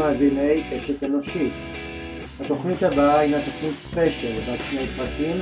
למאזיני 0.00 0.62
קשת 0.70 1.04
אנושית. 1.04 1.52
התוכנית 2.40 2.82
הבאה 2.82 3.18
הינה 3.18 3.36
תוכנית 3.44 3.72
ספיישל 3.82 4.40
בת 4.40 4.58
שני 4.70 4.86
פרקים 4.86 5.36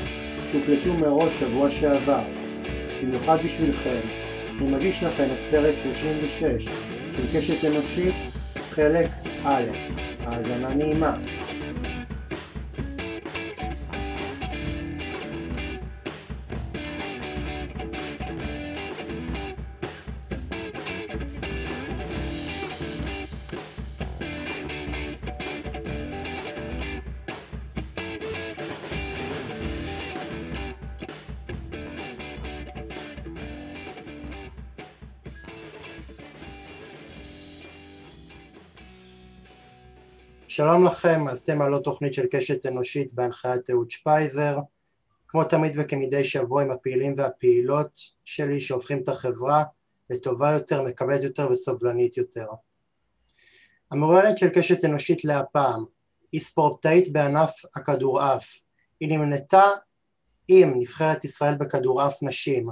שהוקלטו 0.52 0.94
מראש 0.94 1.32
שבוע 1.40 1.70
שעבר. 1.70 2.22
במיוחד 3.02 3.36
בשבילכם, 3.44 4.00
אני 4.60 4.70
מגיש 4.70 5.02
לכם 5.02 5.24
את 5.24 5.38
פרק 5.50 5.74
36 5.82 6.64
של 7.16 7.38
קשת 7.38 7.64
אנושית, 7.64 8.14
חלק 8.70 9.10
א', 9.44 9.64
האזנה 10.20 10.74
נעימה. 10.74 11.16
שלום 40.58 40.86
לכם, 40.86 41.24
אתם 41.32 41.62
על 41.62 41.72
עוד 41.72 41.82
תוכנית 41.82 42.14
של 42.14 42.26
קשת 42.30 42.66
אנושית 42.66 43.14
בהנחיית 43.14 43.70
אהוד 43.70 43.90
שפייזר. 43.90 44.58
כמו 45.28 45.44
תמיד 45.44 45.72
וכמדי 45.76 46.24
שבוע 46.24 46.62
עם 46.62 46.70
הפעילים 46.70 47.14
והפעילות 47.16 47.98
שלי 48.24 48.60
שהופכים 48.60 49.02
את 49.02 49.08
החברה 49.08 49.64
לטובה 50.10 50.52
יותר, 50.52 50.82
מקבלת 50.82 51.22
יותר 51.22 51.48
וסובלנית 51.50 52.16
יותר. 52.16 52.46
המרואיינת 53.90 54.38
של 54.38 54.48
קשת 54.48 54.84
אנושית 54.84 55.24
להפעם 55.24 55.84
היא 56.32 56.40
ספורטאית 56.40 57.12
בענף 57.12 57.52
הכדורעף. 57.76 58.62
היא 59.00 59.08
נמנתה 59.08 59.64
עם 60.48 60.72
נבחרת 60.80 61.24
ישראל 61.24 61.54
בכדורעף 61.54 62.22
נשים, 62.22 62.68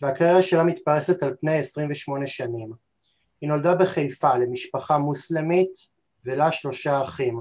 והקריירה 0.00 0.42
שלה 0.42 0.64
מתפרסת 0.64 1.22
על 1.22 1.34
פני 1.40 1.58
28 1.58 2.26
שנים. 2.26 2.72
היא 3.40 3.48
נולדה 3.48 3.74
בחיפה 3.74 4.34
למשפחה 4.34 4.98
מוסלמית 4.98 5.97
ולה 6.28 6.52
שלושה 6.52 7.02
אחים. 7.02 7.40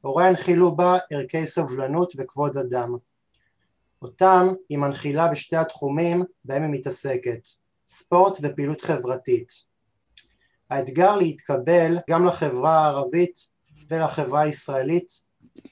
הוריה 0.00 0.28
הנחילו 0.28 0.76
בה 0.76 0.98
ערכי 1.10 1.46
סובלנות 1.46 2.12
וכבוד 2.18 2.56
אדם. 2.56 2.96
אותם 4.02 4.48
היא 4.68 4.78
מנחילה 4.78 5.28
בשתי 5.28 5.56
התחומים 5.56 6.24
בהם 6.44 6.62
היא 6.62 6.70
מתעסקת, 6.70 7.48
ספורט 7.86 8.38
ופעילות 8.42 8.80
חברתית. 8.80 9.52
האתגר 10.70 11.16
להתקבל 11.16 11.98
גם 12.10 12.26
לחברה 12.26 12.78
הערבית 12.78 13.38
ולחברה 13.90 14.40
הישראלית 14.40 15.12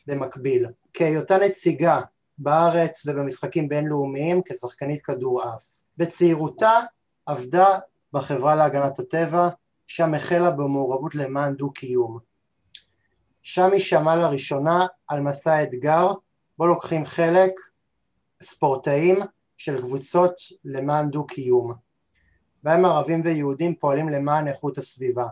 במקביל. 0.06 0.66
כהיותה 0.92 1.38
נציגה 1.38 2.00
בארץ 2.38 3.06
ובמשחקים 3.06 3.68
בינלאומיים 3.68 4.40
כשחקנית 4.44 5.02
כדורעף. 5.02 5.80
בצעירותה 5.96 6.80
עבדה 7.26 7.78
בחברה 8.12 8.54
להגנת 8.54 8.98
הטבע, 8.98 9.48
שם 9.86 10.14
החלה 10.14 10.50
במעורבות 10.50 11.14
למען 11.14 11.54
דו-קיום. 11.54 12.18
שם 13.48 13.72
היא 13.72 13.80
שמעה 13.80 14.16
לראשונה 14.16 14.86
על 15.08 15.20
מסע 15.20 15.62
אתגר 15.62 16.12
בו 16.58 16.66
לוקחים 16.66 17.04
חלק 17.04 17.52
ספורטאים 18.42 19.18
של 19.56 19.80
קבוצות 19.80 20.34
למען 20.64 21.10
דו-קיום, 21.10 21.72
בהם 22.62 22.84
ערבים 22.84 23.20
ויהודים 23.24 23.74
פועלים 23.74 24.08
למען 24.08 24.48
איכות 24.48 24.78
הסביבה. 24.78 25.26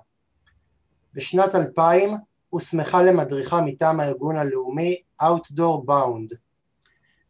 בשנת 1.15 1.55
2000 1.55 2.15
הוסמכה 2.49 3.03
למדריכה 3.03 3.61
מטעם 3.61 4.01
הארגון 4.01 4.37
הלאומי 4.37 5.03
Outdoor 5.23 5.89
Bound, 5.89 6.37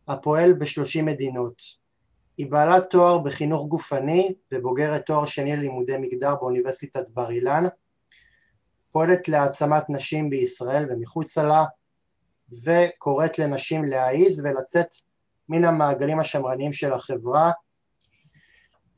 הפועל 0.09 0.53
בשלושים 0.53 1.06
מדינות. 1.06 1.62
היא 2.37 2.50
בעלת 2.50 2.91
תואר 2.91 3.19
בחינוך 3.19 3.67
גופני 3.67 4.34
ובוגרת 4.53 5.06
תואר 5.06 5.25
שני 5.25 5.56
ללימודי 5.56 5.99
מגדר 5.99 6.34
באוניברסיטת 6.34 7.11
בר 7.11 7.31
אילן 7.31 7.65
פועלת 8.94 9.28
להעצמת 9.28 9.91
נשים 9.91 10.31
בישראל 10.31 10.87
ומחוצה 10.91 11.43
לה 11.43 11.65
וקוראת 12.65 13.38
לנשים 13.38 13.84
להעיז 13.84 14.41
ולצאת 14.44 14.88
מן 15.49 15.65
המעגלים 15.65 16.21
השמרניים 16.21 16.72
של 16.72 16.93
החברה 16.93 17.50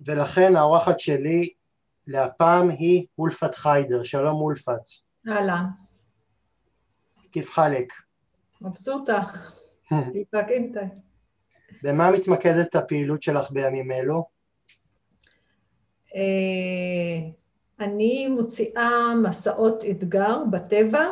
ולכן 0.00 0.56
האורחת 0.56 1.00
שלי 1.00 1.52
להפעם 2.06 2.70
היא 2.70 3.06
אולפת 3.18 3.54
חיידר, 3.54 4.02
שלום 4.02 4.40
אולפת. 4.40 4.80
אהלן. 5.28 5.64
כיף 7.32 7.50
חלק? 7.50 7.92
מבסוטה, 8.60 9.20
אינטה. 10.48 10.80
במה 11.82 12.10
מתמקדת 12.10 12.74
הפעילות 12.74 13.22
שלך 13.22 13.50
בימים 13.50 13.90
אלו? 13.90 14.24
אני 17.81 18.28
מוציאה 18.28 19.14
מסעות 19.22 19.84
אתגר 19.91 20.42
בטבע 20.50 21.10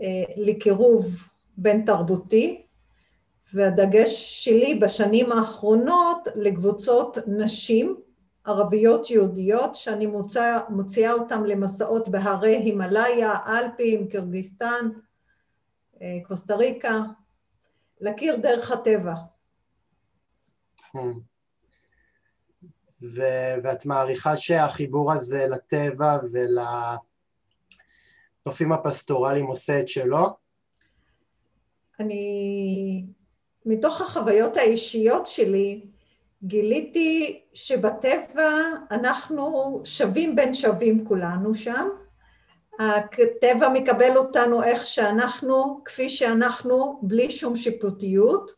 אה, 0.00 0.06
לקירוב 0.36 1.28
בין 1.56 1.84
תרבותי 1.86 2.66
והדגש 3.54 4.44
שלי 4.44 4.74
בשנים 4.74 5.32
האחרונות 5.32 6.28
לקבוצות 6.34 7.18
נשים 7.26 7.96
ערביות 8.44 9.10
יהודיות 9.10 9.74
שאני 9.74 10.06
מוצא, 10.06 10.58
מוציאה 10.68 11.12
אותן 11.12 11.42
למסעות 11.42 12.08
בהרי 12.08 12.56
הימאליה, 12.56 13.34
אלפים, 13.46 14.08
קירגיסטן, 14.08 14.88
אה, 16.02 16.18
קוסטה 16.26 16.56
ריקה, 16.56 17.00
להכיר 18.00 18.36
דרך 18.36 18.70
הטבע. 18.70 19.14
Hmm. 20.96 21.29
ו- 23.02 23.54
ואת 23.62 23.86
מעריכה 23.86 24.36
שהחיבור 24.36 25.12
הזה 25.12 25.46
לטבע 25.46 26.18
ולנופים 28.46 28.72
הפסטורליים 28.72 29.46
עושה 29.46 29.80
את 29.80 29.88
שלו? 29.88 30.28
אני, 32.00 33.04
מתוך 33.66 34.00
החוויות 34.00 34.56
האישיות 34.56 35.26
שלי, 35.26 35.86
גיליתי 36.42 37.40
שבטבע 37.54 38.50
אנחנו 38.90 39.80
שווים 39.84 40.36
בין 40.36 40.54
שווים 40.54 41.04
כולנו 41.04 41.54
שם. 41.54 41.88
הטבע 42.78 43.68
מקבל 43.68 44.16
אותנו 44.16 44.62
איך 44.62 44.86
שאנחנו, 44.86 45.80
כפי 45.84 46.08
שאנחנו, 46.08 47.00
בלי 47.02 47.30
שום 47.30 47.56
שיפוטיות, 47.56 48.52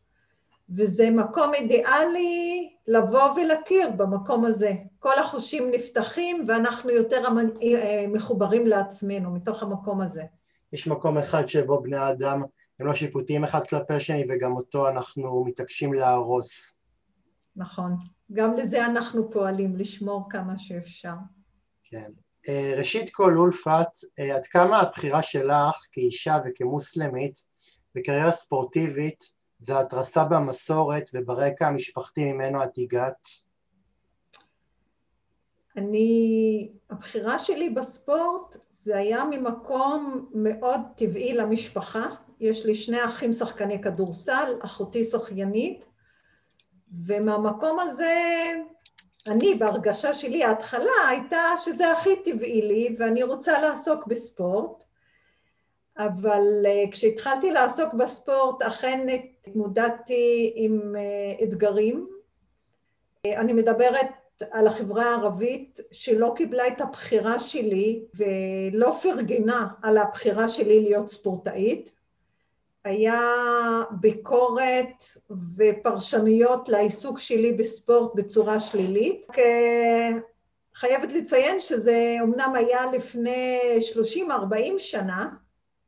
וזה 0.70 1.10
מקום 1.10 1.54
אידיאלי 1.54 2.71
לבוא 2.86 3.30
ולהכיר 3.30 3.90
במקום 3.96 4.44
הזה. 4.44 4.72
כל 4.98 5.18
החושים 5.18 5.70
נפתחים 5.70 6.44
ואנחנו 6.48 6.90
יותר 6.90 7.24
אה, 7.62 8.04
מחוברים 8.08 8.66
לעצמנו 8.66 9.30
מתוך 9.30 9.62
המקום 9.62 10.00
הזה. 10.00 10.22
יש 10.72 10.86
מקום 10.86 11.18
אחד 11.18 11.46
שבו 11.46 11.82
בני 11.82 11.96
האדם 11.96 12.42
הם 12.80 12.86
לא 12.86 12.94
שיפוטיים 12.94 13.44
אחד 13.44 13.66
כלפי 13.66 13.94
השני 13.94 14.24
וגם 14.28 14.56
אותו 14.56 14.88
אנחנו 14.88 15.44
מתעקשים 15.44 15.92
להרוס. 15.92 16.78
נכון. 17.56 17.96
גם 18.32 18.56
לזה 18.56 18.86
אנחנו 18.86 19.30
פועלים, 19.30 19.76
לשמור 19.76 20.30
כמה 20.30 20.58
שאפשר. 20.58 21.14
כן. 21.84 22.10
אה, 22.48 22.74
ראשית 22.78 23.10
כל, 23.10 23.36
אולפת, 23.36 23.88
אה, 24.18 24.36
עד 24.36 24.46
כמה 24.46 24.80
הבחירה 24.80 25.22
שלך 25.22 25.76
כאישה 25.92 26.38
וכמוסלמית 26.44 27.34
בקריירה 27.94 28.30
ספורטיבית 28.30 29.18
זה 29.62 29.78
התרסה 29.78 30.24
במסורת 30.24 31.08
וברקע 31.14 31.66
המשפחתי 31.66 32.32
ממנו 32.32 32.64
את 32.64 32.70
הגעת? 32.78 33.28
אני, 35.76 36.70
הבחירה 36.90 37.38
שלי 37.38 37.70
בספורט 37.70 38.56
זה 38.70 38.96
היה 38.98 39.24
ממקום 39.24 40.28
מאוד 40.34 40.80
טבעי 40.96 41.34
למשפחה. 41.34 42.06
יש 42.40 42.66
לי 42.66 42.74
שני 42.74 43.04
אחים 43.04 43.32
שחקני 43.32 43.82
כדורסל, 43.82 44.54
אחותי 44.60 45.04
שחיינית, 45.04 45.86
ומהמקום 47.06 47.78
הזה 47.80 48.14
אני 49.26 49.54
בהרגשה 49.54 50.14
שלי, 50.14 50.44
ההתחלה 50.44 51.08
הייתה 51.08 51.42
שזה 51.64 51.92
הכי 51.92 52.22
טבעי 52.24 52.62
לי 52.62 52.94
ואני 52.98 53.22
רוצה 53.22 53.62
לעסוק 53.62 54.06
בספורט, 54.06 54.84
אבל 55.98 56.66
אה, 56.66 56.84
כשהתחלתי 56.90 57.50
לעסוק 57.50 57.94
בספורט 57.94 58.62
אכן 58.62 59.06
התמודדתי 59.46 60.52
עם 60.54 60.96
אה, 60.96 61.44
אתגרים. 61.44 62.06
אה, 63.26 63.40
אני 63.40 63.52
מדברת 63.52 64.06
על 64.50 64.66
החברה 64.66 65.04
הערבית 65.04 65.80
שלא 65.90 66.32
קיבלה 66.36 66.68
את 66.68 66.80
הבחירה 66.80 67.38
שלי 67.38 68.02
ולא 68.14 68.98
פרגנה 69.02 69.68
על 69.82 69.98
הבחירה 69.98 70.48
שלי 70.48 70.80
להיות 70.80 71.08
ספורטאית. 71.08 71.92
היה 72.84 73.20
ביקורת 73.90 75.04
ופרשנויות 75.56 76.68
לעיסוק 76.68 77.18
שלי 77.18 77.52
בספורט 77.52 78.14
בצורה 78.14 78.60
שלילית. 78.60 79.26
חייבת 80.74 81.12
לציין 81.12 81.60
שזה 81.60 82.16
אמנם 82.22 82.52
היה 82.54 82.86
לפני 82.92 83.58
30-40 84.28 84.78
שנה, 84.78 85.28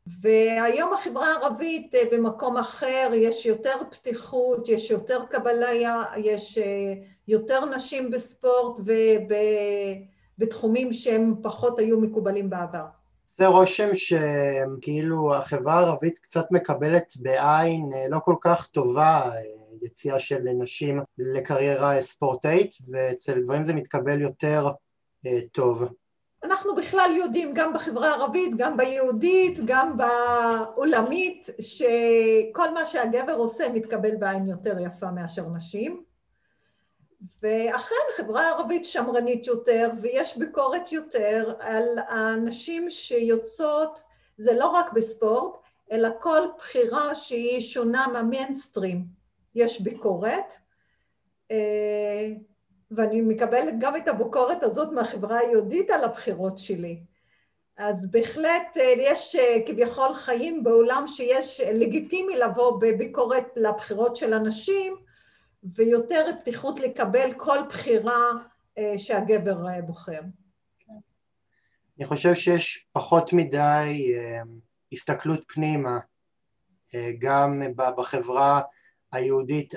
והיום 0.06 0.92
החברה 0.92 1.32
הערבית 1.32 1.94
במקום 2.12 2.56
אחר, 2.56 3.10
יש 3.14 3.46
יותר 3.46 3.76
פתיחות, 3.90 4.68
יש 4.68 4.90
יותר 4.90 5.24
קבלה, 5.30 5.70
יש 6.16 6.58
יותר 7.28 7.64
נשים 7.76 8.10
בספורט 8.10 8.80
ובתחומים 10.38 10.92
שהם 10.92 11.34
פחות 11.42 11.78
היו 11.78 12.00
מקובלים 12.00 12.50
בעבר. 12.50 12.84
זה 13.38 13.46
רושם 13.46 13.88
שכאילו 13.94 15.34
החברה 15.34 15.74
הערבית 15.74 16.18
קצת 16.18 16.44
מקבלת 16.50 17.12
בעין 17.16 17.90
לא 18.08 18.18
כל 18.24 18.34
כך 18.40 18.66
טובה 18.66 19.30
יציאה 19.82 20.18
של 20.18 20.42
נשים 20.58 21.00
לקריירה 21.18 22.00
ספורטאית, 22.00 22.74
ואצל 22.88 23.42
גברים 23.42 23.64
זה 23.64 23.74
מתקבל 23.74 24.20
יותר 24.20 24.68
אה, 25.26 25.40
טוב. 25.52 25.84
אנחנו 26.44 26.74
בכלל 26.74 27.10
יודעים, 27.16 27.54
גם 27.54 27.72
בחברה 27.72 28.10
הערבית, 28.10 28.56
גם 28.56 28.76
ביהודית, 28.76 29.58
גם 29.64 29.96
בעולמית, 29.96 31.48
שכל 31.60 32.74
מה 32.74 32.86
שהגבר 32.86 33.34
עושה 33.34 33.68
מתקבל 33.68 34.16
בעין 34.16 34.46
יותר 34.46 34.80
יפה 34.80 35.10
מאשר 35.10 35.48
נשים. 35.48 36.04
ואכן 37.42 37.94
חברה 38.16 38.48
ערבית 38.48 38.84
שמרנית 38.84 39.46
יותר 39.46 39.90
ויש 40.00 40.36
ביקורת 40.36 40.92
יותר 40.92 41.54
על 41.60 41.98
הנשים 42.08 42.90
שיוצאות, 42.90 44.02
זה 44.36 44.54
לא 44.54 44.66
רק 44.66 44.92
בספורט, 44.92 45.56
אלא 45.92 46.08
כל 46.20 46.40
בחירה 46.58 47.14
שהיא 47.14 47.60
שונה 47.60 48.06
מהמיינסטרים. 48.12 49.04
יש 49.54 49.80
ביקורת, 49.80 50.54
אה, 51.50 52.28
ואני 52.90 53.20
מקבלת 53.20 53.74
גם 53.78 53.96
את 53.96 54.08
הביקורת 54.08 54.62
הזאת 54.62 54.92
מהחברה 54.92 55.38
היהודית 55.38 55.90
על 55.90 56.04
הבחירות 56.04 56.58
שלי. 56.58 57.00
אז 57.76 58.10
בהחלט 58.10 58.76
אה, 58.76 58.94
יש 58.98 59.36
אה, 59.36 59.56
כביכול 59.66 60.14
חיים 60.14 60.64
בעולם 60.64 61.04
שיש 61.06 61.60
לגיטימי 61.60 62.36
לבוא 62.36 62.80
בביקורת 62.80 63.46
לבחירות 63.56 64.16
של 64.16 64.34
אנשים, 64.34 64.96
ויותר 65.62 66.30
פתיחות 66.40 66.80
לקבל 66.80 67.32
כל 67.36 67.58
בחירה 67.68 68.30
שהגבר 68.96 69.56
בוחר. 69.86 70.20
אני 71.98 72.06
חושב 72.06 72.34
שיש 72.34 72.86
פחות 72.92 73.32
מדי 73.32 74.14
הסתכלות 74.92 75.40
פנימה, 75.48 75.98
גם 77.18 77.62
בחברה 77.76 78.60
היהודית 79.12 79.74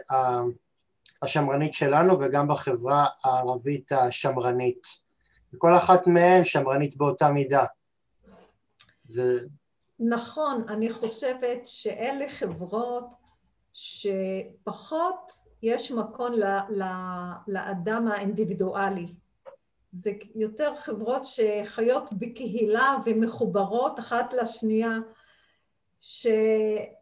השמרנית 1.22 1.74
שלנו 1.74 2.20
וגם 2.20 2.48
בחברה 2.48 3.06
הערבית 3.24 3.92
השמרנית. 3.92 4.88
וכל 5.54 5.78
אחת 5.78 6.08
מהן 6.08 6.44
שמרנית 6.44 6.98
באותה 6.98 7.32
מידה. 7.32 7.66
זה... 9.04 9.40
נכון, 10.00 10.66
אני 10.70 10.90
חושבת 10.90 11.66
שאלה 11.66 12.30
חברות 12.30 13.06
שפחות 13.74 15.32
יש 15.64 15.92
מקום 15.92 16.34
ל, 16.34 16.44
ל, 16.70 16.84
לאדם 17.48 18.08
האינדיבידואלי. 18.08 19.08
זה 19.94 20.12
יותר 20.36 20.76
חברות 20.76 21.22
שחיות 21.26 22.14
בקהילה 22.14 22.96
ומחוברות 23.06 24.00
אחת 24.00 24.34
לשנייה, 24.34 24.98
ש, 26.00 26.28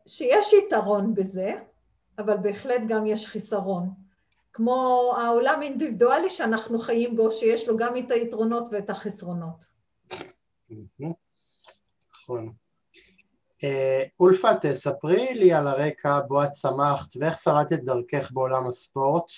שיש 0.07 0.53
יתרון 0.53 1.13
בזה, 1.13 1.53
אבל 2.18 2.38
בהחלט 2.38 2.81
גם 2.88 3.06
יש 3.06 3.27
חיסרון. 3.27 4.05
כמו 4.56 5.13
העולם 5.18 5.62
האינדיבידואלי 5.62 6.30
שאנחנו 6.30 6.80
חיים 6.80 7.16
בו, 7.16 7.31
שיש 7.31 7.68
לו 7.68 7.78
גם 7.78 7.98
את 7.98 8.12
היתרונות 8.12 8.63
ואת 8.72 8.90
החסרונות. 8.90 9.66
נכון. 12.12 12.54
אה, 13.63 14.04
אולפה, 14.19 14.56
תספרי 14.62 15.34
לי 15.34 15.54
על 15.54 15.68
הרקע 15.68 16.19
בו 16.28 16.44
את 16.44 16.50
צמחת 16.50 17.10
ואיך 17.19 17.34
סלטת 17.34 17.80
דרכך 17.80 18.31
בעולם 18.31 18.68
הספורט. 18.68 19.31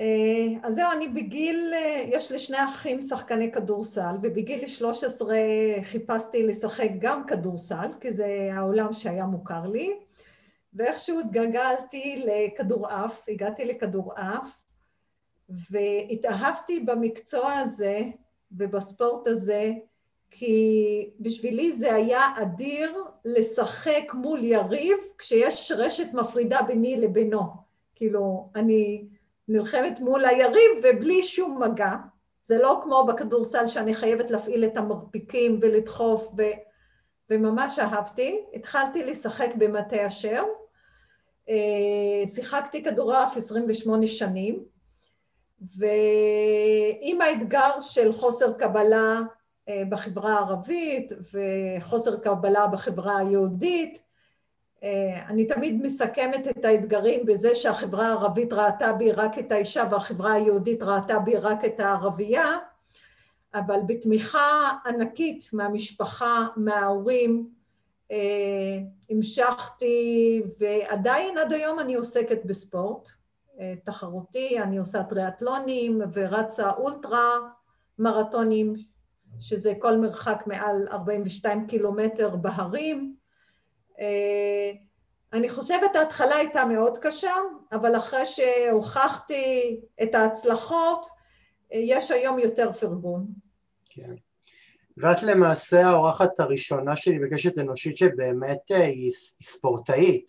אה, 0.00 0.46
אז 0.62 0.74
זהו, 0.74 0.92
אני 0.92 1.08
בגיל, 1.08 1.72
אה, 1.74 2.04
יש 2.08 2.32
לי 2.32 2.38
שני 2.38 2.64
אחים 2.64 3.02
שחקני 3.02 3.52
כדורסל, 3.52 4.14
ובגיל 4.22 4.66
13 4.66 5.36
חיפשתי 5.82 6.42
לשחק 6.42 6.90
גם 6.98 7.26
כדורסל, 7.26 7.90
כי 8.00 8.12
זה 8.12 8.50
העולם 8.52 8.92
שהיה 8.92 9.26
מוכר 9.26 9.66
לי. 9.66 9.94
ואיכשהו 10.74 11.20
התגלגלתי 11.20 12.24
לכדורעף, 12.26 13.24
הגעתי 13.28 13.64
לכדורעף, 13.64 14.62
והתאהבתי 15.70 16.80
במקצוע 16.80 17.52
הזה 17.52 18.00
ובספורט 18.52 19.28
הזה, 19.28 19.72
כי 20.30 21.10
בשבילי 21.20 21.72
זה 21.72 21.94
היה 21.94 22.20
אדיר 22.42 23.04
לשחק 23.24 24.04
מול 24.14 24.44
יריב 24.44 24.96
כשיש 25.18 25.72
רשת 25.76 26.12
מפרידה 26.12 26.62
ביני 26.62 26.96
לבינו. 26.96 27.42
כאילו, 27.94 28.50
אני 28.54 29.06
נלחמת 29.48 30.00
מול 30.00 30.24
היריב 30.24 30.70
ובלי 30.82 31.22
שום 31.22 31.62
מגע. 31.62 31.92
זה 32.42 32.58
לא 32.58 32.80
כמו 32.82 33.04
בכדורסל 33.04 33.66
שאני 33.66 33.94
חייבת 33.94 34.30
להפעיל 34.30 34.64
את 34.64 34.76
המרפיקים 34.76 35.58
ולדחוף, 35.60 36.32
ו... 36.38 36.42
וממש 37.30 37.78
אהבתי. 37.78 38.44
התחלתי 38.54 39.04
לשחק 39.04 39.50
במטה 39.58 40.06
אשר, 40.06 40.44
שיחקתי 42.26 42.84
כדורעף 42.84 43.36
28 43.36 44.06
שנים, 44.06 44.64
ועם 45.60 47.20
האתגר 47.20 47.80
של 47.80 48.12
חוסר 48.12 48.52
קבלה 48.52 49.20
אה, 49.68 49.82
בחברה 49.88 50.34
הערבית 50.34 51.12
וחוסר 51.32 52.16
קבלה 52.20 52.66
בחברה 52.66 53.18
היהודית, 53.18 53.98
אה, 54.82 55.26
אני 55.28 55.46
תמיד 55.46 55.82
מסכמת 55.82 56.48
את 56.48 56.64
האתגרים 56.64 57.26
בזה 57.26 57.54
שהחברה 57.54 58.08
הערבית 58.08 58.52
ראתה 58.52 58.92
בי 58.92 59.12
רק 59.12 59.38
את 59.38 59.52
האישה 59.52 59.84
והחברה 59.90 60.32
היהודית 60.32 60.82
ראתה 60.82 61.18
בי 61.18 61.36
רק 61.36 61.64
את 61.64 61.80
הערבייה, 61.80 62.58
אבל 63.54 63.80
בתמיכה 63.86 64.72
ענקית 64.86 65.50
מהמשפחה, 65.52 66.46
מההורים, 66.56 67.48
אה, 67.48 67.63
המשכתי 69.10 70.42
ועדיין 70.58 71.38
עד 71.38 71.52
היום 71.52 71.80
אני 71.80 71.94
עוסקת 71.94 72.44
בספורט 72.44 73.08
אה, 73.60 73.74
תחרותי, 73.84 74.60
אני 74.60 74.78
עושה 74.78 75.02
טריאטלונים 75.02 76.00
ורצה 76.12 76.70
אולטרה 76.70 77.30
מרתונים, 77.98 78.74
שזה 79.40 79.72
כל 79.78 79.96
מרחק 79.96 80.42
מעל 80.46 80.88
42 80.92 81.66
קילומטר 81.66 82.36
בהרים. 82.36 83.16
אה, 84.00 84.72
אני 85.32 85.48
חושבת 85.48 85.96
ההתחלה 85.96 86.36
הייתה 86.36 86.64
מאוד 86.64 86.98
קשה, 86.98 87.34
אבל 87.72 87.96
אחרי 87.96 88.26
שהוכחתי 88.26 89.80
את 90.02 90.14
ההצלחות, 90.14 91.06
יש 91.70 92.10
היום 92.10 92.38
יותר 92.38 92.72
פרגון. 92.72 93.26
כן. 93.84 94.14
ואת 94.96 95.22
למעשה 95.22 95.86
האורחת 95.86 96.40
הראשונה 96.40 96.96
שלי 96.96 97.18
בקשת 97.18 97.58
אנושית 97.58 97.98
שבאמת 97.98 98.58
אה, 98.70 98.84
היא 98.84 99.10
ספורטאית. 99.42 100.26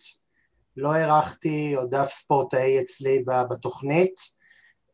לא 0.76 0.92
הערכתי 0.92 1.74
עוד 1.76 1.94
אף 1.94 2.12
ספורטאי 2.12 2.80
אצלי 2.80 3.24
בתוכנית. 3.50 4.20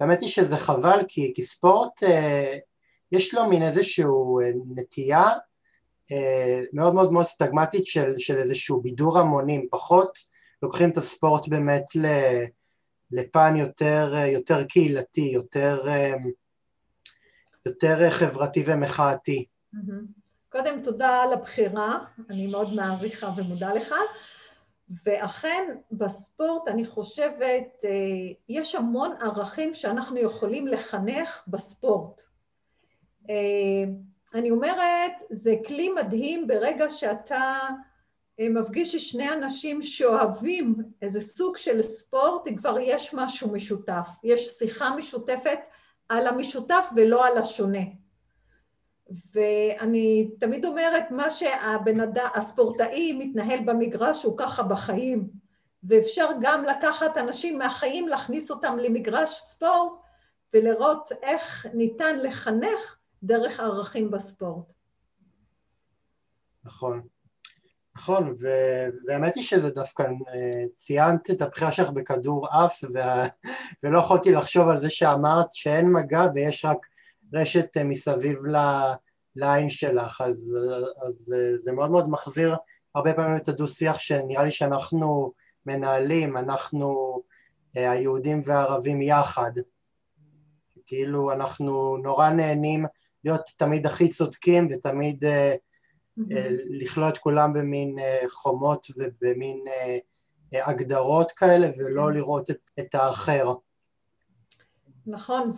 האמת 0.01 0.21
היא 0.21 0.29
שזה 0.29 0.57
חבל 0.57 1.01
כי, 1.09 1.33
כי 1.35 1.43
ספורט 1.43 2.03
אה, 2.03 2.59
יש 3.13 3.35
לו 3.35 3.49
מין 3.49 3.63
איזושהי 3.63 4.05
אה, 4.05 4.51
נטייה 4.75 5.29
מאוד 6.73 6.95
מאוד 6.95 7.13
מאוד 7.13 7.25
סטגמטית 7.25 7.87
של, 7.87 8.15
של 8.19 8.39
איזשהו 8.39 8.81
בידור 8.81 9.19
המונים, 9.19 9.67
פחות 9.71 10.19
לוקחים 10.63 10.91
את 10.91 10.97
הספורט 10.97 11.49
באמת 11.49 11.85
לפן 13.11 13.57
יותר, 13.57 14.15
יותר 14.27 14.65
קהילתי, 14.65 15.21
יותר, 15.21 15.87
יותר 17.67 18.11
חברתי 18.11 18.63
ומחאתי. 18.67 19.47
קודם 20.49 20.83
תודה 20.83 21.23
על 21.23 21.33
הבחירה, 21.33 21.99
אני 22.31 22.47
מאוד 22.47 22.75
מעריכה 22.75 23.31
ומודה 23.37 23.75
לך. 23.75 23.95
ואכן 25.05 25.77
בספורט 25.93 26.69
אני 26.69 26.85
חושבת, 26.85 27.85
אה, 27.85 27.91
יש 28.49 28.75
המון 28.75 29.13
ערכים 29.21 29.75
שאנחנו 29.75 30.19
יכולים 30.19 30.67
לחנך 30.67 31.43
בספורט. 31.49 32.23
אה, 33.31 33.85
אני 34.35 34.51
אומרת, 34.51 35.13
זה 35.31 35.55
כלי 35.67 35.89
מדהים 35.89 36.47
ברגע 36.47 36.91
שאתה 36.91 37.59
אה, 38.41 38.49
מפגיש 38.49 38.97
ששני 38.97 39.33
אנשים 39.33 39.83
שאוהבים 39.83 40.75
איזה 41.03 41.21
סוג 41.21 41.57
של 41.57 41.83
ספורט, 41.83 42.49
כבר 42.57 42.79
יש 42.81 43.15
משהו 43.15 43.53
משותף. 43.53 44.09
יש 44.25 44.49
שיחה 44.49 44.97
משותפת 44.97 45.59
על 46.09 46.27
המשותף 46.27 46.87
ולא 46.97 47.27
על 47.27 47.39
השונה. 47.39 48.02
ואני 49.35 50.31
תמיד 50.41 50.65
אומרת, 50.65 51.11
מה 51.11 51.31
שהבן 51.31 52.01
אדם, 52.01 52.27
הספורטאי 52.35 53.13
מתנהל 53.13 53.61
במגרש 53.65 54.23
הוא 54.23 54.39
ככה 54.39 54.63
בחיים, 54.63 55.29
ואפשר 55.85 56.29
גם 56.41 56.65
לקחת 56.65 57.17
אנשים 57.17 57.59
מהחיים, 57.59 58.09
להכניס 58.09 58.51
אותם 58.51 58.79
למגרש 58.79 59.41
ספורט, 59.41 59.93
ולראות 60.55 61.13
איך 61.23 61.67
ניתן 61.75 62.19
לחנך 62.19 62.97
דרך 63.23 63.61
ערכים 63.61 64.11
בספורט. 64.11 64.73
נכון. 66.65 67.03
נכון, 67.97 68.35
והאמת 69.09 69.35
היא 69.35 69.45
שזה 69.45 69.71
דווקא, 69.71 70.03
אה, 70.03 70.65
ציינת 70.75 71.31
את 71.31 71.43
הבחירה 71.43 71.73
שלך 71.73 71.91
בכדור 71.91 72.49
וה... 72.93 73.25
ולא 73.83 73.99
יכולתי 73.99 74.33
לחשוב 74.33 74.69
על 74.69 74.77
זה 74.77 74.91
שאמרת 74.91 75.53
שאין 75.53 75.93
מגע 75.93 76.23
ויש 76.35 76.65
רק 76.65 76.87
רשת 77.35 77.77
אה, 77.77 77.85
מסביב 77.85 78.39
לעין 79.37 79.69
שלך, 79.69 80.21
אז, 80.21 80.57
אז 81.07 81.35
אה, 81.37 81.57
זה 81.57 81.73
מאוד 81.73 81.91
מאוד 81.91 82.09
מחזיר 82.09 82.57
הרבה 82.95 83.15
פעמים 83.15 83.37
את 83.37 83.49
הדו-שיח 83.49 83.99
שנראה 83.99 84.45
לי 84.45 84.51
שאנחנו 84.51 85.33
מנהלים, 85.67 86.37
אנחנו 86.37 87.19
היהודים 87.75 88.41
והערבים 88.45 89.03
יחד, 89.03 89.53
כאילו 90.87 91.33
אנחנו 91.33 91.97
נורא 91.97 92.31
נהנים 92.31 92.85
להיות 93.25 93.43
תמיד 93.59 93.87
הכי 93.87 94.09
צודקים 94.09 94.69
ותמיד 94.71 95.25
אה, 95.25 95.57
לכלוא 96.81 97.09
את 97.09 97.19
כולם 97.19 97.53
במין 97.53 97.99
אה, 97.99 98.23
חומות 98.29 98.87
ובמין 98.97 99.65
אה, 99.69 99.99
הגדרות 100.69 101.33
כאלה 101.33 101.69
ולא. 101.79 102.13
לראות 102.13 102.51
את, 102.51 102.71
את 102.79 102.95
האחר. 102.95 103.55
נכון, 105.07 105.53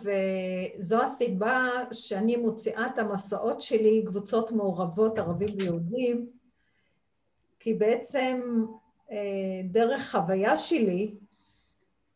וזו 0.79 1.01
הסיבה 1.03 1.69
שאני 1.91 2.35
מוציאה 2.35 2.87
את 2.87 2.99
המסעות 2.99 3.61
שלי, 3.61 4.03
קבוצות 4.05 4.51
מעורבות 4.51 5.19
ערבים 5.19 5.49
ויהודים, 5.59 6.29
כי 7.59 7.73
בעצם 7.73 8.65
דרך 9.63 10.11
חוויה 10.11 10.57
שלי, 10.57 11.15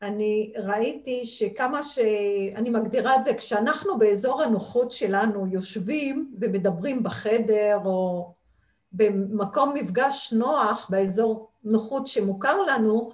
אני 0.01 0.53
ראיתי 0.57 1.25
שכמה 1.25 1.83
ש... 1.83 1.99
אני 2.55 2.69
מגדירה 2.69 3.15
את 3.15 3.23
זה, 3.23 3.33
כשאנחנו 3.33 3.97
באזור 3.97 4.41
הנוחות 4.41 4.91
שלנו 4.91 5.47
יושבים 5.47 6.35
ומדברים 6.39 7.03
בחדר 7.03 7.79
או 7.85 8.33
במקום 8.91 9.73
מפגש 9.73 10.33
נוח, 10.33 10.87
באזור 10.89 11.49
נוחות 11.63 12.07
שמוכר 12.07 12.61
לנו, 12.61 13.11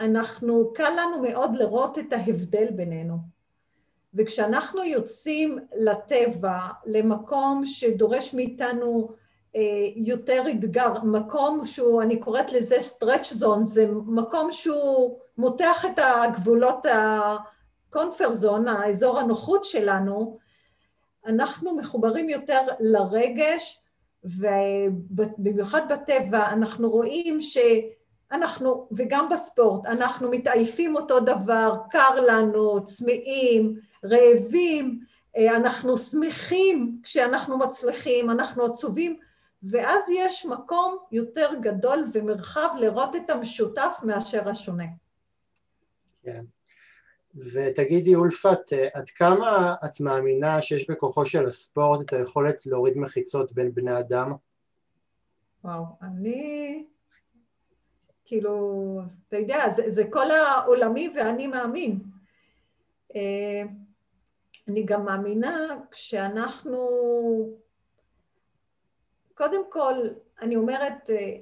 אנחנו, 0.00 0.72
קל 0.74 0.90
לנו 0.90 1.22
מאוד 1.22 1.50
לראות 1.54 1.98
את 1.98 2.12
ההבדל 2.12 2.70
בינינו. 2.70 3.35
וכשאנחנו 4.16 4.84
יוצאים 4.84 5.58
לטבע, 5.76 6.58
למקום 6.86 7.66
שדורש 7.66 8.34
מאיתנו 8.34 9.08
אה, 9.56 9.60
יותר 9.96 10.42
אתגר, 10.50 10.92
מקום 11.04 11.64
שהוא, 11.64 12.02
אני 12.02 12.20
קוראת 12.20 12.52
לזה 12.52 12.76
stretch 12.76 13.42
zone, 13.42 13.64
זה 13.64 13.86
מקום 14.06 14.52
שהוא 14.52 15.18
מותח 15.38 15.84
את 15.84 15.98
הגבולות 15.98 16.86
ה-comfort 16.86 18.44
zone, 18.44 18.70
האזור 18.70 19.18
הנוחות 19.18 19.64
שלנו, 19.64 20.38
אנחנו 21.26 21.76
מחוברים 21.76 22.28
יותר 22.28 22.60
לרגש 22.80 23.82
ובמיוחד 24.24 25.92
בטבע 25.92 26.48
אנחנו 26.52 26.90
רואים 26.90 27.38
שאנחנו, 27.40 28.88
וגם 28.92 29.28
בספורט, 29.28 29.86
אנחנו 29.86 30.30
מתעייפים 30.30 30.96
אותו 30.96 31.20
דבר, 31.20 31.76
קר 31.90 32.20
לנו, 32.26 32.84
צמאים, 32.84 33.80
רעבים, 34.10 35.00
אה, 35.36 35.56
אנחנו 35.56 35.96
שמחים 35.96 37.00
כשאנחנו 37.02 37.58
מצליחים, 37.58 38.30
אנחנו 38.30 38.64
עצובים, 38.64 39.18
ואז 39.62 40.10
יש 40.10 40.46
מקום 40.46 40.98
יותר 41.12 41.50
גדול 41.60 42.06
ומרחב 42.12 42.68
לראות 42.78 43.16
את 43.16 43.30
המשותף 43.30 43.98
מאשר 44.02 44.48
השונה. 44.48 44.84
כן. 46.22 46.44
ותגידי 47.36 48.14
אולפת, 48.14 48.72
עד 48.94 49.10
כמה 49.10 49.74
את 49.84 50.00
מאמינה 50.00 50.62
שיש 50.62 50.90
בכוחו 50.90 51.26
של 51.26 51.46
הספורט 51.46 52.00
את 52.00 52.12
היכולת 52.12 52.66
להוריד 52.66 52.98
מחיצות 52.98 53.52
בין 53.52 53.74
בני 53.74 53.98
אדם? 53.98 54.32
וואו, 55.64 55.84
אני... 56.02 56.84
כאילו, 58.24 59.00
אתה 59.28 59.36
יודע, 59.36 59.70
זה, 59.70 59.82
זה 59.86 60.04
כל 60.10 60.30
העולמי 60.30 61.08
ואני 61.16 61.46
מאמין. 61.46 62.00
אה, 63.16 63.62
אני 64.68 64.82
גם 64.82 65.04
מאמינה 65.04 65.68
כשאנחנו... 65.90 66.78
קודם 69.34 69.70
כל, 69.70 70.08
אני 70.40 70.56
אומרת, 70.56 71.10
אה, 71.10 71.36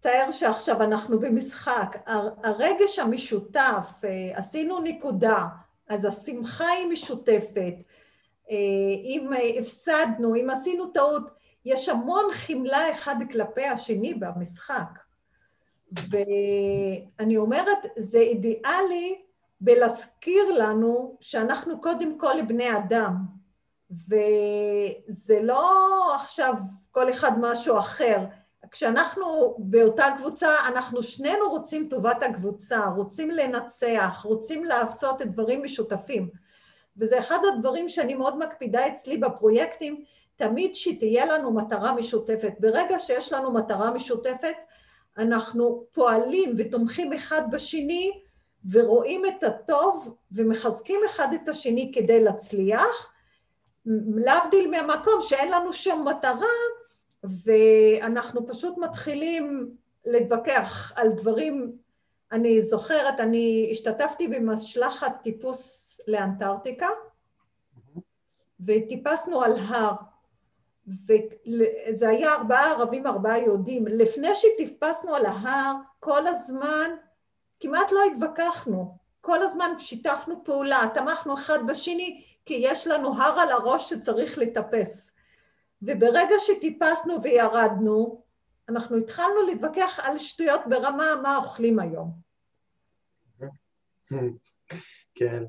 תאר 0.00 0.30
שעכשיו 0.30 0.82
אנחנו 0.82 1.20
במשחק, 1.20 1.96
הרגש 2.44 2.98
המשותף, 2.98 3.90
אה, 4.04 4.38
עשינו 4.38 4.80
נקודה, 4.80 5.44
אז 5.88 6.04
השמחה 6.04 6.68
היא 6.68 6.86
משותפת, 6.86 7.74
אה, 8.50 8.56
אם 9.04 9.30
הפסדנו, 9.58 10.34
אם 10.34 10.50
עשינו 10.50 10.86
טעות, 10.86 11.22
יש 11.64 11.88
המון 11.88 12.24
חמלה 12.32 12.92
אחד 12.92 13.16
כלפי 13.32 13.64
השני 13.64 14.14
במשחק. 14.14 14.98
ואני 16.10 17.36
אומרת, 17.36 17.78
זה 17.98 18.18
אידיאלי 18.18 19.25
בלהזכיר 19.60 20.52
לנו 20.52 21.16
שאנחנו 21.20 21.80
קודם 21.80 22.18
כל 22.18 22.42
בני 22.48 22.76
אדם, 22.76 23.14
וזה 23.90 25.40
לא 25.42 26.14
עכשיו 26.14 26.54
כל 26.90 27.10
אחד 27.10 27.30
משהו 27.40 27.78
אחר. 27.78 28.18
כשאנחנו 28.70 29.54
באותה 29.58 30.04
קבוצה, 30.18 30.48
אנחנו 30.68 31.02
שנינו 31.02 31.50
רוצים 31.50 31.88
טובת 31.88 32.22
הקבוצה, 32.22 32.86
רוצים 32.86 33.30
לנצח, 33.30 34.20
רוצים 34.24 34.64
לעשות 34.64 35.22
דברים 35.22 35.62
משותפים. 35.62 36.28
וזה 36.96 37.18
אחד 37.18 37.38
הדברים 37.54 37.88
שאני 37.88 38.14
מאוד 38.14 38.38
מקפידה 38.38 38.88
אצלי 38.88 39.16
בפרויקטים, 39.16 40.04
תמיד 40.36 40.74
שתהיה 40.74 41.26
לנו 41.26 41.54
מטרה 41.54 41.92
משותפת. 41.92 42.52
ברגע 42.60 42.98
שיש 42.98 43.32
לנו 43.32 43.52
מטרה 43.52 43.90
משותפת, 43.90 44.56
אנחנו 45.18 45.84
פועלים 45.92 46.54
ותומכים 46.58 47.12
אחד 47.12 47.42
בשני 47.50 48.20
ורואים 48.70 49.26
את 49.26 49.44
הטוב 49.44 50.16
ומחזקים 50.32 51.00
אחד 51.06 51.28
את 51.34 51.48
השני 51.48 51.92
כדי 51.94 52.24
להצליח, 52.24 53.12
להבדיל 54.14 54.70
מהמקום 54.70 55.22
שאין 55.22 55.52
לנו 55.52 55.72
שום 55.72 56.08
מטרה, 56.08 56.46
ואנחנו 57.24 58.46
פשוט 58.46 58.78
מתחילים 58.78 59.74
להתווכח 60.04 60.92
על 60.96 61.08
דברים, 61.08 61.76
אני 62.32 62.62
זוכרת, 62.62 63.20
אני 63.20 63.68
השתתפתי 63.70 64.28
במשלחת 64.28 65.12
טיפוס 65.22 66.00
לאנטארקטיקה 66.08 66.88
וטיפסנו 68.60 69.42
על 69.42 69.56
הר 69.56 69.92
וזה 70.86 72.08
היה 72.08 72.34
ארבעה 72.34 72.70
ערבים, 72.70 73.06
ארבעה 73.06 73.38
יהודים. 73.38 73.86
לפני 73.86 74.34
שטיפסנו 74.34 75.14
על 75.14 75.26
ההר, 75.26 75.74
כל 76.00 76.26
הזמן 76.26 76.90
כמעט 77.60 77.92
לא 77.92 78.00
התווכחנו. 78.12 78.96
כל 79.20 79.42
הזמן 79.42 79.70
שיתפנו 79.78 80.44
פעולה, 80.44 80.80
תמכנו 80.94 81.34
אחד 81.34 81.58
בשני, 81.68 82.24
כי 82.46 82.54
יש 82.60 82.86
לנו 82.86 83.22
הר 83.22 83.40
על 83.40 83.52
הראש 83.52 83.90
שצריך 83.90 84.38
לטפס. 84.38 85.10
וברגע 85.82 86.34
שטיפסנו 86.38 87.22
וירדנו, 87.22 88.22
אנחנו 88.68 88.96
התחלנו 88.96 89.42
להתווכח 89.46 90.00
על 90.02 90.18
שטויות 90.18 90.60
ברמה 90.66 91.04
מה 91.22 91.36
אוכלים 91.36 91.78
היום. 91.78 92.10
כן, 95.14 95.44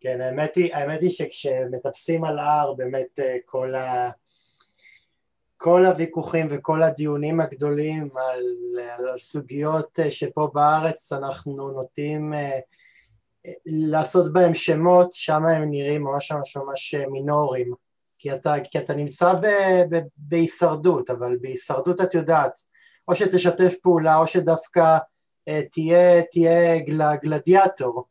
כן, 0.00 0.20
האמת 0.20 0.54
היא, 0.54 0.74
האמת 0.74 1.02
היא 1.02 1.10
שכשמטפסים 1.10 2.24
על 2.24 2.38
הר 2.38 2.74
באמת 2.74 3.18
אה, 3.18 3.36
כל, 3.44 3.74
ה, 3.74 4.10
כל 5.56 5.86
הוויכוחים 5.86 6.46
וכל 6.50 6.82
הדיונים 6.82 7.40
הגדולים 7.40 8.08
על, 8.16 8.44
על 8.98 9.18
סוגיות 9.18 10.00
אה, 10.00 10.10
שפה 10.10 10.50
בארץ 10.54 11.12
אנחנו 11.12 11.70
נוטים 11.72 12.34
אה, 12.34 12.58
לעשות 13.66 14.32
בהם 14.32 14.54
שמות, 14.54 15.12
שם 15.12 15.46
הם 15.46 15.70
נראים 15.70 16.02
ממש 16.02 16.32
ממש 16.32 16.56
ממש 16.56 16.94
מינוריים. 16.94 17.74
כי 18.18 18.34
אתה, 18.34 18.54
כי 18.64 18.78
אתה 18.78 18.94
נמצא 18.94 19.34
ב, 19.34 19.46
ב, 19.90 19.98
בהישרדות, 20.16 21.10
אבל 21.10 21.36
בהישרדות 21.40 22.00
את 22.00 22.14
יודעת, 22.14 22.58
או 23.08 23.16
שתשתף 23.16 23.74
פעולה 23.82 24.16
או 24.16 24.26
שדווקא 24.26 24.98
אה, 25.48 25.60
תהיה, 25.72 26.22
תהיה 26.22 26.78
גל, 26.78 27.16
גלדיאטור. 27.22 28.04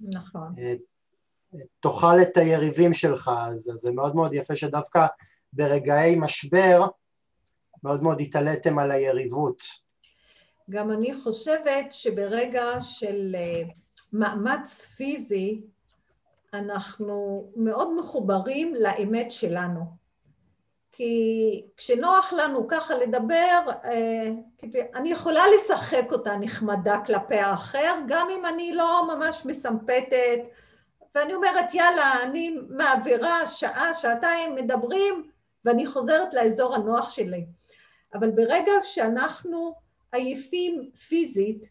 נכון. 0.00 0.54
אה, 0.58 0.74
תאכל 1.80 2.22
את 2.22 2.36
היריבים 2.36 2.94
שלך, 2.94 3.30
אז 3.46 3.70
זה 3.74 3.90
מאוד 3.90 4.14
מאוד 4.14 4.34
יפה 4.34 4.56
שדווקא 4.56 5.06
ברגעי 5.56 6.16
משבר 6.16 6.86
מאוד 7.84 8.02
מאוד 8.02 8.20
התעליתם 8.20 8.78
על 8.78 8.90
היריבות. 8.90 9.62
גם 10.70 10.90
אני 10.90 11.14
חושבת 11.14 11.92
שברגע 11.92 12.80
של 12.80 13.36
אה, 13.38 13.62
מאמץ 14.12 14.84
פיזי, 14.96 15.62
אנחנו 16.54 17.46
מאוד 17.56 17.94
מחוברים 17.98 18.74
לאמת 18.74 19.30
שלנו. 19.30 20.06
כי 20.92 21.62
כשנוח 21.76 22.32
לנו 22.32 22.68
ככה 22.68 22.94
לדבר, 22.94 23.60
אה, 23.84 24.30
אני 24.94 25.10
יכולה 25.10 25.44
לשחק 25.56 26.12
אותה 26.12 26.36
נחמדה 26.36 27.00
כלפי 27.06 27.38
האחר, 27.38 27.94
גם 28.08 28.28
אם 28.30 28.46
אני 28.46 28.72
לא 28.72 29.08
ממש 29.08 29.46
מסמפתת, 29.46 30.38
ואני 31.14 31.34
אומרת, 31.34 31.74
יאללה, 31.74 32.22
אני 32.22 32.56
מעבירה 32.68 33.46
שעה, 33.46 33.94
שעתיים, 33.94 34.54
מדברים, 34.54 35.30
ואני 35.66 35.86
חוזרת 35.86 36.34
לאזור 36.34 36.74
הנוח 36.74 37.10
שלי. 37.10 37.46
אבל 38.14 38.30
ברגע 38.30 38.72
שאנחנו 38.82 39.74
עייפים 40.12 40.90
פיזית, 41.08 41.70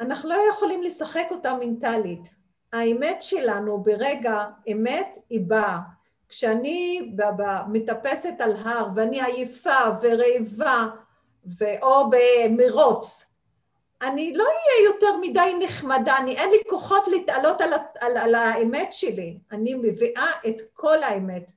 אנחנו 0.00 0.28
לא 0.28 0.36
יכולים 0.52 0.82
לשחק 0.82 1.26
אותה 1.30 1.54
מנטלית. 1.54 2.34
האמת 2.72 3.22
שלנו 3.22 3.82
ברגע 3.82 4.44
אמת 4.72 5.18
היא 5.30 5.40
באה. 5.46 5.78
כשאני 6.28 7.12
מטפסת 7.68 8.40
על 8.40 8.56
הר 8.56 8.88
ואני 8.94 9.22
עייפה 9.22 9.80
ורעבה 10.02 10.86
או 11.82 12.10
במרוץ, 12.10 13.26
אני 14.02 14.32
לא 14.34 14.44
אהיה 14.44 14.84
יותר 14.84 15.16
מדי 15.20 15.54
נחמדה, 15.64 16.18
אני, 16.18 16.36
אין 16.36 16.50
לי 16.50 16.58
כוחות 16.70 17.08
להתעלות 17.08 17.60
על, 17.60 17.72
על, 18.00 18.16
על 18.16 18.34
האמת 18.34 18.92
שלי, 18.92 19.38
אני 19.52 19.74
מביאה 19.74 20.30
את 20.48 20.62
כל 20.72 21.02
האמת. 21.02 21.53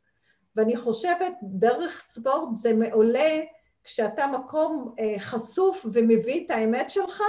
ואני 0.58 0.76
חושבת, 0.76 1.34
דרך 1.44 2.00
ספורט 2.00 2.56
זה 2.56 2.74
מעולה 2.74 3.40
כשאתה 3.84 4.28
מקום 4.28 4.96
אה, 5.00 5.16
חשוף 5.20 5.86
ומביא 5.94 6.46
את 6.46 6.52
האמת 6.52 6.90
שלך, 6.90 7.22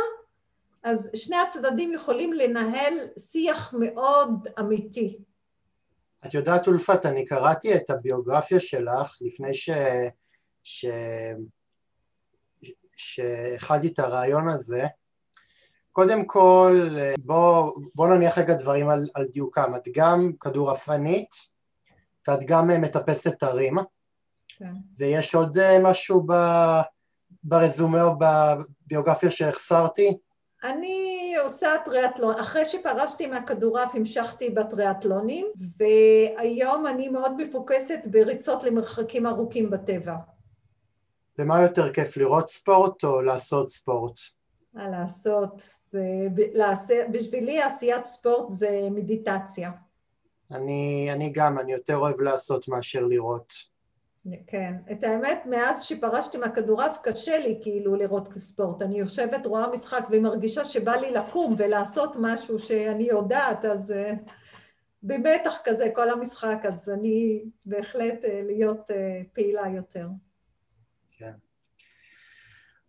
אז 0.83 1.11
שני 1.15 1.37
הצדדים 1.37 1.93
יכולים 1.93 2.33
לנהל 2.33 2.95
שיח 3.19 3.75
מאוד 3.79 4.49
אמיתי. 4.59 5.19
את 6.27 6.35
יודעת, 6.35 6.67
אולפת, 6.67 7.07
אני 7.07 7.25
קראתי 7.25 7.77
את 7.77 7.91
הביוגרפיה 7.91 8.61
שלך 8.61 9.19
לפני 9.21 9.55
ש... 9.55 9.71
ש... 10.63 10.87
שהכנתי 12.97 13.87
את 13.87 13.99
הרעיון 13.99 14.49
הזה. 14.49 14.87
קודם 15.93 16.25
כל, 16.25 16.89
בוא, 17.19 17.73
בוא 17.95 18.09
נניח 18.09 18.39
רגע 18.39 18.55
דברים 18.55 18.89
על, 18.89 19.07
על 19.15 19.27
דיוקם. 19.33 19.77
את 19.77 19.89
גם 19.95 20.33
כדורעפרנית, 20.41 21.31
ואת 22.29 22.45
גם 22.45 22.69
מטפסת 22.69 23.43
הרים, 23.43 23.79
כן. 24.49 24.73
ויש 24.99 25.35
עוד 25.35 25.59
משהו 25.83 26.23
ב, 26.27 26.33
ברזומה 27.43 28.03
או 28.03 28.15
בביוגרפיה 28.19 29.31
שהחסרתי? 29.31 30.19
אני 30.65 31.35
עושה 31.45 31.69
טריאטלון, 31.85 32.35
אחרי 32.41 32.65
שפרשתי 32.65 33.27
מהכדורעף 33.27 33.95
המשכתי 33.95 34.51
בטריאטלונים 34.51 35.47
והיום 35.79 36.87
אני 36.87 37.09
מאוד 37.09 37.37
מפוקסת 37.37 38.01
בריצות 38.05 38.63
למרחקים 38.63 39.27
ארוכים 39.27 39.71
בטבע. 39.71 40.15
ומה 41.39 41.63
יותר 41.63 41.93
כיף, 41.93 42.17
לראות 42.17 42.49
ספורט 42.49 43.05
או 43.05 43.23
לעשות 43.23 43.71
ספורט? 43.71 44.19
מה 44.75 44.89
לעשות, 44.89 45.63
זה, 45.89 46.03
בשבילי 47.13 47.63
עשיית 47.63 48.07
ספורט 48.07 48.47
זה 48.51 48.89
מדיטציה. 48.91 49.71
אני, 50.51 51.09
אני 51.13 51.31
גם, 51.33 51.59
אני 51.59 51.73
יותר 51.73 51.97
אוהב 51.97 52.21
לעשות 52.21 52.69
מאשר 52.69 53.05
לראות. 53.05 53.53
כן, 54.47 54.75
את 54.93 55.05
האמת, 55.05 55.43
מאז 55.47 55.83
שפרשתי 55.83 56.39
מהכדורעף 56.39 56.99
קשה 57.03 57.39
לי 57.39 57.59
כאילו 57.63 57.95
לראות 57.95 58.29
כספורט. 58.29 58.83
אני 58.83 58.99
יושבת, 58.99 59.47
רואה 59.47 59.71
משחק 59.73 60.07
ומרגישה 60.11 60.65
שבא 60.65 60.93
לי 60.97 61.11
לקום 61.11 61.55
ולעשות 61.59 62.17
משהו 62.21 62.59
שאני 62.59 63.05
יודעת, 63.05 63.65
אז 63.65 63.91
uh, 63.91 64.31
במתח 65.03 65.59
כזה 65.65 65.91
כל 65.95 66.11
המשחק, 66.11 66.59
אז 66.69 66.91
אני 66.91 67.43
בהחלט 67.65 68.25
uh, 68.25 68.29
להיות 68.47 68.91
uh, 68.91 68.95
פעילה 69.33 69.69
יותר. 69.69 70.07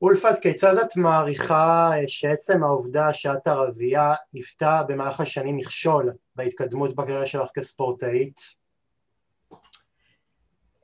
אולפת, 0.02 0.40
כיצד 0.42 0.78
את 0.78 0.96
מעריכה 0.96 1.92
שעצם 2.08 2.64
העובדה 2.64 3.14
שאת 3.14 3.48
ערבייה 3.48 4.14
היוותה 4.34 4.84
במהלך 4.88 5.20
השנים 5.20 5.58
מכשול 5.58 6.14
בהתקדמות 6.36 6.96
בקריירה 6.96 7.26
שלך 7.26 7.50
כספורטאית? 7.54 8.40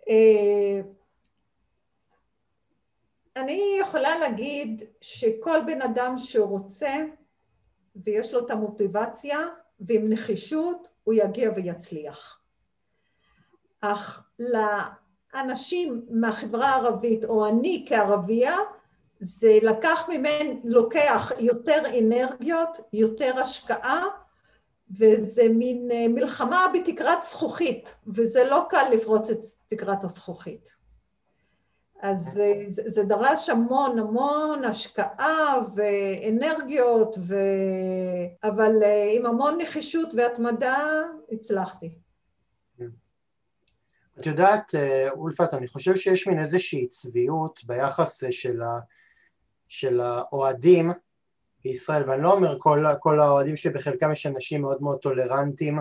אה, 0.10 0.82
אני 3.36 3.78
יכולה 3.82 4.19
להגיד 4.19 4.84
שכל 5.01 5.60
בן 5.65 5.82
אדם 5.82 6.15
שרוצה 6.17 6.95
ויש 7.95 8.34
לו 8.34 8.45
את 8.45 8.51
המוטיבציה 8.51 9.39
ועם 9.80 10.10
נחישות 10.10 10.88
הוא 11.04 11.13
יגיע 11.13 11.51
ויצליח. 11.56 12.39
אך 13.82 14.23
לאנשים 14.39 16.06
מהחברה 16.10 16.69
הערבית 16.69 17.23
או 17.23 17.47
אני 17.47 17.86
כערבייה 17.89 18.58
זה 19.19 19.58
לקח 19.62 20.10
ממני, 20.10 20.62
לוקח 20.63 21.32
יותר 21.39 21.82
אנרגיות, 21.99 22.78
יותר 22.93 23.39
השקעה 23.39 24.08
וזה 24.91 25.49
מין 25.49 25.91
אה, 25.91 26.08
מלחמה 26.08 26.65
בתקרת 26.73 27.23
זכוכית, 27.23 27.95
וזה 28.08 28.43
לא 28.43 28.65
קל 28.69 28.89
לפרוץ 28.91 29.30
את 29.30 29.39
תקרת 29.67 30.04
הזכוכית. 30.04 30.75
אז 32.01 32.17
זה, 32.34 32.63
זה 32.67 33.04
דרש 33.04 33.49
המון 33.49 33.99
המון 33.99 34.65
השקעה 34.65 35.60
ואנרגיות, 35.75 37.17
ו... 37.28 37.36
אבל 38.43 38.84
אה, 38.84 39.12
עם 39.15 39.25
המון 39.25 39.58
נחישות 39.62 40.10
והתמדה 40.13 41.04
הצלחתי. 41.32 41.97
את 44.19 44.25
יודעת, 44.25 44.75
אה, 44.75 45.10
אולפת, 45.12 45.54
אני 45.54 45.67
חושב 45.67 45.95
שיש 45.95 46.28
מין 46.28 46.39
איזושהי 46.39 46.88
צביעות 46.88 47.62
ביחס 47.65 48.23
של, 48.32 48.62
ה... 48.62 48.80
של 49.67 50.01
האוהדים 50.01 50.91
בישראל, 51.63 52.10
ואני 52.10 52.23
לא 52.23 52.34
אומר 52.34 52.60
כל, 52.60 52.86
כל 52.99 53.19
האוהדים 53.19 53.56
שבחלקם 53.56 54.12
יש 54.12 54.25
אנשים 54.25 54.62
מאוד 54.62 54.82
מאוד 54.82 54.97
טולרנטים 54.99 55.80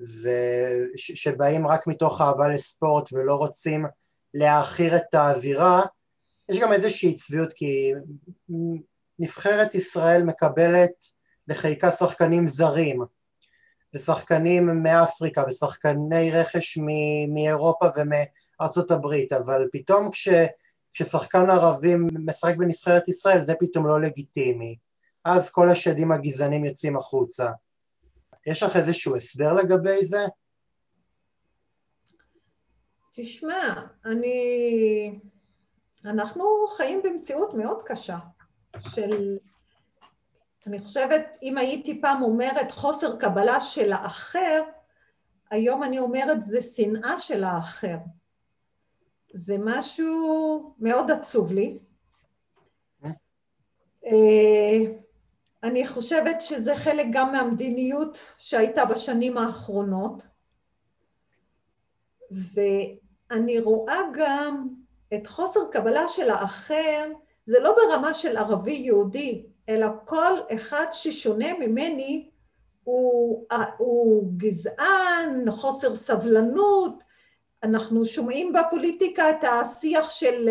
ושבאים 0.00 1.66
רק 1.66 1.86
מתוך 1.86 2.20
אהבה 2.20 2.48
לספורט 2.48 3.12
ולא 3.12 3.34
רוצים 3.34 3.86
להעכיר 4.34 4.96
את 4.96 5.14
האווירה, 5.14 5.82
יש 6.48 6.58
גם 6.58 6.72
איזושהי 6.72 7.14
צביעות 7.14 7.52
כי 7.52 7.92
נבחרת 9.18 9.74
ישראל 9.74 10.22
מקבלת 10.22 11.04
לחיקה 11.48 11.90
שחקנים 11.90 12.46
זרים 12.46 13.02
ושחקנים 13.94 14.82
מאפריקה 14.82 15.42
ושחקני 15.48 16.30
רכש 16.32 16.78
מאירופה 17.28 17.86
ומארצות 17.96 18.90
הברית, 18.90 19.32
אבל 19.32 19.68
פתאום 19.72 20.10
כש, 20.10 20.28
כששחקן 20.94 21.50
ערבי 21.50 21.94
משחק 21.98 22.56
בנבחרת 22.56 23.08
ישראל 23.08 23.40
זה 23.40 23.54
פתאום 23.60 23.86
לא 23.86 24.00
לגיטימי. 24.00 24.76
אז 25.24 25.50
כל 25.50 25.68
השדים 25.68 26.12
הגזענים 26.12 26.64
יוצאים 26.64 26.96
החוצה. 26.96 27.50
יש 28.46 28.62
לך 28.62 28.76
איזשהו 28.76 29.16
הסבר 29.16 29.52
לגבי 29.52 30.06
זה? 30.06 30.26
תשמע, 33.14 33.82
אני... 34.04 35.18
אנחנו 36.04 36.44
חיים 36.76 37.00
במציאות 37.04 37.54
מאוד 37.54 37.82
קשה 37.82 38.18
של... 38.88 39.38
אני 40.66 40.78
חושבת, 40.78 41.38
אם 41.42 41.58
הייתי 41.58 42.00
פעם 42.00 42.22
אומרת 42.22 42.70
חוסר 42.70 43.16
קבלה 43.16 43.60
של 43.60 43.92
האחר, 43.92 44.62
היום 45.50 45.82
אני 45.82 45.98
אומרת 45.98 46.42
זה 46.42 46.62
שנאה 46.62 47.18
של 47.18 47.44
האחר. 47.44 47.96
זה 49.34 49.56
משהו 49.58 50.74
מאוד 50.78 51.10
עצוב 51.10 51.52
לי. 51.52 51.78
אה? 53.04 53.10
אה, 54.06 54.92
אני 55.62 55.86
חושבת 55.86 56.40
שזה 56.40 56.76
חלק 56.76 57.06
גם 57.12 57.32
מהמדיניות 57.32 58.18
שהייתה 58.38 58.84
בשנים 58.84 59.38
האחרונות, 59.38 60.22
ואני 62.30 63.58
רואה 63.58 64.00
גם 64.14 64.68
את 65.14 65.26
חוסר 65.26 65.60
קבלה 65.72 66.08
של 66.08 66.30
האחר, 66.30 67.12
זה 67.46 67.60
לא 67.60 67.76
ברמה 67.76 68.14
של 68.14 68.36
ערבי 68.36 68.72
יהודי, 68.72 69.46
אלא 69.68 69.86
כל 70.04 70.32
אחד 70.54 70.86
ששונה 70.90 71.58
ממני 71.58 72.30
הוא, 72.84 73.46
הוא 73.78 74.32
גזען, 74.36 75.50
חוסר 75.50 75.94
סבלנות, 75.94 77.04
אנחנו 77.64 78.06
שומעים 78.06 78.52
בפוליטיקה 78.52 79.30
את 79.30 79.44
השיח 79.44 80.10
של 80.10 80.48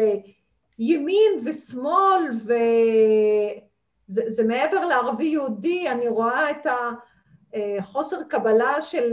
ימין 0.80 1.32
ושמאל 1.46 2.30
ו... 2.46 2.54
זה, 4.08 4.22
זה 4.28 4.44
מעבר 4.44 4.86
לערבי 4.86 5.26
יהודי, 5.26 5.90
אני 5.90 6.08
רואה 6.08 6.52
את 6.52 6.68
החוסר 7.54 8.24
קבלה 8.24 8.82
של 8.82 9.10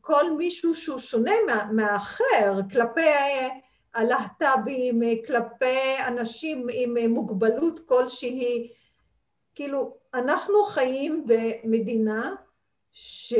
כל 0.00 0.32
מישהו 0.36 0.74
שהוא 0.74 0.98
שונה 0.98 1.32
מה, 1.46 1.68
מהאחר, 1.72 2.60
כלפי 2.72 3.10
הלהט"בים, 3.94 5.00
כלפי 5.26 6.04
אנשים 6.06 6.66
עם 6.72 6.96
מוגבלות 7.10 7.80
כלשהי. 7.86 8.72
כאילו, 9.54 9.96
אנחנו 10.14 10.64
חיים 10.64 11.26
במדינה 11.26 12.34
ש... 12.92 13.34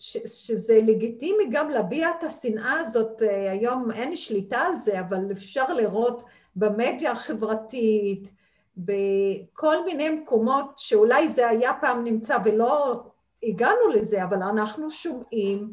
ש... 0.00 0.16
שזה 0.26 0.80
לגיטימי 0.82 1.44
גם 1.50 1.70
להביע 1.70 2.10
את 2.10 2.24
השנאה 2.24 2.72
הזאת, 2.72 3.22
היום 3.50 3.90
אין 3.90 4.16
שליטה 4.16 4.58
על 4.58 4.78
זה, 4.78 5.00
אבל 5.00 5.32
אפשר 5.32 5.72
לראות 5.74 6.22
במדיה 6.56 7.12
החברתית, 7.12 8.28
בכל 8.76 9.84
מיני 9.84 10.10
מקומות 10.10 10.78
שאולי 10.78 11.28
זה 11.28 11.48
היה 11.48 11.72
פעם 11.80 12.04
נמצא 12.04 12.38
ולא 12.44 13.02
הגענו 13.42 13.88
לזה, 13.94 14.24
אבל 14.24 14.42
אנחנו 14.42 14.90
שומעים 14.90 15.72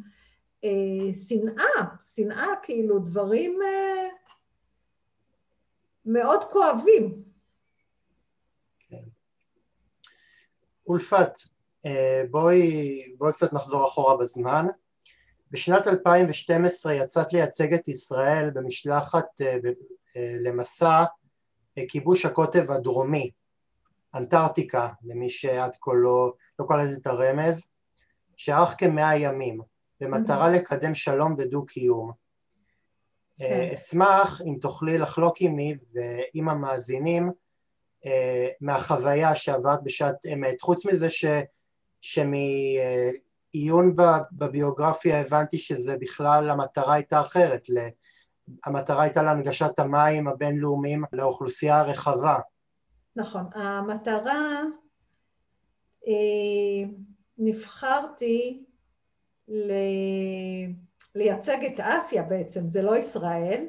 אה, 0.63 1.13
שנאה, 1.27 1.85
שנאה 2.13 2.47
כאילו 2.63 2.99
דברים 2.99 3.59
אה, 3.61 4.09
מאוד 6.05 6.43
כואבים. 6.43 7.23
כן. 8.79 9.03
אולפת, 10.87 11.17
אה, 11.19 11.56
בואי, 12.31 13.01
בואי 13.17 13.33
קצת 13.33 13.53
נחזור 13.53 13.85
אחורה 13.85 14.17
בזמן. 14.17 14.65
בשנת 15.51 15.87
2012 15.87 16.93
יצאת 16.93 17.33
לייצג 17.33 17.73
את 17.73 17.87
ישראל 17.87 18.49
במשלחת 18.49 19.41
אה, 19.41 19.57
אה, 20.17 20.35
למסע 20.39 21.03
כיבוש 21.87 22.25
הקוטב 22.25 22.71
הדרומי, 22.71 23.31
אנטארקטיקה, 24.15 24.89
למי 25.03 25.29
שעד 25.29 25.75
כה 25.81 25.91
לא, 25.95 26.33
לא 26.59 26.65
קולט 26.65 26.97
את 26.97 27.07
הרמז, 27.07 27.69
שארך 28.37 28.75
כמאה 28.77 29.17
ימים, 29.17 29.61
במטרה 30.01 30.51
לקדם 30.51 30.95
שלום 30.95 31.33
ודו-קיום. 31.37 32.11
כן. 33.39 33.69
אשמח 33.73 34.41
אם 34.45 34.57
תוכלי 34.61 34.97
לחלוק 34.97 35.37
עימי 35.37 35.75
ועם 35.93 36.49
המאזינים 36.49 37.31
מהחוויה 38.61 39.35
שעברת 39.35 39.83
בשעת 39.83 40.25
אמת, 40.33 40.61
חוץ 40.61 40.85
מזה 40.85 41.09
ש... 41.09 41.25
שמעיון 42.01 43.95
בביוגרפיה 44.31 45.21
הבנתי 45.21 45.57
שזה 45.57 45.97
בכלל 45.99 46.49
המטרה 46.49 46.93
הייתה 46.93 47.19
אחרת, 47.19 47.67
המטרה 48.65 49.03
הייתה 49.03 49.23
להנגשת 49.23 49.79
המים 49.79 50.27
הבינלאומיים 50.27 51.03
לאוכלוסייה 51.13 51.79
הרחבה. 51.79 52.39
נכון, 53.15 53.45
המטרה, 53.53 54.61
אה, 56.07 56.83
נבחרתי 57.37 58.63
ל... 59.47 59.71
לייצג 61.15 61.65
את 61.65 61.79
אסיה 61.79 62.23
בעצם, 62.23 62.67
זה 62.67 62.81
לא 62.81 62.97
ישראל, 62.97 63.65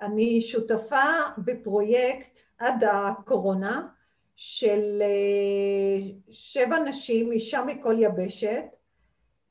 אני 0.00 0.40
שותפה 0.40 1.04
בפרויקט 1.38 2.38
עד 2.58 2.84
הקורונה 2.84 3.88
של 4.36 5.02
אה, 5.02 6.08
שבע 6.30 6.78
נשים, 6.78 7.32
אישה 7.32 7.62
מכל 7.62 7.96
יבשת, 7.98 8.64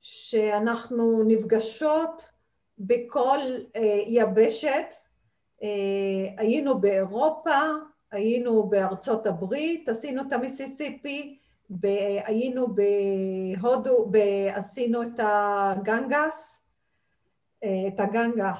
שאנחנו 0.01 1.23
נפגשות 1.23 2.29
בכל 2.79 3.39
אה, 3.75 4.03
יבשת, 4.07 4.93
אה, 5.63 5.67
היינו 6.37 6.79
באירופה, 6.79 7.59
היינו 8.11 8.63
בארצות 8.63 9.27
הברית, 9.27 9.89
עשינו 9.89 10.21
את 10.27 10.33
המיסיסיפי, 10.33 11.37
היינו 12.25 12.67
בהודו, 12.75 14.11
עשינו 14.53 15.03
את 15.03 15.19
הגנגס, 15.19 16.61
את 17.59 17.99
הגנגה. 17.99 18.51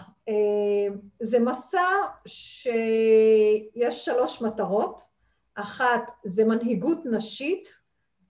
זה 1.19 1.39
מסע 1.39 1.87
שיש 2.25 4.05
שלוש 4.05 4.41
מטרות, 4.41 5.14
אחת 5.55 6.11
זה 6.23 6.45
מנהיגות 6.45 7.05
נשית, 7.05 7.67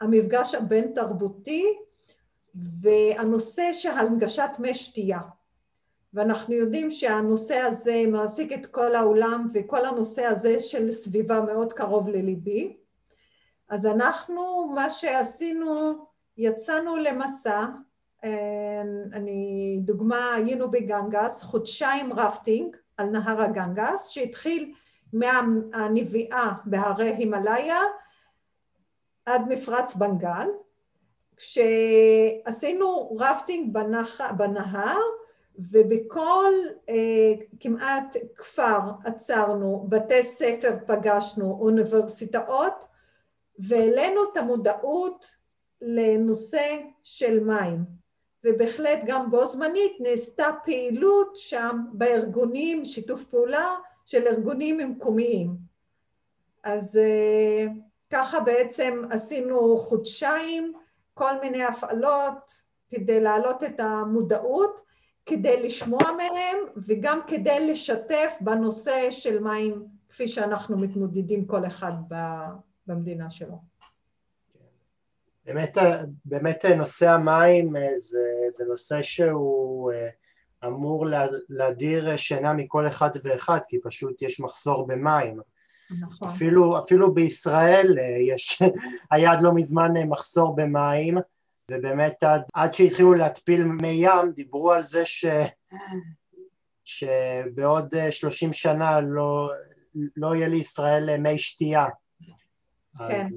המפגש 0.02 0.56
הבין 0.56 0.92
תרבותי 0.96 1.66
והנושא 2.82 3.74
של 3.74 3.90
הנגשת 3.90 4.50
מי 4.60 4.74
שתייה. 4.74 5.20
ואנחנו 6.14 6.54
יודעים 6.54 6.92
שהנושא 6.92 7.56
הזה 7.56 8.04
מעסיק 8.08 8.54
את 8.54 8.66
כל 8.66 8.96
העולם 8.96 9.48
וכל 9.54 9.86
הנושא 9.86 10.26
הזה 10.26 10.60
של 10.60 10.92
סביבה 10.92 11.42
מאוד 11.42 11.74
קרוב 11.74 12.10
לליבי. 12.10 12.78
אז 13.70 13.86
אנחנו, 13.86 14.72
מה 14.76 14.90
שעשינו, 14.90 16.06
יצאנו 16.38 16.98
למסע, 16.98 17.66
אה, 18.24 18.82
אני, 19.14 19.80
דוגמה, 19.84 20.34
היינו 20.34 20.72
בגנגס, 20.72 21.44
חודשיים 21.44 22.14
רפטינג 22.14 22.76
על 22.98 23.10
נהר 23.10 23.42
הגנגס, 23.42 24.08
שהתחיל 24.08 24.74
מהנביעה 25.14 26.52
בהרי 26.66 27.16
הימאליה 27.16 27.82
עד 29.26 29.42
מפרץ 29.50 29.96
בנגל, 29.96 30.48
כשעשינו 31.38 33.16
רפטינג 33.20 33.74
בנח, 33.74 34.22
בנהר 34.38 35.00
ובכל 35.60 36.54
אה, 36.90 37.34
כמעט 37.60 38.16
כפר 38.36 38.80
עצרנו, 39.06 39.86
בתי 39.90 40.24
ספר 40.24 40.78
פגשנו, 40.88 41.58
אוניברסיטאות 41.62 42.86
והעלינו 43.60 44.22
את 44.32 44.38
המודעות 44.38 45.36
לנושא 45.82 46.78
של 47.04 47.40
מים. 47.44 48.06
ובהחלט 48.44 49.00
גם 49.06 49.32
בו 49.32 49.48
זמנית 49.48 49.94
נעשתה 50.00 50.48
פעילות 50.66 51.36
שם 51.36 51.80
בארגונים, 51.94 52.86
שיתוף 52.86 53.24
פעולה 53.24 53.76
של 54.06 54.28
ארגונים 54.28 54.78
מקומיים. 54.78 55.56
אז 56.64 56.98
אה, 56.98 57.66
ככה 58.10 58.40
בעצם 58.40 59.02
עשינו 59.10 59.78
חודשיים 59.78 60.74
כל 61.14 61.42
מיני 61.42 61.64
הפעלות 61.64 62.62
כדי 62.90 63.20
להעלות 63.20 63.64
את 63.64 63.80
המודעות, 63.80 64.86
כדי 65.26 65.64
לשמוע 65.64 66.12
מהם 66.18 66.58
וגם 66.88 67.20
כדי 67.28 67.72
לשתף 67.72 68.34
בנושא 68.42 69.12
של 69.12 69.40
מים 69.40 69.86
כפי 70.10 70.28
שאנחנו 70.28 70.78
מתמודדים 70.78 71.46
כל 71.46 71.66
אחד 71.66 71.94
במדינה 72.88 73.30
שלו. 73.30 73.58
באמת, 75.46 75.78
באמת 76.26 76.66
נושא 76.66 77.10
המים 77.10 77.76
אה, 77.76 77.98
זה, 77.98 78.28
זה 78.50 78.66
נושא 78.66 79.02
שהוא 79.02 79.92
אה, 79.92 80.10
אמור 80.68 81.06
להדיר 81.50 82.18
שינה 82.18 82.54
מכל 82.54 82.88
אחד 82.88 83.10
ואחד, 83.24 83.60
כי 83.70 83.78
פשוט 83.84 84.22
יש 84.22 84.40
מחסור 84.40 84.88
במים. 84.88 85.40
נכון. 86.00 86.28
אפילו, 86.28 86.80
אפילו 86.80 87.14
בישראל 87.14 87.96
אה, 88.00 88.18
יש, 88.34 88.62
היה 89.12 89.32
עד 89.32 89.42
לא 89.42 89.54
מזמן 89.54 89.98
אה, 89.98 90.06
מחסור 90.06 90.56
במים, 90.56 91.18
ובאמת 91.72 92.24
עד, 92.24 92.42
עד 92.54 92.74
שהתחילו 92.74 93.14
להתפיל 93.14 93.64
מי 93.64 93.88
ים 93.88 94.32
דיברו 94.36 94.72
על 94.72 94.84
זה 94.84 95.06
ש, 95.06 95.26
שבעוד 96.86 97.94
30 98.12 98.50
אה, 98.50 98.54
שנה 98.54 99.02
לא, 99.02 99.52
לא 100.16 100.36
יהיה 100.36 100.48
לישראל 100.48 101.18
מי 101.18 101.38
שתייה. 101.38 101.86
כן, 102.98 103.28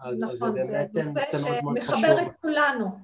אז, 0.00 0.18
נכון, 0.18 0.30
אז 0.30 0.38
זה 0.38 0.50
באמת 0.50 0.92
זה 0.92 1.02
נושא 1.02 1.38
שמחבר 1.38 2.22
את 2.22 2.28
כולנו. 2.40 3.03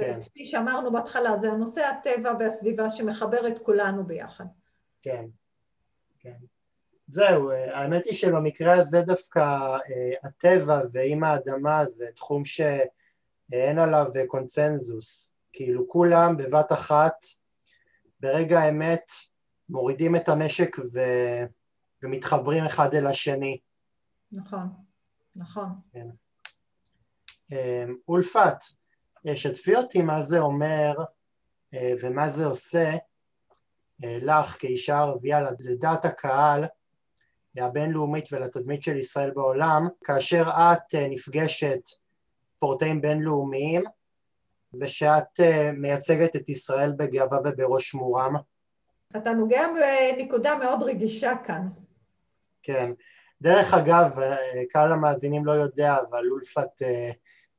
כן. 0.00 0.20
וכפי 0.20 0.44
שאמרנו 0.44 0.92
בהתחלה, 0.92 1.36
זה 1.36 1.52
הנושא 1.52 1.80
הטבע 1.80 2.32
והסביבה 2.38 2.90
שמחבר 2.90 3.48
את 3.48 3.58
כולנו 3.58 4.06
ביחד. 4.06 4.44
כן, 5.02 5.24
כן. 6.18 6.36
זהו, 7.06 7.50
האמת 7.50 8.04
היא 8.04 8.14
שבמקרה 8.14 8.74
הזה 8.74 9.02
דווקא 9.02 9.40
אה, 9.40 10.12
הטבע 10.22 10.80
ועם 10.92 11.24
האדמה 11.24 11.86
זה 11.86 12.06
תחום 12.14 12.44
שאין 12.44 13.78
עליו 13.78 14.06
קונצנזוס. 14.26 15.34
כאילו 15.52 15.88
כולם 15.88 16.36
בבת 16.36 16.72
אחת, 16.72 17.14
ברגע 18.20 18.60
האמת, 18.60 19.10
מורידים 19.68 20.16
את 20.16 20.28
הנשק 20.28 20.76
ו... 20.78 20.98
ומתחברים 22.02 22.64
אחד 22.64 22.94
אל 22.94 23.06
השני. 23.06 23.58
נכון, 24.32 24.68
נכון. 25.36 25.68
כן. 25.92 26.06
אה, 27.52 27.84
אולפת, 28.08 28.56
שתפי 29.34 29.76
אותי 29.76 30.02
מה 30.02 30.22
זה 30.22 30.38
אומר 30.38 30.94
אה, 31.74 31.92
ומה 32.00 32.28
זה 32.28 32.46
עושה 32.46 32.90
אה, 34.04 34.18
לך 34.22 34.56
כאישה 34.58 34.98
ערבייה 34.98 35.40
לדעת 35.60 36.04
הקהל 36.04 36.64
הבינלאומית 37.56 38.32
ולתדמית 38.32 38.82
של 38.82 38.96
ישראל 38.96 39.30
בעולם 39.30 39.88
כאשר 40.04 40.42
את 40.42 40.94
אה, 40.94 41.08
נפגשת 41.08 41.80
ספורטאים 42.56 43.00
בינלאומיים 43.00 43.84
ושאת 44.80 45.40
מייצגת 45.76 46.36
את 46.36 46.48
ישראל 46.48 46.92
בגאווה 46.92 47.38
ובראש 47.44 47.94
מורם. 47.94 48.34
אתה 49.16 49.32
נוגע 49.32 49.66
בנקודה 50.18 50.56
מאוד 50.56 50.82
רגישה 50.82 51.32
כאן. 51.44 51.68
כן. 52.62 52.92
דרך 53.42 53.74
אגב, 53.74 54.18
קהל 54.70 54.92
המאזינים 54.92 55.44
לא 55.44 55.52
יודע, 55.52 55.96
אבל 56.10 56.30
אולפת 56.30 56.82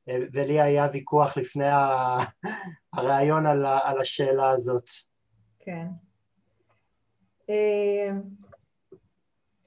ולי 0.08 0.60
היה 0.60 0.88
ויכוח 0.92 1.36
לפני 1.36 1.64
הריאיון 2.94 3.46
על, 3.46 3.66
על 3.66 4.00
השאלה 4.00 4.50
הזאת. 4.50 4.88
כן. 5.60 5.86
אה, 7.50 8.10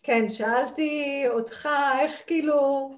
כן, 0.03 0.29
שאלתי 0.29 1.23
אותך 1.29 1.69
איך 1.99 2.21
כאילו 2.27 2.91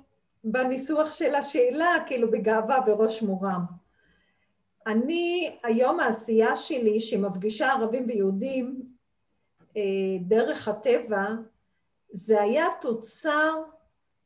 בניסוח 0.43 1.13
של 1.13 1.35
השאלה, 1.35 1.95
כאילו 2.07 2.31
בגאווה 2.31 2.81
בראש 2.81 3.21
מורם. 3.21 3.65
אני, 4.87 5.57
היום 5.63 5.99
העשייה 5.99 6.55
שלי 6.55 6.99
שמפגישה 6.99 7.71
ערבים 7.71 8.05
ויהודים 8.07 8.81
אה, 9.77 9.81
דרך 10.21 10.67
הטבע, 10.67 11.25
זה 12.11 12.41
היה 12.41 12.65
תוצר 12.81 13.53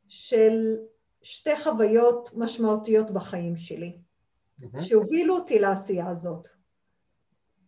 של 0.08 0.76
שתי 1.22 1.56
חוויות 1.56 2.30
משמעותיות 2.34 3.10
בחיים 3.10 3.56
שלי. 3.56 3.98
mm-hmm. 4.60 4.80
שהובילו 4.82 5.36
אותי 5.36 5.58
לעשייה 5.58 6.08
הזאת. 6.08 6.48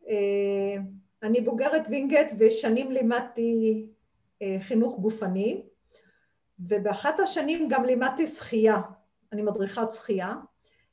אה, 0.08 0.76
אני 1.22 1.40
בוגרת 1.40 1.82
וינגייט 1.90 2.32
ושנים 2.38 2.90
לימדתי 2.90 3.86
אה, 4.42 4.56
חינוך 4.60 4.98
גופני, 4.98 5.62
ובאחת 6.58 7.20
השנים 7.20 7.68
גם 7.68 7.84
לימדתי 7.84 8.26
שחייה, 8.26 8.80
אני 9.32 9.42
מדריכת 9.42 9.92
שחייה. 9.92 10.34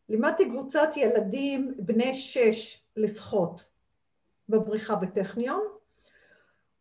לימדתי 0.10 0.50
קבוצת 0.50 0.90
ילדים 0.96 1.74
בני 1.78 2.14
שש 2.14 2.84
לשחות 2.96 3.68
בבריכה 4.50 4.96
בטכניון, 4.96 5.62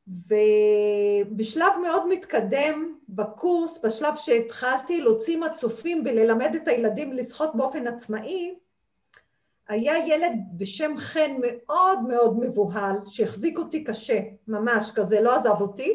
ובשלב 0.08 1.74
מאוד 1.82 2.08
מתקדם 2.08 2.98
בקורס, 3.10 3.86
בשלב 3.86 4.16
שהתחלתי 4.16 5.02
להוציא 5.02 5.38
מצופים 5.38 6.04
וללמד 6.06 6.56
את 6.56 6.68
הילדים 6.68 7.14
לשחות 7.14 7.56
באופן 7.56 7.88
עצמאי, 7.88 8.56
היה 9.68 10.08
ילד 10.08 10.34
בשם 10.58 10.98
חן 10.98 11.32
מאוד 11.42 12.02
מאוד 12.02 12.40
מבוהל, 12.40 12.96
שהחזיק 13.06 13.58
אותי 13.58 13.84
קשה, 13.84 14.20
ממש 14.48 14.92
כזה, 14.96 15.22
לא 15.22 15.36
עזב 15.36 15.62
אותי, 15.62 15.94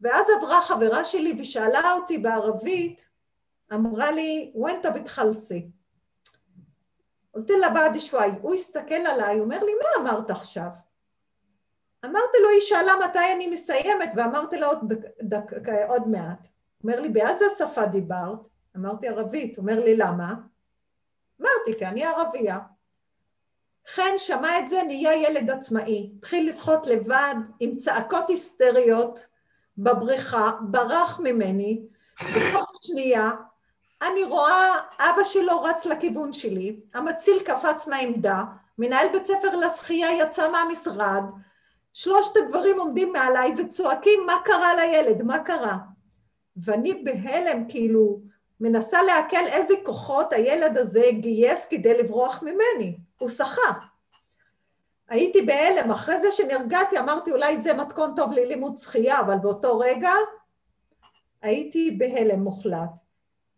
ואז 0.00 0.26
עברה 0.38 0.62
חברה 0.62 1.04
שלי 1.04 1.34
ושאלה 1.38 1.92
אותי 1.92 2.18
בערבית, 2.18 3.08
אמרה 3.74 4.10
לי, 4.10 4.52
וונטה 4.54 4.90
בתחלסי. 4.90 5.68
قلت 7.34 7.50
לה 7.50 7.70
בעד 7.70 7.98
שוואי, 7.98 8.30
הוא 8.42 8.54
הסתכל 8.54 8.94
עליי, 8.94 9.40
אומר 9.40 9.64
לי, 9.64 9.72
מה 9.74 10.10
אמרת 10.10 10.30
עכשיו? 10.30 10.68
אמרתי 12.09 12.37
לו, 12.43 12.49
היא 12.49 12.61
שאלה 12.61 12.93
מתי 13.05 13.33
אני 13.35 13.47
מסיימת, 13.47 14.09
ואמרתי 14.15 14.57
לה 14.57 14.67
עוד, 14.67 14.93
דק, 14.93 15.07
דק, 15.21 15.69
עוד 15.87 16.07
מעט. 16.07 16.47
אומר 16.83 17.01
לי, 17.01 17.09
באיזה 17.09 17.45
שפה 17.57 17.85
דיברת? 17.85 18.39
אמרתי 18.77 19.07
ערבית. 19.07 19.57
אומר 19.57 19.79
לי, 19.83 19.97
למה? 19.97 20.33
אמרתי, 21.41 21.77
כי 21.77 21.85
אני 21.85 22.05
ערבייה. 22.05 22.59
חן 23.87 24.17
שמע 24.17 24.59
את 24.59 24.67
זה, 24.67 24.83
נהיה 24.83 25.13
ילד 25.13 25.49
עצמאי. 25.49 26.11
התחיל 26.17 26.49
לשחות 26.49 26.87
לבד, 26.87 27.35
עם 27.59 27.77
צעקות 27.77 28.29
היסטריות 28.29 29.27
בבריכה, 29.77 30.51
ברח 30.61 31.19
ממני, 31.23 31.81
בכל 32.21 32.63
שנייה. 32.81 33.31
אני 34.01 34.23
רואה 34.23 34.79
אבא 34.99 35.23
שלו 35.23 35.63
רץ 35.63 35.85
לכיוון 35.85 36.33
שלי, 36.33 36.79
המציל 36.93 37.39
קפץ 37.45 37.87
מהעמדה, 37.87 38.43
מנהל 38.77 39.07
בית 39.11 39.27
ספר 39.27 39.55
לשחייה 39.55 40.11
יצא 40.11 40.51
מהמשרד, 40.51 41.23
שלושת 41.97 42.37
הגברים 42.37 42.79
עומדים 42.79 43.13
מעליי 43.13 43.53
וצועקים 43.57 44.19
מה 44.25 44.33
קרה 44.45 44.75
לילד, 44.75 45.23
מה 45.23 45.39
קרה? 45.39 45.77
ואני 46.57 47.03
בהלם, 47.03 47.67
כאילו, 47.69 48.19
מנסה 48.59 49.03
לעכל 49.03 49.47
איזה 49.47 49.73
כוחות 49.83 50.33
הילד 50.33 50.77
הזה 50.77 51.03
גייס 51.11 51.67
כדי 51.69 52.03
לברוח 52.03 52.43
ממני, 52.43 52.97
הוא 53.19 53.29
שחה. 53.29 53.71
הייתי 55.09 55.41
בהלם, 55.41 55.91
אחרי 55.91 56.19
זה 56.19 56.31
שנרגעתי 56.31 56.99
אמרתי 56.99 57.31
אולי 57.31 57.57
זה 57.57 57.73
מתכון 57.73 58.13
טוב 58.15 58.31
ללימוד 58.31 58.77
שחייה, 58.77 59.19
אבל 59.19 59.37
באותו 59.37 59.79
רגע 59.79 60.11
הייתי 61.41 61.91
בהלם 61.91 62.39
מוחלט. 62.39 62.89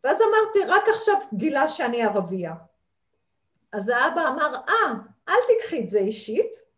ואז 0.04 0.22
אמרתי, 0.22 0.72
רק 0.72 0.84
עכשיו 0.90 1.16
גילה 1.34 1.68
שאני 1.68 2.04
ערבייה. 2.04 2.54
אז 3.74 3.90
האבא 3.90 4.28
אמר, 4.28 4.56
אה, 4.70 4.94
אל 5.30 5.40
תיקחי 5.48 5.80
את 5.80 5.90
זה 5.90 6.00
אישית, 6.00 6.69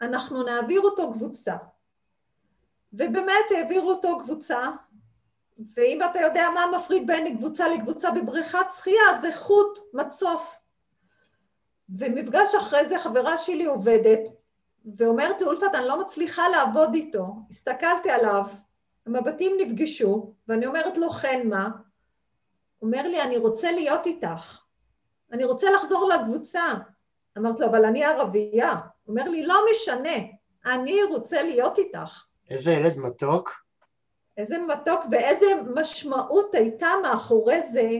אנחנו 0.00 0.42
נעביר 0.42 0.80
אותו 0.80 1.12
קבוצה. 1.12 1.56
ובאמת 2.92 3.50
העבירו 3.56 3.90
אותו 3.90 4.18
קבוצה, 4.18 4.70
ואם 5.74 5.98
אתה 6.10 6.20
יודע 6.20 6.48
מה 6.54 6.78
מפריד 6.78 7.06
בין 7.06 7.36
קבוצה 7.36 7.68
לקבוצה 7.68 8.10
בבריכת 8.10 8.66
שחייה, 8.76 9.18
זה 9.20 9.28
חוט, 9.34 9.78
מצוף. 9.92 10.56
ומפגש 11.88 12.54
אחרי 12.54 12.86
זה 12.86 12.98
חברה 12.98 13.36
שלי 13.36 13.64
עובדת, 13.64 14.20
ואומרת 14.96 15.42
אולפת, 15.42 15.74
אני 15.74 15.86
לא 15.86 16.00
מצליחה 16.00 16.48
לעבוד 16.48 16.94
איתו. 16.94 17.26
הסתכלתי 17.50 18.10
עליו, 18.10 18.44
המבטים 19.06 19.52
נפגשו, 19.60 20.32
ואני 20.48 20.66
אומרת 20.66 20.98
לו, 20.98 21.10
חן, 21.10 21.48
מה? 21.48 21.68
אומר 22.82 23.02
לי, 23.02 23.22
אני 23.22 23.36
רוצה 23.36 23.72
להיות 23.72 24.06
איתך. 24.06 24.60
אני 25.32 25.44
רוצה 25.44 25.70
לחזור 25.70 26.08
לקבוצה. 26.08 26.62
אמרתי 27.38 27.62
לו, 27.62 27.68
אבל 27.68 27.84
אני 27.84 28.04
ערבייה. 28.04 28.74
אומר 29.08 29.28
לי, 29.28 29.46
לא 29.46 29.54
משנה, 29.72 30.16
אני 30.66 31.02
רוצה 31.02 31.42
להיות 31.42 31.78
איתך. 31.78 32.24
איזה 32.50 32.72
ילד 32.72 32.98
מתוק. 32.98 33.52
איזה 34.36 34.58
מתוק 34.58 35.00
ואיזה 35.10 35.46
משמעות 35.74 36.54
הייתה 36.54 36.88
מאחורי 37.02 37.62
זה, 37.62 37.90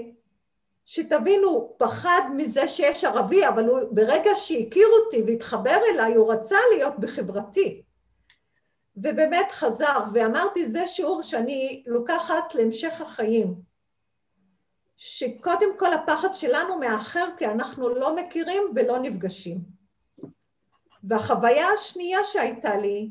שתבינו, 0.85 1.75
פחד 1.79 2.21
מזה 2.37 2.69
שיש 2.69 3.05
ערבי, 3.05 3.49
אבל 3.49 3.67
הוא, 3.67 3.81
ברגע 3.91 4.31
שהכיר 4.35 4.87
אותי 5.05 5.23
והתחבר 5.27 5.79
אליי, 5.93 6.15
הוא 6.15 6.33
רצה 6.33 6.57
להיות 6.75 6.99
בחברתי. 6.99 7.83
ובאמת 8.97 9.47
חזר, 9.51 9.99
ואמרתי, 10.15 10.67
זה 10.67 10.87
שיעור 10.87 11.23
שאני 11.23 11.83
לוקחת 11.87 12.55
להמשך 12.55 13.01
החיים. 13.01 13.55
שקודם 14.97 15.79
כל 15.79 15.93
הפחד 15.93 16.35
שלנו 16.35 16.79
מאחר, 16.79 17.29
כי 17.37 17.47
אנחנו 17.47 17.89
לא 17.89 18.17
מכירים 18.17 18.63
ולא 18.75 18.99
נפגשים. 18.99 19.78
והחוויה 21.05 21.69
השנייה 21.69 22.25
שהייתה 22.25 22.77
לי, 22.77 23.11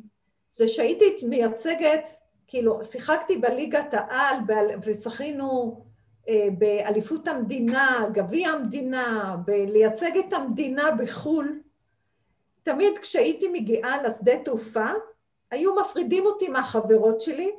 זה 0.51 0.67
שהייתי 0.67 1.05
מייצגת, 1.27 2.09
כאילו, 2.47 2.83
שיחקתי 2.83 3.37
בליגת 3.37 3.93
העל 3.93 4.37
ושחינו 4.85 5.81
אה, 6.29 6.47
באליפות 6.57 7.27
המדינה, 7.27 8.05
גביע 8.11 8.49
המדינה, 8.49 9.35
בלייצג 9.45 10.17
את 10.17 10.33
המדינה 10.33 10.91
בחו"ל. 10.91 11.59
תמיד 12.63 12.97
כשהייתי 12.97 13.47
מגיעה 13.47 14.03
לשדה 14.03 14.37
תעופה, 14.43 14.87
היו 15.51 15.75
מפרידים 15.75 16.25
אותי 16.25 16.47
מהחברות 16.47 17.21
שלי, 17.21 17.51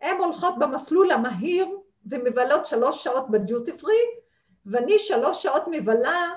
הן 0.00 0.16
הולכות 0.16 0.58
במסלול 0.58 1.10
המהיר 1.10 1.68
ומבלות 2.06 2.66
שלוש 2.66 3.04
שעות 3.04 3.30
בדיוטי 3.30 3.72
פרי, 3.72 4.02
ואני 4.66 4.98
שלוש 4.98 5.42
שעות 5.42 5.62
מבלה 5.70 6.32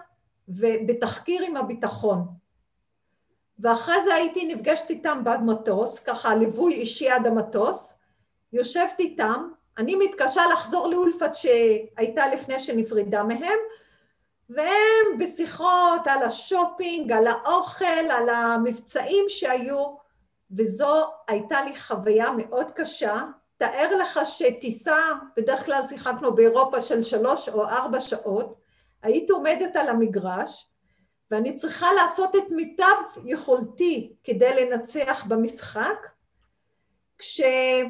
בתחקיר 0.88 1.44
עם 1.44 1.58
הביטחון. 1.58 2.28
ואחרי 3.60 4.04
זה 4.04 4.14
הייתי 4.14 4.46
נפגשת 4.46 4.90
איתם 4.90 5.22
במטוס, 5.24 6.00
ככה 6.00 6.36
ליווי 6.36 6.74
אישי 6.74 7.10
עד 7.10 7.28
המטוס, 7.28 7.98
יושבת 8.54 9.00
איתם, 9.00 9.50
אני 9.78 9.96
מתקשה 9.96 10.42
לחזור 10.54 10.88
לאולפת 10.88 11.34
שהייתה 11.34 12.28
לפני 12.28 12.60
שנפרידה 12.60 13.24
מהם, 13.24 13.60
והם 14.50 15.18
בשיחות 15.20 16.02
על 16.08 16.24
השופינג, 16.24 17.12
על 17.12 17.28
האוכל, 17.28 17.86
על 17.86 18.30
המבצעים 18.30 19.26
שהיו, 19.28 19.96
וזו 20.58 21.06
הייתה 21.28 21.62
לי 21.62 21.76
חוויה 21.76 22.32
מאוד 22.38 22.72
קשה. 22.72 23.22
תאר 23.58 23.96
לך 23.96 24.20
שטיסה, 24.26 24.98
בדרך 25.38 25.66
כלל 25.66 25.88
שיחקנו 25.88 26.36
באירופה 26.36 26.82
של 26.82 27.04
שלוש 27.04 27.50
או 27.50 27.64
ארבע 27.64 28.00
שעות, 28.00 28.56
היית 29.02 29.30
עומדת 29.30 29.76
על 29.76 29.90
המגרש, 29.90 30.69
ואני 31.32 31.58
צריכה 31.58 31.94
לעשות 31.94 32.36
את 32.36 32.52
מיטב 32.52 32.96
יכולתי 33.26 34.14
כדי 34.24 34.66
לנצח 34.66 35.26
במשחק, 35.28 36.08
כשלשחק 37.18 37.88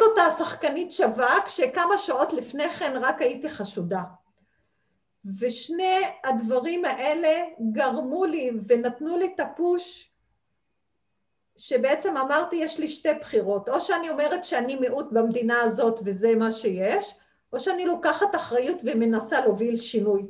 אותה 0.00 0.30
שחקנית 0.38 0.90
שווה, 0.90 1.38
כשכמה 1.46 1.98
שעות 1.98 2.32
לפני 2.32 2.68
כן 2.68 2.92
רק 3.00 3.22
הייתי 3.22 3.50
חשודה. 3.50 4.02
ושני 5.40 6.00
הדברים 6.24 6.84
האלה 6.84 7.44
גרמו 7.72 8.24
לי 8.24 8.50
ונתנו 8.66 9.18
לי 9.18 9.32
את 9.34 9.40
הפוש 9.40 10.12
שבעצם 11.56 12.16
אמרתי 12.16 12.56
יש 12.56 12.78
לי 12.78 12.88
שתי 12.88 13.14
בחירות, 13.20 13.68
או 13.68 13.80
שאני 13.80 14.10
אומרת 14.10 14.44
שאני 14.44 14.76
מיעוט 14.76 15.06
במדינה 15.12 15.60
הזאת 15.60 16.00
וזה 16.04 16.34
מה 16.34 16.52
שיש, 16.52 17.14
או 17.52 17.60
שאני 17.60 17.86
לוקחת 17.86 18.34
אחריות 18.34 18.76
ומנסה 18.84 19.40
להוביל 19.40 19.76
שינוי. 19.76 20.22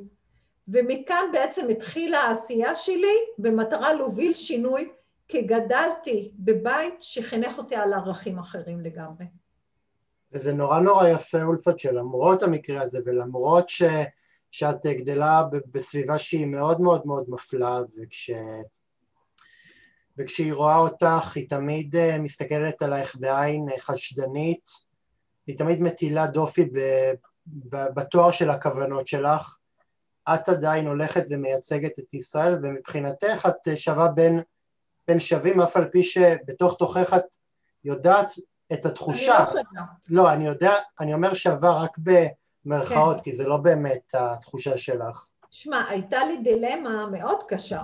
ומכאן 0.71 1.25
בעצם 1.33 1.69
התחילה 1.69 2.19
העשייה 2.19 2.75
שלי 2.75 3.17
במטרה 3.37 3.93
להוביל 3.93 4.33
שינוי, 4.33 4.89
כי 5.27 5.41
גדלתי 5.41 6.31
בבית 6.39 7.01
שחינך 7.01 7.57
אותי 7.57 7.75
על 7.75 7.93
ערכים 7.93 8.39
אחרים 8.39 8.81
לגמרי. 8.81 9.25
וזה 10.31 10.53
נורא 10.53 10.79
נורא 10.79 11.07
יפה, 11.07 11.43
אולפת, 11.43 11.79
שלמרות 11.79 12.43
המקרה 12.43 12.81
הזה 12.81 12.99
ולמרות 13.05 13.69
ש... 13.69 13.83
שאת 14.51 14.85
גדלה 14.85 15.43
בסביבה 15.71 16.19
שהיא 16.19 16.45
מאוד 16.45 16.81
מאוד 16.81 17.07
מאוד 17.07 17.25
מפלה, 17.27 17.79
וכש... 17.97 18.31
וכשהיא 20.17 20.53
רואה 20.53 20.77
אותך 20.77 21.35
היא 21.35 21.49
תמיד 21.49 21.95
אה, 21.95 22.19
מסתכלת 22.19 22.81
עלייך 22.81 23.15
בעין 23.19 23.69
אה, 23.69 23.79
חשדנית, 23.79 24.69
היא 25.47 25.57
תמיד 25.57 25.81
מטילה 25.81 26.27
דופי 26.27 26.65
ב... 26.65 26.79
בתואר 27.69 28.31
של 28.31 28.49
הכוונות 28.49 29.07
שלך, 29.07 29.57
את 30.35 30.49
עדיין 30.49 30.87
הולכת 30.87 31.25
ומייצגת 31.29 31.99
את 31.99 32.13
ישראל 32.13 32.57
ומבחינתך 32.63 33.47
את 33.47 33.77
שווה 33.77 34.07
בין, 34.07 34.41
בין 35.07 35.19
שווים 35.19 35.61
אף 35.61 35.77
על 35.77 35.85
פי 35.91 36.03
שבתוך 36.03 36.77
תוכך 36.77 37.13
את 37.13 37.35
יודעת 37.83 38.31
את 38.73 38.85
התחושה. 38.85 39.37
אני 39.37 39.45
לא 39.45 39.51
שווה. 39.51 39.83
לא, 40.09 40.33
אני 40.33 40.45
יודע, 40.45 40.73
אני 40.99 41.13
אומר 41.13 41.33
שווה 41.33 41.83
רק 41.83 41.97
במרכאות, 42.65 43.17
כן. 43.17 43.23
כי 43.23 43.33
זה 43.33 43.43
לא 43.43 43.57
באמת 43.57 44.11
התחושה 44.13 44.77
שלך. 44.77 45.31
שמע, 45.51 45.83
הייתה 45.89 46.25
לי 46.25 46.37
דילמה 46.37 47.05
מאוד 47.05 47.43
קשה, 47.47 47.81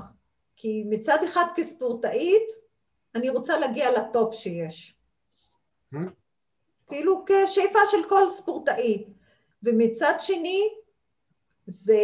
כי 0.55 0.83
מצד 0.89 1.17
אחד 1.25 1.45
כספורטאית, 1.55 2.43
אני 3.15 3.29
רוצה 3.29 3.59
להגיע 3.59 3.91
לטופ 3.91 4.35
שיש. 4.35 4.95
Hmm? 5.93 5.97
כאילו 6.87 7.25
כשאיפה 7.25 7.79
של 7.91 8.09
כל 8.09 8.29
ספורטאי. 8.29 9.05
ומצד 9.63 10.13
שני, 10.19 10.69
זה, 11.65 11.97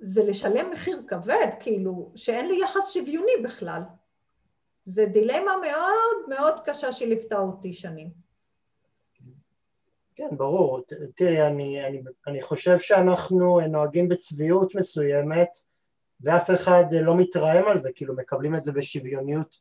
זה 0.00 0.24
לשלם 0.24 0.70
מחיר 0.70 1.02
כבד, 1.08 1.48
כאילו, 1.60 2.12
שאין 2.14 2.48
לי 2.48 2.60
יחס 2.62 2.92
שוויוני 2.92 3.32
בכלל. 3.44 3.80
זה 4.84 5.06
דילמה 5.06 5.52
מאוד 5.66 6.28
מאוד 6.28 6.60
קשה 6.64 6.92
שליוותה 6.92 7.38
אותי 7.38 7.72
שנים. 7.72 8.10
כן, 10.14 10.28
ברור. 10.36 10.80
תראי, 11.14 11.46
אני, 11.46 11.86
אני, 11.86 12.02
אני 12.26 12.42
חושב 12.42 12.78
שאנחנו 12.78 13.60
נוהגים 13.68 14.08
בצביעות 14.08 14.74
מסוימת 14.74 15.48
ואף 16.20 16.50
אחד 16.50 16.84
לא 16.92 17.16
מתרעם 17.16 17.68
על 17.68 17.78
זה, 17.78 17.92
כאילו 17.94 18.16
מקבלים 18.16 18.56
את 18.56 18.64
זה 18.64 18.72
בשוויוניות 18.72 19.58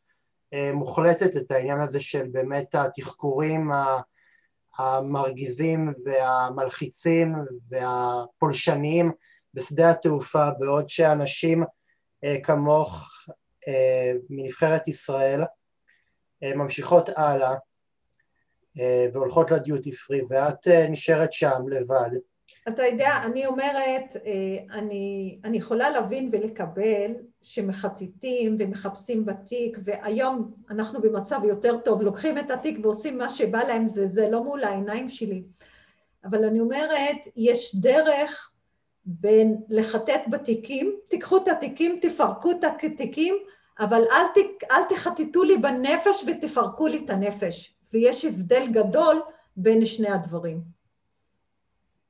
אה, 0.53 0.71
מוחלטת, 0.73 1.37
את 1.37 1.51
העניין 1.51 1.81
הזה 1.81 1.99
של 1.99 2.27
באמת 2.31 2.75
התחקורים 2.75 3.71
המרגיזים 4.77 5.93
והמלחיצים 6.05 7.35
והפולשניים 7.69 9.11
בשדה 9.53 9.89
התעופה, 9.89 10.49
בעוד 10.59 10.89
שאנשים 10.89 11.63
אה, 12.23 12.37
כמוך 12.43 13.09
אה, 13.67 14.13
מנבחרת 14.29 14.87
ישראל 14.87 15.43
ממשיכות 16.41 17.09
הלאה 17.15 17.55
והולכות 19.13 19.51
לדיוטי 19.51 19.91
פרי 19.91 20.21
ואת 20.29 20.67
נשארת 20.67 21.33
שם 21.33 21.61
לבד 21.69 22.09
אתה 22.67 22.83
יודע, 22.83 23.17
אני 23.25 23.45
אומרת, 23.45 24.15
אה, 24.25 24.77
אני, 24.77 25.37
אני 25.43 25.57
יכולה 25.57 25.89
להבין 25.89 26.29
ולקבל 26.31 27.11
שמחטטים 27.41 28.55
ומחפשים 28.59 29.25
בתיק, 29.25 29.77
והיום 29.83 30.51
אנחנו 30.69 31.01
במצב 31.01 31.41
יותר 31.43 31.77
טוב, 31.77 32.01
לוקחים 32.01 32.37
את 32.37 32.51
התיק 32.51 32.79
ועושים 32.81 33.17
מה 33.17 33.29
שבא 33.29 33.63
להם, 33.63 33.87
זה, 33.87 34.07
זה 34.07 34.29
לא 34.29 34.43
מול 34.43 34.63
העיניים 34.63 35.09
שלי. 35.09 35.43
אבל 36.25 36.45
אני 36.45 36.59
אומרת, 36.59 37.17
יש 37.35 37.75
דרך 37.75 38.51
בין 39.05 39.57
לחטט 39.69 40.21
בתיקים, 40.27 40.95
תיקחו 41.07 41.37
את 41.37 41.47
התיקים, 41.47 41.99
תפרקו 42.01 42.51
את 42.51 42.63
התיקים, 42.63 43.35
אבל 43.79 44.01
אל, 44.11 44.27
ת, 44.33 44.63
אל 44.71 44.83
תחטטו 44.89 45.43
לי 45.43 45.57
בנפש 45.57 46.25
ותפרקו 46.27 46.87
לי 46.87 47.01
את 47.05 47.09
הנפש. 47.09 47.75
ויש 47.93 48.25
הבדל 48.25 48.67
גדול 48.71 49.21
בין 49.57 49.85
שני 49.85 50.09
הדברים. 50.09 50.74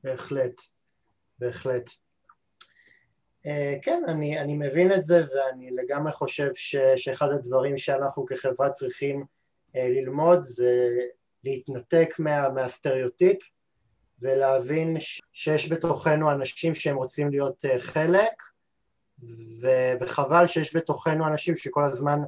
בהחלט, 0.05 0.61
בהחלט. 1.39 1.89
Uh, 3.43 3.47
כן, 3.81 4.03
אני, 4.07 4.39
אני 4.39 4.53
מבין 4.53 4.91
את 4.91 5.03
זה 5.03 5.23
ואני 5.33 5.71
לגמרי 5.71 6.11
חושב 6.11 6.49
ש, 6.55 6.75
שאחד 6.95 7.31
הדברים 7.31 7.77
שאנחנו 7.77 8.25
כחברה 8.25 8.69
צריכים 8.69 9.21
uh, 9.21 9.77
ללמוד 9.77 10.41
זה 10.41 10.89
להתנתק 11.43 12.15
מה, 12.19 12.49
מהסטריאוטיפ 12.49 13.37
ולהבין 14.19 14.97
שיש 15.33 15.71
בתוכנו 15.71 16.31
אנשים 16.31 16.75
שהם 16.75 16.95
רוצים 16.95 17.29
להיות 17.29 17.65
uh, 17.65 17.79
חלק 17.79 18.43
ו, 19.61 19.67
וחבל 20.01 20.47
שיש 20.47 20.75
בתוכנו 20.75 21.27
אנשים 21.27 21.55
שכל 21.55 21.89
הזמן 21.91 22.19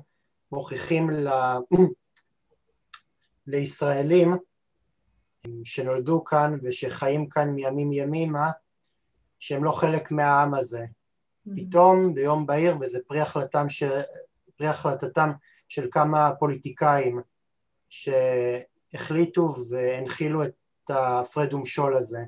מוכיחים 0.51 1.09
ל, 1.11 1.27
לישראלים 3.47 4.37
שנולדו 5.63 6.23
כאן 6.23 6.57
ושחיים 6.63 7.29
כאן 7.29 7.49
מימים 7.49 7.93
ימימה, 7.93 8.51
שהם 9.39 9.63
לא 9.63 9.71
חלק 9.71 10.11
מהעם 10.11 10.53
הזה. 10.53 10.83
Mm-hmm. 10.83 11.51
פתאום 11.55 12.13
ביום 12.13 12.45
בהיר, 12.45 12.75
וזה 12.81 12.99
פרי, 13.07 13.19
החלטתם 13.19 13.69
ש... 13.69 13.83
פרי 14.57 14.67
החלטתם 14.67 15.31
של 15.69 15.87
כמה 15.91 16.31
פוליטיקאים 16.39 17.21
שהחליטו 17.89 19.55
והנחילו 19.69 20.43
את 20.43 20.89
ההפרד 20.89 21.53
ומשול 21.53 21.97
הזה. 21.97 22.23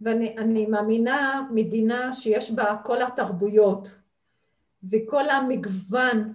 ואני 0.00 0.66
מאמינה 0.66 1.48
מדינה 1.50 2.12
שיש 2.12 2.50
בה 2.50 2.76
כל 2.84 3.02
התרבויות 3.02 4.00
וכל 4.90 5.30
המגוון 5.30 6.32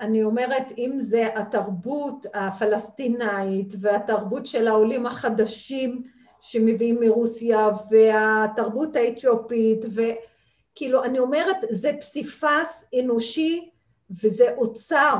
אני 0.00 0.24
אומרת, 0.24 0.72
אם 0.78 0.94
זה 0.98 1.28
התרבות 1.36 2.26
הפלסטינאית 2.34 3.74
והתרבות 3.80 4.46
של 4.46 4.68
העולים 4.68 5.06
החדשים 5.06 6.02
שמביאים 6.40 7.00
מרוסיה 7.00 7.68
והתרבות 7.90 8.96
האתיופית 8.96 9.84
וכאילו 9.94 11.04
אני 11.04 11.18
אומרת 11.18 11.56
זה 11.70 11.92
פסיפס 12.00 12.90
אנושי 13.00 13.70
וזה 14.10 14.54
אוצר 14.56 15.18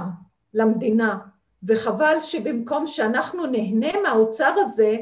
למדינה 0.55 1.19
וחבל 1.63 2.17
שבמקום 2.21 2.87
שאנחנו 2.87 3.47
נהנה 3.47 4.01
מהאוצר 4.03 4.55
הזה 4.57 4.97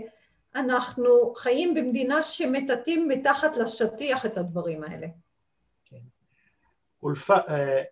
אנחנו 0.54 1.34
חיים 1.36 1.74
במדינה 1.74 2.22
שמטאטאים 2.22 3.08
מתחת 3.08 3.56
לשטיח 3.56 4.26
את 4.26 4.38
הדברים 4.38 4.84
האלה. 4.84 5.06
כן. 5.84 6.00
אולפה, 7.02 7.36
אה, 7.48 7.82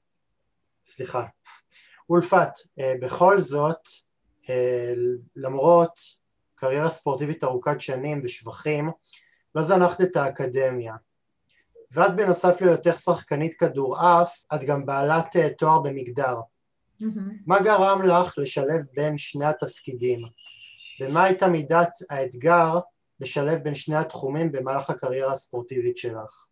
סליחה, 0.84 1.24
אולפת, 2.12 2.50
אה, 2.78 2.94
בכל 3.00 3.40
זאת, 3.40 3.88
אה, 4.50 4.92
למרות 5.36 5.98
קריירה 6.54 6.88
ספורטיבית 6.88 7.44
ארוכת 7.44 7.80
שנים 7.80 8.20
ושבחים, 8.22 8.90
לא 9.54 9.62
זנחת 9.62 10.00
את 10.00 10.16
האקדמיה. 10.16 10.94
ואת 11.92 12.16
בנוסף 12.16 12.60
להיותך 12.60 12.96
שחקנית 12.96 13.54
כדורעף, 13.54 14.44
את 14.54 14.64
גם 14.64 14.86
בעלת 14.86 15.36
אה, 15.36 15.50
תואר 15.50 15.80
במגדר. 15.80 16.40
Mm-hmm. 17.02 17.04
מה 17.46 17.60
גרם 17.60 18.02
לך 18.02 18.38
לשלב 18.38 18.86
בין 18.94 19.18
שני 19.18 19.44
התפקידים? 19.44 20.18
ומה 21.00 21.24
הייתה 21.24 21.48
מידת 21.48 21.92
האתגר 22.10 22.78
לשלב 23.20 23.62
בין 23.62 23.74
שני 23.74 23.96
התחומים 23.96 24.52
במהלך 24.52 24.90
הקריירה 24.90 25.32
הספורטיבית 25.32 25.96
שלך? 25.96 26.46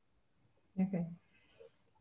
אוקיי. 0.79 1.01
Okay. 1.01 1.20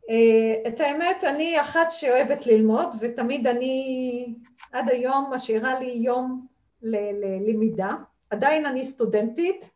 אה, 0.09 0.53
את 0.67 0.79
האמת, 0.79 1.23
אני 1.23 1.61
אחת 1.61 1.91
שאוהבת 1.91 2.47
ללמוד, 2.47 2.87
ותמיד 2.99 3.47
אני 3.47 4.33
עד 4.71 4.89
היום 4.89 5.31
משאירה 5.33 5.79
לי 5.79 5.91
יום 5.91 6.47
ללמידה. 6.81 7.95
עדיין 8.29 8.65
אני 8.65 8.85
סטודנטית, 8.85 9.69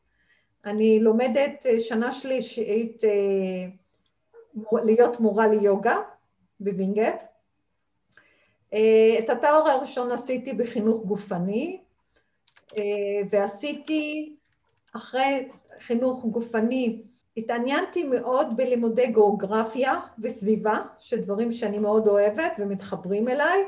אני 0.65 0.99
לומדת 0.99 1.65
אה, 1.65 1.79
שנה 1.79 2.11
שלישית 2.11 3.03
אה, 3.03 3.09
להיות 4.83 5.19
מורה 5.19 5.47
ליוגה 5.47 5.97
בווינגייט. 6.59 7.23
את 9.19 9.29
התואר 9.29 9.67
הראשון 9.67 10.11
עשיתי 10.11 10.53
בחינוך 10.53 11.03
גופני, 11.05 11.81
ועשיתי 13.29 14.35
אחרי 14.95 15.49
חינוך 15.79 16.25
גופני 16.25 17.01
התעניינתי 17.37 18.03
מאוד 18.03 18.47
בלימודי 18.57 19.07
גיאוגרפיה 19.07 19.99
וסביבה, 20.19 20.77
שדברים 20.99 21.51
שאני 21.51 21.79
מאוד 21.79 22.07
אוהבת 22.07 22.51
ומתחברים 22.59 23.27
אליי, 23.27 23.59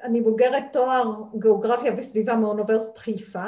ואני 0.00 0.20
בוגרת 0.20 0.64
תואר 0.72 1.22
גיאוגרפיה 1.38 1.92
וסביבה 1.96 2.36
מאוניברסיטת 2.36 2.98
חיפה, 2.98 3.44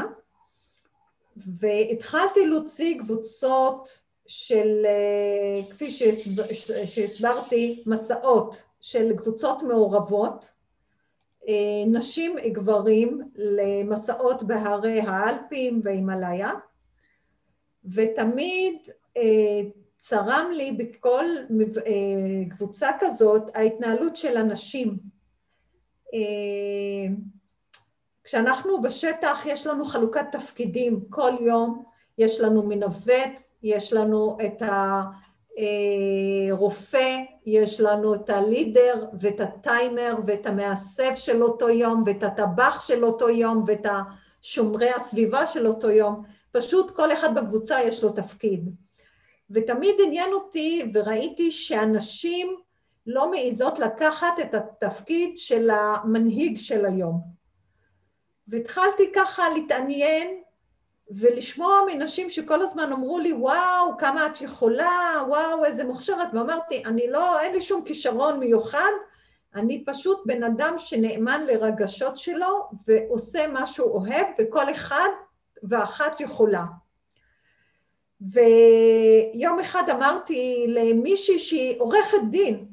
והתחלתי 1.37 2.47
להוציא 2.47 2.99
קבוצות 2.99 4.03
של, 4.27 4.87
כפי 5.71 5.91
שהסברתי, 6.87 7.83
מסעות 7.87 8.65
של 8.81 9.17
קבוצות 9.17 9.63
מעורבות, 9.63 10.45
אה, 10.45 10.58
נשים 11.87 12.37
גברים 12.53 13.21
למסעות 13.35 14.43
בהרי 14.43 15.01
האלפים 15.01 15.81
והימאליה 15.85 16.51
ותמיד 17.85 18.89
אה, 19.17 19.61
צרם 19.97 20.51
לי 20.53 20.73
בכל 20.73 21.25
אה, 21.87 22.51
קבוצה 22.51 22.91
כזאת 23.01 23.43
ההתנהלות 23.55 24.17
של 24.17 24.37
הנשים. 24.37 24.99
כשאנחנו 28.25 28.83
בשטח 28.83 29.43
יש 29.47 29.67
לנו 29.67 29.85
חלוקת 29.85 30.25
תפקידים 30.33 31.01
כל 31.11 31.33
יום, 31.41 31.83
יש 32.19 32.41
לנו 32.41 32.63
מנווט, 32.63 33.41
יש 33.63 33.93
לנו 33.93 34.39
את 34.47 34.63
הרופא, 36.51 37.19
יש 37.47 37.81
לנו 37.81 38.15
את 38.15 38.31
הלידר 38.31 39.05
ואת 39.21 39.41
הטיימר 39.41 40.15
ואת 40.27 40.47
המאסף 40.47 41.15
של 41.15 41.43
אותו 41.43 41.69
יום 41.69 42.03
ואת 42.07 42.23
הטבח 42.23 42.87
של 42.87 43.05
אותו 43.05 43.29
יום 43.29 43.63
ואת 43.67 43.87
שומרי 44.43 44.91
הסביבה 44.91 45.47
של 45.47 45.67
אותו 45.67 45.91
יום, 45.91 46.23
פשוט 46.53 46.91
כל 46.91 47.13
אחד 47.13 47.35
בקבוצה 47.35 47.83
יש 47.83 48.03
לו 48.03 48.13
תפקיד. 48.13 48.71
ותמיד 49.51 49.95
עניין 50.07 50.33
אותי 50.33 50.91
וראיתי 50.95 51.51
שאנשים 51.51 52.57
לא 53.07 53.31
מעיזות 53.31 53.79
לקחת 53.79 54.41
את 54.41 54.55
התפקיד 54.55 55.37
של 55.37 55.71
המנהיג 55.71 56.57
של 56.57 56.87
היום. 56.87 57.21
והתחלתי 58.49 59.13
ככה 59.15 59.43
להתעניין 59.55 60.43
ולשמוע 61.11 61.81
מנשים 61.87 62.31
שכל 62.31 62.63
הזמן 62.63 62.93
אמרו 62.93 63.19
לי, 63.19 63.33
וואו, 63.33 63.99
כמה 63.99 64.27
את 64.27 64.41
יכולה, 64.41 65.23
וואו, 65.29 65.65
איזה 65.65 65.85
מוכשרת, 65.85 66.29
ואמרתי, 66.35 66.83
אני 66.87 67.11
לא, 67.11 67.41
אין 67.41 67.53
לי 67.53 67.61
שום 67.61 67.85
כישרון 67.85 68.39
מיוחד, 68.39 68.91
אני 69.55 69.85
פשוט 69.87 70.23
בן 70.27 70.43
אדם 70.43 70.75
שנאמן 70.79 71.45
לרגשות 71.47 72.17
שלו 72.17 72.69
ועושה 72.87 73.47
מה 73.47 73.67
שהוא 73.67 73.91
אוהב, 73.91 74.27
וכל 74.39 74.71
אחד 74.71 75.09
ואחת 75.63 76.21
יכולה. 76.21 76.65
ויום 78.21 79.61
אחד 79.61 79.83
אמרתי 79.91 80.65
למישהי 80.69 81.39
שהיא 81.39 81.81
עורכת 81.81 82.19
דין, 82.31 82.67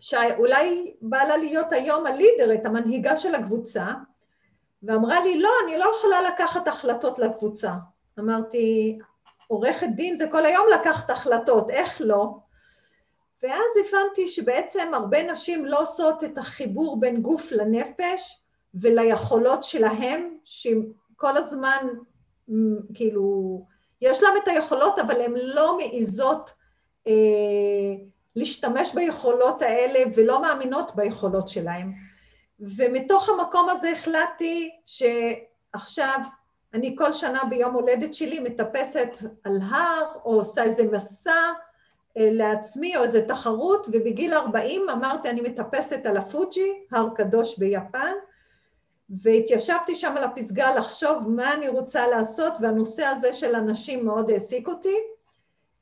שאולי 0.00 0.94
בא 1.00 1.22
לה 1.22 1.36
להיות 1.36 1.72
היום 1.72 2.06
הלידרית, 2.06 2.66
המנהיגה 2.66 3.16
של 3.16 3.34
הקבוצה, 3.34 3.86
ואמרה 4.82 5.20
לי, 5.20 5.38
לא, 5.38 5.50
אני 5.64 5.78
לא 5.78 5.92
יכולה 5.96 6.22
לקחת 6.22 6.68
החלטות 6.68 7.18
לקבוצה. 7.18 7.72
אמרתי, 8.18 8.98
עורכת 9.46 9.88
דין 9.94 10.16
זה 10.16 10.28
כל 10.30 10.46
היום 10.46 10.66
לקחת 10.74 11.10
החלטות, 11.10 11.70
איך 11.70 12.00
לא? 12.04 12.36
ואז 13.42 13.70
הבנתי 13.80 14.28
שבעצם 14.28 14.94
הרבה 14.94 15.32
נשים 15.32 15.66
לא 15.66 15.82
עושות 15.82 16.24
את 16.24 16.38
החיבור 16.38 17.00
בין 17.00 17.22
גוף 17.22 17.52
לנפש 17.52 18.42
וליכולות 18.74 19.62
שלהם, 19.62 20.34
שכל 20.44 21.36
הזמן, 21.36 21.86
כאילו, 22.94 23.60
יש 24.00 24.22
להם 24.22 24.32
את 24.42 24.48
היכולות, 24.48 24.98
אבל 24.98 25.20
הן 25.20 25.34
לא 25.36 25.76
מעיזות 25.76 26.54
אה, 27.06 27.12
להשתמש 28.36 28.94
ביכולות 28.94 29.62
האלה 29.62 30.00
ולא 30.16 30.42
מאמינות 30.42 30.96
ביכולות 30.96 31.48
שלהן. 31.48 31.92
ומתוך 32.60 33.28
המקום 33.28 33.68
הזה 33.68 33.90
החלטתי 33.90 34.70
שעכשיו 34.86 36.20
אני 36.74 36.94
כל 36.98 37.12
שנה 37.12 37.44
ביום 37.44 37.74
הולדת 37.74 38.14
שלי 38.14 38.40
מטפסת 38.40 39.08
על 39.44 39.58
הר 39.70 40.12
או 40.24 40.34
עושה 40.34 40.62
איזה 40.62 40.82
מסע 40.92 41.52
אה, 42.18 42.28
לעצמי 42.32 42.96
או 42.96 43.02
איזה 43.02 43.28
תחרות 43.28 43.86
ובגיל 43.88 44.34
40 44.34 44.88
אמרתי 44.90 45.30
אני 45.30 45.40
מטפסת 45.40 46.06
על 46.06 46.16
הפוג'י, 46.16 46.72
הר 46.92 47.08
קדוש 47.14 47.58
ביפן 47.58 48.12
והתיישבתי 49.22 49.94
שם 49.94 50.16
על 50.16 50.24
הפסגה 50.24 50.74
לחשוב 50.74 51.28
מה 51.28 51.54
אני 51.54 51.68
רוצה 51.68 52.08
לעשות 52.08 52.52
והנושא 52.60 53.04
הזה 53.04 53.32
של 53.32 53.54
הנשים 53.54 54.04
מאוד 54.04 54.30
העסיק 54.30 54.68
אותי 54.68 54.96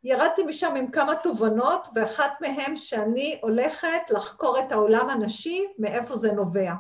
ירדתי 0.05 0.43
משם 0.43 0.77
עם 0.77 0.91
כמה 0.91 1.15
תובנות, 1.15 1.89
ואחת 1.95 2.33
מהן 2.41 2.77
שאני 2.77 3.39
הולכת 3.43 4.11
לחקור 4.11 4.59
את 4.59 4.73
העולם 4.73 5.11
הנשי, 5.11 5.67
מאיפה 5.79 6.17
זה 6.17 6.33
נובע. 6.33 6.73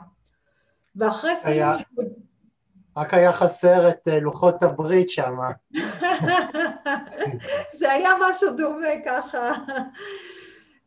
ואחרי 0.96 1.36
סיום... 1.36 1.72
רק 2.96 3.14
היה 3.14 3.32
חסר 3.32 3.88
את 3.88 4.08
אה, 4.08 4.20
לוחות 4.20 4.62
הברית 4.62 5.10
שם. 5.10 5.36
זה 7.78 7.92
היה 7.92 8.10
משהו 8.20 8.50
דומה 8.50 8.88
ככה. 9.06 9.52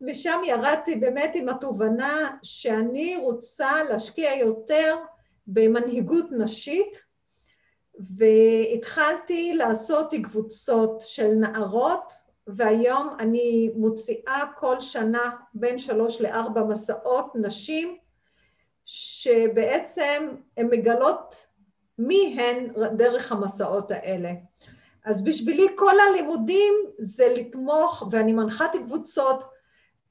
משם 0.02 0.42
ירדתי 0.46 0.96
באמת 0.96 1.32
עם 1.36 1.50
התובנה 1.50 2.30
שאני 2.44 3.18
רוצה 3.22 3.84
להשקיע 3.84 4.36
יותר 4.36 4.96
במנהיגות 5.48 6.26
נשית, 6.32 7.04
והתחלתי 8.00 9.54
לעשות 9.54 10.14
קבוצות 10.24 11.02
של 11.02 11.28
נערות 11.28 12.14
והיום 12.48 13.16
אני 13.20 13.72
מוציאה 13.76 14.42
כל 14.60 14.82
שנה 14.82 15.32
בין 15.54 15.80
שלוש 15.80 16.22
לארבע 16.22 16.64
מסעות 16.64 17.32
נשים 17.36 17.98
שבעצם 18.86 20.28
הן 20.58 20.68
מגלות 20.72 21.48
מי 21.98 22.38
הן 22.40 22.68
דרך 22.98 23.32
המסעות 23.32 23.92
האלה. 23.92 24.32
אז 25.06 25.24
בשבילי 25.24 25.68
כל 25.76 25.94
הלימודים 26.00 26.74
זה 27.00 27.34
לתמוך, 27.38 28.08
ואני 28.12 28.34
מנחת 28.34 28.76
קבוצות, 28.86 29.44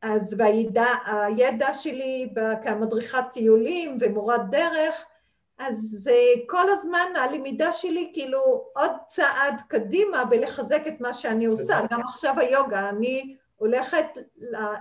אז 0.03 0.37
והידע 0.39 1.75
שלי 1.75 2.33
כמדריכת 2.63 3.25
טיולים 3.33 3.99
ומורת 4.01 4.41
דרך, 4.51 5.05
אז 5.61 6.11
כל 6.47 6.71
הזמן 6.71 7.13
הלמידה 7.17 7.73
שלי 7.73 8.11
כאילו 8.15 8.71
עוד 8.77 8.91
צעד 9.07 9.55
קדימה 9.69 10.25
בלחזק 10.25 10.83
את 10.89 11.01
מה 11.01 11.13
שאני 11.13 11.45
עושה, 11.45 11.81
גם 11.91 12.01
עכשיו 12.01 12.39
היוגה, 12.39 12.89
אני 12.89 13.37
הולכת 13.57 14.07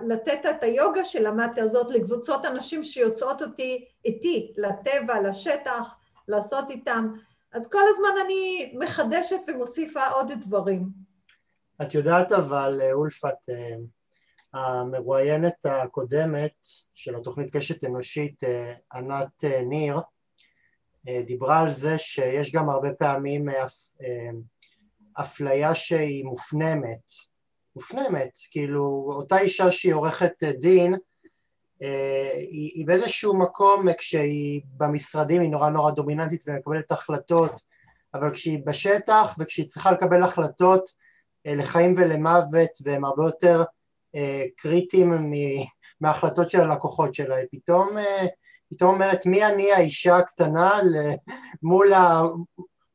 לתת 0.00 0.46
את 0.50 0.62
היוגה 0.62 1.04
שלמדתי 1.04 1.60
הזאת 1.60 1.90
לקבוצות 1.90 2.46
אנשים 2.46 2.84
שיוצאות 2.84 3.42
אותי 3.42 3.84
איתי, 4.04 4.52
לטבע, 4.56 5.20
לשטח, 5.20 5.96
לעשות 6.28 6.70
איתם, 6.70 7.14
אז 7.52 7.70
כל 7.70 7.82
הזמן 7.88 8.24
אני 8.24 8.72
מחדשת 8.78 9.40
ומוסיפה 9.48 10.06
עוד 10.06 10.32
דברים. 10.40 10.88
את 11.82 11.94
יודעת 11.94 12.32
אבל, 12.32 12.80
אולפת, 12.92 13.48
אה, 13.50 13.76
המרואיינת 14.60 15.66
הקודמת 15.66 16.66
של 16.94 17.16
התוכנית 17.16 17.56
קשת 17.56 17.84
אנושית, 17.84 18.44
אה, 18.44 18.74
ענת 18.92 19.44
אה, 19.44 19.62
ניר, 19.62 19.96
דיברה 21.04 21.60
על 21.60 21.70
זה 21.70 21.98
שיש 21.98 22.52
גם 22.52 22.70
הרבה 22.70 22.92
פעמים 22.92 23.48
אה, 23.48 23.62
אה, 24.02 24.30
אפליה 25.20 25.74
שהיא 25.74 26.24
מופנמת, 26.24 27.10
מופנמת, 27.76 28.30
כאילו 28.50 29.12
אותה 29.16 29.38
אישה 29.38 29.72
שהיא 29.72 29.94
עורכת 29.94 30.32
דין 30.58 30.94
היא, 32.34 32.70
היא 32.74 32.86
באיזשהו 32.86 33.38
מקום 33.38 33.92
כשהיא 33.92 34.60
במשרדים 34.76 35.42
היא 35.42 35.50
נורא 35.50 35.68
נורא 35.68 35.90
דומיננטית 35.90 36.42
ומקבלת 36.46 36.92
החלטות 36.92 37.60
אבל 38.14 38.32
כשהיא 38.32 38.58
בשטח 38.66 39.36
וכשהיא 39.38 39.66
צריכה 39.66 39.92
לקבל 39.92 40.22
החלטות 40.22 40.90
לחיים 41.44 41.94
ולמוות 41.96 42.70
והם 42.82 43.04
הרבה 43.04 43.24
יותר 43.24 43.62
קריטיים 44.56 45.32
מההחלטות 46.00 46.50
של 46.50 46.60
הלקוחות 46.60 47.14
שלה, 47.14 47.36
פתאום 47.50 47.96
פתאום 48.70 48.94
אומרת 48.94 49.26
מי 49.26 49.46
אני 49.46 49.72
האישה 49.72 50.16
הקטנה 50.16 50.80
מול, 51.62 51.92
ה, 51.92 52.22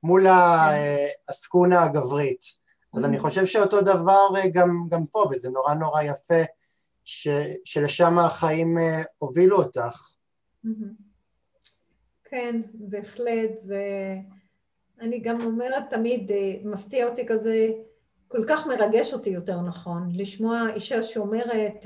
מול 0.03 0.27
העסקונה 0.27 1.83
הגברית. 1.83 2.65
אז 2.97 3.05
אני 3.05 3.19
חושב 3.19 3.45
שאותו 3.45 3.81
דבר 3.81 4.27
אה, 4.37 4.49
גם, 4.49 4.87
גם 4.89 5.05
פה, 5.05 5.25
וזה 5.31 5.49
נורא 5.49 5.73
נורא 5.73 6.01
יפה 6.01 6.43
ש, 7.05 7.27
שלשם 7.63 8.19
החיים 8.19 8.77
אה, 8.77 9.03
הובילו 9.17 9.57
אותך. 9.57 10.15
כן, 12.23 12.61
בהחלט, 12.73 13.57
זה... 13.57 14.15
אני 15.01 15.19
גם 15.19 15.41
אומרת 15.41 15.83
תמיד, 15.89 16.31
אה, 16.31 16.53
מפתיע 16.63 17.07
אותי 17.07 17.27
כזה, 17.27 17.69
כל 18.27 18.45
כך 18.47 18.67
מרגש 18.67 19.13
אותי 19.13 19.29
יותר 19.29 19.61
נכון, 19.61 20.09
לשמוע 20.13 20.61
אישה 20.75 21.03
שאומרת, 21.03 21.85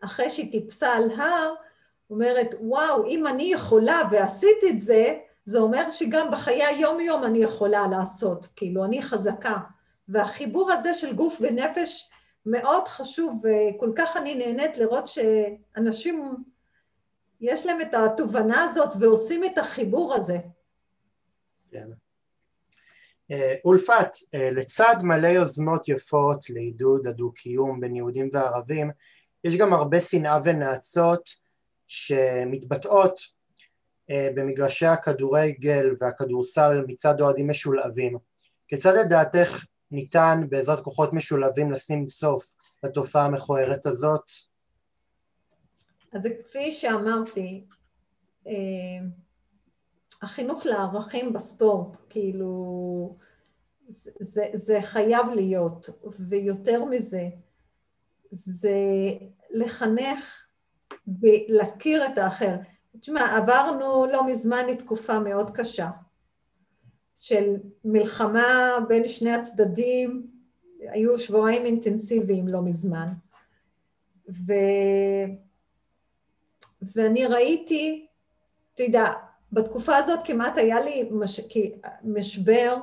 אחרי 0.00 0.30
שהיא 0.30 0.52
טיפסה 0.52 0.92
על 0.92 1.10
הר, 1.10 1.54
אומרת, 2.10 2.54
וואו, 2.60 3.06
אם 3.06 3.26
אני 3.26 3.42
יכולה 3.42 4.02
ועשית 4.10 4.58
את 4.70 4.80
זה, 4.80 5.16
זה 5.44 5.58
אומר 5.58 5.90
שגם 5.90 6.30
בחיי 6.30 6.64
היום-יום 6.64 7.24
אני 7.24 7.38
יכולה 7.38 7.86
לעשות, 7.86 8.46
כאילו, 8.56 8.84
אני 8.84 9.02
חזקה. 9.02 9.56
והחיבור 10.08 10.72
הזה 10.72 10.94
של 10.94 11.14
גוף 11.14 11.38
ונפש 11.40 12.10
מאוד 12.46 12.88
חשוב, 12.88 13.42
וכל 13.44 13.92
כך 13.96 14.16
אני 14.16 14.34
נהנית 14.34 14.76
לראות 14.76 15.06
שאנשים, 15.06 16.36
יש 17.40 17.66
להם 17.66 17.80
את 17.80 17.94
התובנה 17.94 18.64
הזאת 18.64 18.88
ועושים 19.00 19.44
את 19.44 19.58
החיבור 19.58 20.14
הזה. 20.14 20.38
כן. 21.70 21.88
אה, 23.30 23.54
אולפת, 23.64 24.08
אה, 24.34 24.50
לצד 24.50 24.94
מלא 25.02 25.28
יוזמות 25.28 25.88
יפות 25.88 26.50
לעידוד 26.50 27.06
הדו-קיום 27.06 27.80
בין 27.80 27.96
יהודים 27.96 28.30
וערבים, 28.32 28.90
יש 29.44 29.56
גם 29.56 29.72
הרבה 29.72 30.00
שנאה 30.00 30.38
ונאצות 30.44 31.39
שמתבטאות 31.90 33.20
אה, 34.10 34.28
במגרשי 34.34 34.86
הכדורגל 34.86 35.94
והכדורסל 35.98 36.84
מצד 36.88 37.20
אוהדים 37.20 37.50
משולהבים. 37.50 38.18
כיצד 38.68 38.92
לדעתך 38.94 39.64
ניתן 39.90 40.40
בעזרת 40.48 40.80
כוחות 40.80 41.12
משולהבים 41.12 41.72
לשים 41.72 42.06
סוף 42.06 42.54
לתופעה 42.84 43.26
המכוערת 43.26 43.86
הזאת? 43.86 44.30
אז 46.12 46.28
כפי 46.44 46.72
שאמרתי, 46.72 47.66
אה, 48.46 48.52
החינוך 50.22 50.66
לערכים 50.66 51.32
בספורט, 51.32 51.96
כאילו, 52.08 53.16
זה, 54.20 54.44
זה 54.54 54.78
חייב 54.82 55.26
להיות, 55.34 55.88
ויותר 56.28 56.84
מזה, 56.84 57.28
זה 58.30 58.78
לחנך 59.50 60.49
ולהכיר 61.20 62.06
את 62.06 62.18
האחר. 62.18 62.56
תשמע, 63.00 63.36
עברנו 63.36 64.06
לא 64.12 64.26
מזמן 64.26 64.74
תקופה 64.78 65.18
מאוד 65.18 65.50
קשה 65.50 65.88
של 67.14 67.56
מלחמה 67.84 68.78
בין 68.88 69.08
שני 69.08 69.32
הצדדים, 69.32 70.26
היו 70.80 71.18
שבועיים 71.18 71.64
אינטנסיביים 71.66 72.48
לא 72.48 72.62
מזמן. 72.62 73.08
ו... 74.28 74.52
ואני 76.82 77.26
ראיתי, 77.26 78.06
אתה 78.74 78.82
יודע, 78.82 79.12
בתקופה 79.52 79.96
הזאת 79.96 80.20
כמעט 80.24 80.58
היה 80.58 80.80
לי 80.80 81.08
מש... 81.10 81.40
משבר, 82.04 82.76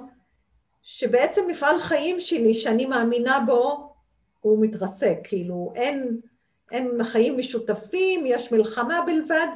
שבעצם 0.81 1.41
מפעל 1.47 1.79
חיים 1.79 2.19
שלי, 2.19 2.53
שאני 2.53 2.85
מאמינה 2.85 3.39
בו, 3.45 3.93
הוא 4.39 4.61
מתרסק, 4.61 5.17
כאילו 5.23 5.73
אין, 5.75 6.19
אין 6.71 7.03
חיים 7.03 7.37
משותפים, 7.37 8.25
יש 8.25 8.51
מלחמה 8.51 9.01
בלבד, 9.05 9.47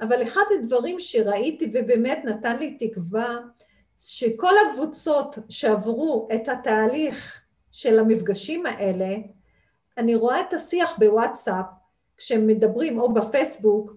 אבל 0.00 0.22
אחד 0.22 0.44
הדברים 0.54 1.00
שראיתי 1.00 1.70
ובאמת 1.74 2.20
נתן 2.24 2.58
לי 2.58 2.76
תקווה, 2.78 3.38
שכל 3.98 4.52
הקבוצות 4.58 5.38
שעברו 5.48 6.28
את 6.34 6.48
התהליך 6.48 7.42
של 7.70 7.98
המפגשים 7.98 8.66
האלה, 8.66 9.16
אני 9.98 10.14
רואה 10.14 10.40
את 10.40 10.52
השיח 10.52 10.98
בוואטסאפ, 10.98 11.66
כשהם 12.16 12.46
מדברים, 12.46 12.98
או 12.98 13.14
בפייסבוק, 13.14 13.92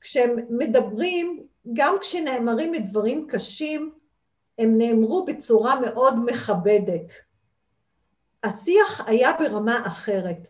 כשהם 0.00 0.36
מדברים, 0.50 1.46
גם 1.72 1.94
כשנאמרים 2.00 2.72
דברים 2.76 3.26
קשים, 3.28 3.92
הם 4.58 4.78
נאמרו 4.78 5.24
בצורה 5.24 5.80
מאוד 5.80 6.14
מכבדת. 6.24 7.12
השיח 8.44 9.00
היה 9.06 9.32
ברמה 9.38 9.86
אחרת. 9.86 10.48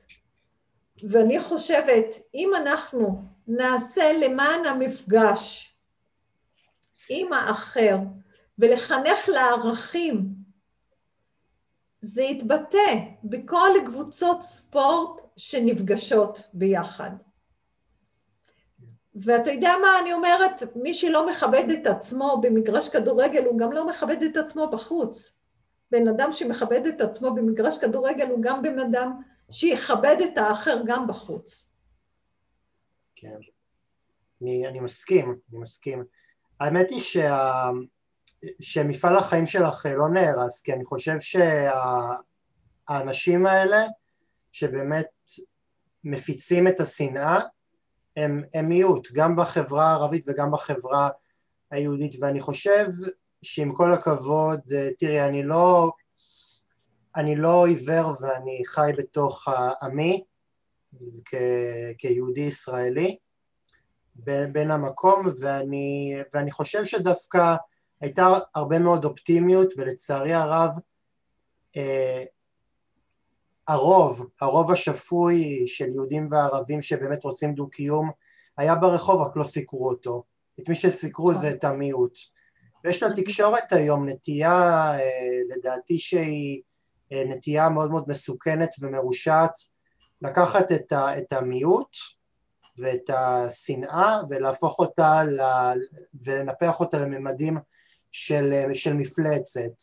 ואני 1.10 1.40
חושבת, 1.40 2.18
אם 2.34 2.50
אנחנו 2.56 3.22
נעשה 3.46 4.12
למען 4.12 4.66
המפגש 4.66 5.74
עם 7.08 7.32
האחר 7.32 7.96
ולחנך 8.58 9.28
לערכים, 9.28 10.28
זה 12.00 12.22
יתבטא 12.22 12.94
בכל 13.24 13.70
קבוצות 13.86 14.42
ספורט 14.42 15.20
שנפגשות 15.36 16.48
ביחד. 16.52 17.10
ואתה 19.14 19.50
יודע 19.50 19.72
מה 19.82 20.00
אני 20.00 20.12
אומרת? 20.12 20.62
מי 20.76 20.94
שלא 20.94 21.26
מכבד 21.26 21.70
את 21.70 21.86
עצמו 21.86 22.40
במגרש 22.42 22.88
כדורגל, 22.88 23.44
הוא 23.44 23.58
גם 23.58 23.72
לא 23.72 23.86
מכבד 23.86 24.22
את 24.22 24.36
עצמו 24.36 24.70
בחוץ. 24.70 25.32
בן 25.90 26.08
אדם 26.08 26.32
שמכבד 26.32 26.86
את 26.86 27.00
עצמו 27.00 27.34
במגרש 27.34 27.78
כדורגל 27.78 28.28
הוא 28.28 28.42
גם 28.42 28.62
בן 28.62 28.78
אדם 28.78 29.20
שיכבד 29.50 30.16
את 30.24 30.38
האחר 30.38 30.76
גם 30.86 31.06
בחוץ. 31.06 31.72
כן, 33.16 33.36
אני, 34.42 34.66
אני 34.68 34.80
מסכים, 34.80 35.38
אני 35.50 35.58
מסכים. 35.58 36.04
האמת 36.60 36.90
היא 36.90 37.00
שה, 37.00 37.70
שמפעל 38.60 39.16
החיים 39.16 39.46
שלך 39.46 39.86
לא 39.96 40.08
נהרס, 40.08 40.62
כי 40.62 40.72
אני 40.72 40.84
חושב 40.84 41.16
שהאנשים 42.88 43.46
האלה 43.46 43.86
שבאמת 44.52 45.06
מפיצים 46.04 46.68
את 46.68 46.80
השנאה 46.80 47.40
הם, 48.16 48.42
הם 48.54 48.68
מיעוט, 48.68 49.08
גם 49.12 49.36
בחברה 49.36 49.90
הערבית 49.90 50.24
וגם 50.26 50.50
בחברה 50.50 51.08
היהודית, 51.70 52.14
ואני 52.20 52.40
חושב 52.40 52.86
שעם 53.42 53.74
כל 53.74 53.92
הכבוד, 53.92 54.60
תראי, 54.98 55.28
אני 55.28 55.42
לא, 55.42 55.92
אני 57.18 57.36
לא 57.36 57.66
עיוור 57.66 58.12
ואני 58.20 58.62
חי 58.66 58.90
בתוך 58.98 59.48
עמי 59.82 60.24
כ, 61.24 61.34
כיהודי 61.98 62.40
ישראלי 62.40 63.16
בין, 64.14 64.52
בין 64.52 64.70
המקום, 64.70 65.26
ואני, 65.40 66.14
ואני 66.34 66.50
חושב 66.50 66.84
שדווקא 66.84 67.54
הייתה 68.00 68.28
הרבה 68.54 68.78
מאוד 68.78 69.04
אופטימיות, 69.04 69.72
ולצערי 69.76 70.32
הרב, 70.32 70.70
אה, 71.76 72.24
הרוב, 73.68 74.26
הרוב 74.40 74.72
השפוי 74.72 75.64
של 75.66 75.88
יהודים 75.94 76.26
וערבים 76.30 76.82
שבאמת 76.82 77.24
רוצים 77.24 77.54
דו-קיום 77.54 78.10
היה 78.56 78.74
ברחוב, 78.74 79.20
רק 79.20 79.36
לא 79.36 79.44
סיקרו 79.44 79.88
אותו. 79.88 80.24
את 80.60 80.68
מי 80.68 80.74
שסיקרו 80.74 81.34
זה 81.34 81.50
את 81.50 81.64
המיעוט. 81.64 82.18
ויש 82.84 83.02
לתקשורת 83.02 83.72
היום 83.72 84.08
נטייה, 84.08 84.92
אה, 84.98 85.40
לדעתי 85.48 85.98
שהיא 85.98 86.62
נטייה 87.12 87.68
מאוד 87.68 87.90
מאוד 87.90 88.04
מסוכנת 88.08 88.74
ומרושעת, 88.80 89.52
לקחת 90.22 90.72
את, 90.72 90.92
ה, 90.92 91.18
את 91.18 91.32
המיעוט 91.32 91.96
ואת 92.78 93.10
השנאה 93.10 94.20
ולהפוך 94.30 94.78
אותה 94.78 95.24
ל, 95.24 95.40
ולנפח 96.24 96.80
אותה 96.80 96.98
לממדים 96.98 97.58
של, 98.10 98.52
של 98.74 98.94
מפלצת. 98.94 99.82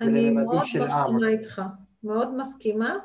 אני 0.00 0.30
מאוד 0.30 0.56
מסכימה 0.56 1.28
איתך. 1.28 1.62
מאוד 2.02 2.36
מסכימה. 2.36 2.96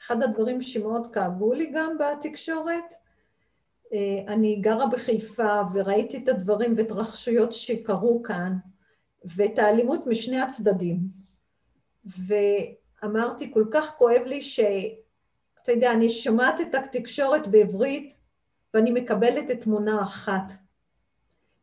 אחד 0.00 0.22
הדברים 0.22 0.62
שמאוד 0.62 1.06
כאבו 1.12 1.52
לי 1.52 1.70
גם 1.74 1.96
בתקשורת, 1.98 2.94
אה, 3.92 4.32
אני 4.34 4.56
גרה 4.56 4.86
בחיפה 4.86 5.60
וראיתי 5.74 6.16
את 6.16 6.28
הדברים 6.28 6.74
והתרחשויות 6.76 7.52
שקרו 7.52 8.22
כאן, 8.22 8.56
ואת 9.36 9.58
האלימות 9.58 10.06
משני 10.06 10.40
הצדדים. 10.40 11.25
ואמרתי, 12.06 13.52
כל 13.52 13.64
כך 13.70 13.94
כואב 13.98 14.22
לי 14.26 14.42
ש... 14.42 14.60
אתה 15.62 15.72
יודע, 15.72 15.92
אני 15.92 16.08
שומעת 16.08 16.60
את 16.60 16.74
התקשורת 16.74 17.46
בעברית 17.46 18.14
ואני 18.74 18.90
מקבלת 18.90 19.50
את 19.50 19.60
תמונה 19.60 20.02
אחת. 20.02 20.52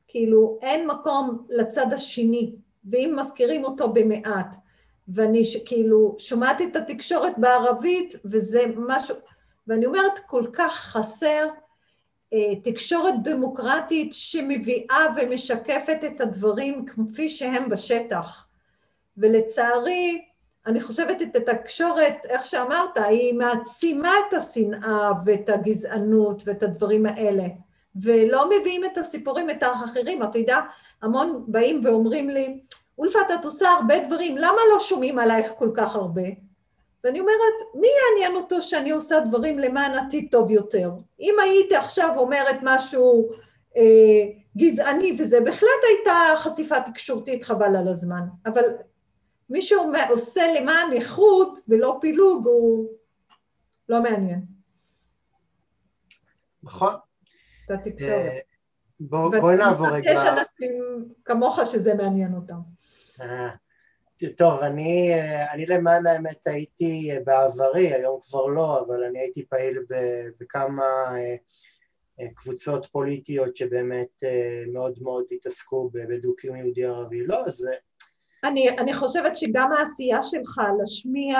כאילו, 0.08 0.60
אין 0.62 0.88
מקום 0.88 1.46
לצד 1.50 1.94
השני, 1.94 2.56
ואם 2.86 3.16
מזכירים 3.20 3.64
אותו 3.64 3.94
במעט, 3.94 4.56
ואני 5.08 5.44
ש, 5.44 5.58
כאילו 5.66 6.16
שומעת 6.20 6.62
את 6.62 6.76
התקשורת 6.76 7.34
בערבית 7.38 8.16
וזה 8.26 8.64
משהו, 8.78 9.16
ואני 9.68 9.86
אומרת 9.86 10.20
כל 10.20 10.48
כך 10.54 10.74
חסר 10.74 11.48
אה, 12.34 12.56
תקשורת 12.64 13.14
דמוקרטית 13.24 14.14
שמביאה 14.14 15.06
ומשקפת 15.16 15.98
את 16.08 16.22
הדברים 16.22 16.86
כפי 16.86 17.30
שהם 17.30 17.70
בשטח. 17.70 18.48
ולצערי, 19.18 20.26
אני 20.68 20.82
חושבת 20.82 21.22
את 21.22 21.36
התקשורת, 21.36 22.26
איך 22.30 22.46
שאמרת, 22.46 22.98
היא 22.98 23.34
מעצימה 23.34 24.14
את 24.28 24.34
השנאה 24.34 25.12
ואת 25.26 25.50
הגזענות 25.50 26.42
ואת 26.46 26.64
הדברים 26.64 27.06
האלה, 27.06 27.44
ולא 27.96 28.50
מביאים 28.50 28.86
את 28.86 28.98
הסיפורים, 28.98 29.50
את 29.50 29.64
האחרים. 29.64 30.24
אתה 30.24 30.40
יודע, 30.40 30.60
המון 31.02 31.44
באים 31.48 31.82
ואומרים 31.86 32.30
לי, 32.30 32.60
אולפת, 32.98 33.20
את 33.40 33.46
עושה 33.46 33.70
הרבה 33.70 34.00
דברים, 34.00 34.38
למה 34.38 34.58
לא 34.74 34.80
שומעים 34.80 35.20
עלייך 35.20 35.52
כל 35.58 35.70
כך 35.74 35.96
הרבה? 35.96 36.24
ואני 37.04 37.20
אומרת, 37.20 37.54
מי 37.76 37.88
יעניין 37.88 38.36
אותו 38.36 38.62
שאני 38.62 38.92
עושה 38.92 39.20
דברים 39.20 39.60
למען 39.60 39.96
עתיד 39.96 40.28
טוב 40.32 40.52
יותר? 40.52 40.92
אם 41.20 41.36
הייתי 41.44 41.76
עכשיו 41.76 42.14
אומרת 42.18 42.56
משהו 42.62 43.30
אה, 43.78 44.24
גזעני 44.58 45.16
וזה, 45.20 45.42
בהחלט 45.42 45.70
הייתה 45.88 46.14
חשיפה 46.38 46.82
תקשורתית 46.82 47.44
חבל 47.44 47.76
על 47.76 47.88
הזמן, 47.88 48.22
אבל 48.46 48.64
מי 49.50 49.62
שעושה 49.62 50.42
למען 50.58 50.94
איכות 50.94 51.60
ולא 51.68 51.98
פילוג 52.02 52.48
הוא 52.48 52.90
לא 53.90 54.04
מעניין. 54.04 54.42
נכון. 56.64 56.94
את 57.66 57.72
התקשורת. 57.72 58.12
אה, 58.12 58.40
בואי 59.00 59.56
נעבור 59.56 59.88
רגע. 59.88 60.12
יש 60.12 60.20
אנשים 60.20 61.06
כמוך 61.26 61.60
שזה 61.66 61.94
מעניין 61.94 62.34
אותם. 62.34 62.60
אה, 63.22 63.50
טוב, 64.38 64.60
אני, 64.60 65.14
אני 65.54 65.66
למען 65.66 66.08
האמת 66.08 66.48
הייתי 66.48 67.12
בעברי, 67.26 67.94
היום 67.94 68.20
כבר 68.22 68.48
לא, 68.48 68.80
אבל 68.80 69.04
אני 69.04 69.20
הייתי 69.20 69.46
פעיל 69.46 69.80
בכמה 70.40 70.84
אה, 72.20 72.28
קבוצות 72.36 72.86
פוליטיות 72.86 73.56
שבאמת 73.56 74.24
אה, 74.24 74.64
מאוד 74.74 75.00
מאוד 75.02 75.26
התעסקו 75.32 75.90
בדו-קיום 75.94 76.56
יהודי-ערבי. 76.56 77.26
לא, 77.26 77.46
אז... 77.46 77.68
אני, 78.44 78.70
אני 78.70 78.94
חושבת 78.94 79.36
שגם 79.36 79.72
העשייה 79.72 80.22
שלך 80.22 80.62
להשמיע 80.80 81.40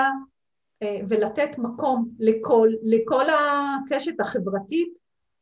ולתת 1.08 1.58
מקום 1.58 2.08
לכל, 2.18 2.68
לכל 2.82 3.24
הקשת 3.30 4.20
החברתית, 4.20 4.94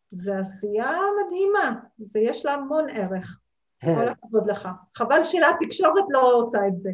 זה 0.08 0.38
עשייה 0.38 0.92
מדהימה, 1.26 1.80
זה 1.98 2.20
יש 2.20 2.44
לה 2.44 2.54
המון 2.54 2.90
ערך. 2.90 3.38
כל 3.84 4.08
הכבוד 4.08 4.50
לך. 4.50 4.68
חבל 4.96 5.22
שהתקשורת 5.22 6.04
לא 6.10 6.34
עושה 6.34 6.58
את 6.68 6.80
זה. 6.80 6.90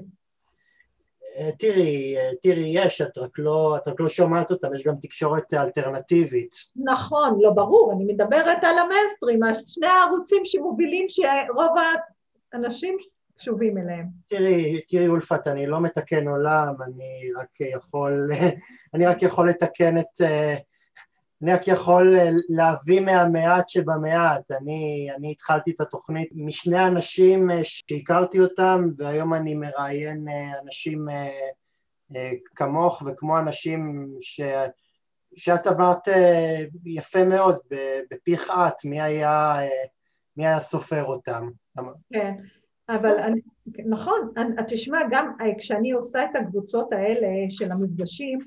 אה, 1.37 1.51
תראי, 1.59 2.17
אה, 2.17 2.31
תראי, 2.43 2.73
יש, 2.75 3.01
את 3.01 3.19
רק, 3.19 3.39
לא, 3.39 3.77
את 3.77 3.89
רק 3.89 4.01
לא 4.01 4.09
שומעת 4.09 4.51
אותם, 4.51 4.75
יש 4.75 4.83
גם 4.83 4.95
תקשורת 5.01 5.55
אלטרנטיבית. 5.55 6.55
נכון, 6.77 7.39
לא 7.41 7.51
ברור, 7.51 7.93
אני 7.93 8.05
מדברת 8.05 8.65
על 8.65 8.79
המיינסטרים, 8.79 9.41
שני 9.67 9.87
הערוצים 9.87 10.45
שמובילים 10.45 11.07
שרוב 11.09 11.75
האנשים 12.53 12.97
קשובים 13.39 13.79
אליהם. 13.79 14.07
תראי, 14.29 14.81
תראי 14.89 15.09
אולפת, 15.09 15.47
אני 15.47 15.67
לא 15.67 15.81
מתקן 15.81 16.29
עולם, 16.29 16.75
אני 16.83 17.33
רק 17.41 17.61
יכול, 17.61 18.31
אני 18.95 19.07
רק 19.07 19.23
יכול 19.23 19.49
לתקן 19.49 19.99
את, 19.99 20.21
אה, 20.21 20.57
אני 21.43 21.53
רק 21.53 21.69
יכול 21.69 22.17
אה, 22.17 22.31
להביא 22.49 23.01
מהמעט 23.01 23.69
שבמעט, 23.69 24.51
אני, 24.51 25.09
אני 25.17 25.31
התחלתי 25.31 25.71
את 25.71 25.81
התוכנית 25.81 26.29
משני 26.35 26.87
אנשים 26.87 27.51
אה, 27.51 27.61
שהכרתי 27.63 28.41
אותם 28.41 28.89
והיום 28.97 29.35
אני 29.35 29.55
מראיין 29.55 30.27
אנשים 30.63 31.07
כמוך 32.55 33.03
וכמו 33.07 33.39
אנשים 33.39 34.13
ש, 34.21 34.41
שאת 35.37 35.67
אמרת 35.67 36.09
יפה 36.85 37.25
מאוד 37.25 37.59
בפיך 38.11 38.51
את, 38.51 38.85
מי 38.85 39.01
היה, 39.01 39.57
מי 40.37 40.47
היה 40.47 40.61
סופר 40.61 41.05
אותם. 41.05 41.49
כן, 42.13 42.35
אבל 42.89 43.19
אני, 43.19 43.41
נכון, 43.87 44.33
אני, 44.37 44.55
תשמע, 44.69 44.99
גם 45.11 45.33
כשאני 45.59 45.93
עושה 45.93 46.25
את 46.25 46.37
הקבוצות 46.37 46.93
האלה 46.93 47.29
של 47.51 47.73
המפגשים, 47.73 48.39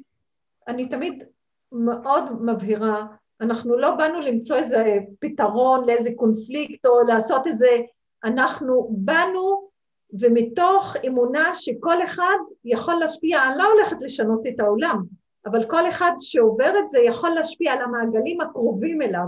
אני 0.67 0.89
תמיד 0.89 1.23
מאוד 1.71 2.41
מבהירה, 2.41 3.05
אנחנו 3.41 3.77
לא 3.77 3.95
באנו 3.95 4.21
למצוא 4.21 4.57
איזה 4.57 4.97
פתרון 5.19 5.85
לאיזה 5.85 6.09
קונפליקט 6.15 6.85
או 6.85 7.07
לעשות 7.07 7.47
איזה, 7.47 7.77
אנחנו 8.23 8.87
באנו 8.91 9.69
ומתוך 10.19 10.95
אמונה 11.07 11.53
שכל 11.53 12.03
אחד 12.03 12.37
יכול 12.65 12.93
להשפיע, 12.93 13.43
אני 13.47 13.57
לא 13.57 13.71
הולכת 13.71 13.97
לשנות 13.99 14.47
את 14.47 14.59
העולם, 14.59 15.03
אבל 15.45 15.69
כל 15.69 15.87
אחד 15.89 16.11
שעובר 16.19 16.79
את 16.79 16.89
זה 16.89 16.99
יכול 16.99 17.29
להשפיע 17.29 17.73
על 17.73 17.81
המעגלים 17.81 18.41
הקרובים 18.41 19.01
אליו. 19.01 19.25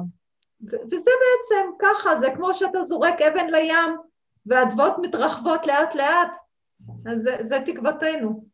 וזה 0.62 1.12
בעצם 1.24 1.70
ככה, 1.80 2.16
זה 2.16 2.32
כמו 2.36 2.54
שאתה 2.54 2.84
זורק 2.84 3.22
אבן 3.22 3.50
לים 3.50 3.98
והאדוות 4.46 4.94
מתרחבות 5.02 5.68
לאט 5.68 5.96
לאט, 5.96 6.38
אז 7.06 7.22
זה, 7.22 7.38
זה 7.42 7.56
תקוותנו. 7.66 8.46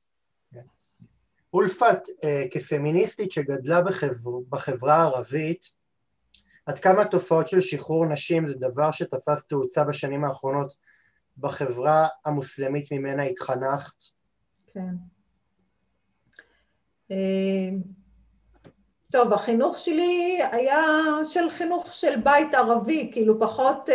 אולפת, 1.53 1.99
אה, 2.23 2.43
כפמיניסטית 2.51 3.31
שגדלה 3.31 3.81
בחבר, 3.81 4.31
בחברה 4.49 4.95
הערבית, 4.95 5.65
עד 6.65 6.79
כמה 6.79 7.05
תופעות 7.05 7.47
של 7.47 7.61
שחרור 7.61 8.05
נשים 8.05 8.47
זה 8.47 8.55
דבר 8.55 8.91
שתפס 8.91 9.47
תאוצה 9.47 9.83
בשנים 9.83 10.25
האחרונות 10.25 10.73
בחברה 11.37 12.07
המוסלמית 12.25 12.91
ממנה 12.91 13.23
התחנכת? 13.23 14.03
כן. 14.73 14.95
אה, 17.11 17.69
טוב, 19.11 19.33
החינוך 19.33 19.77
שלי 19.77 20.39
היה 20.51 20.81
של 21.23 21.49
חינוך 21.49 21.93
של 21.93 22.15
בית 22.23 22.53
ערבי, 22.53 23.09
כאילו 23.13 23.39
פחות... 23.39 23.89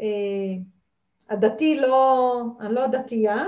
אה, 0.00 0.06
אה, 0.06 0.56
הדתי 1.30 1.76
לא... 1.76 2.42
אני 2.60 2.74
לא 2.74 2.86
דתייה. 2.86 3.44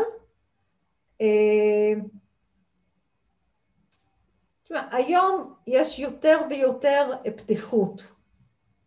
תשמע, 4.65 4.89
היום 4.91 5.55
יש 5.67 5.99
יותר 5.99 6.39
ויותר 6.51 7.13
פתיחות 7.37 8.13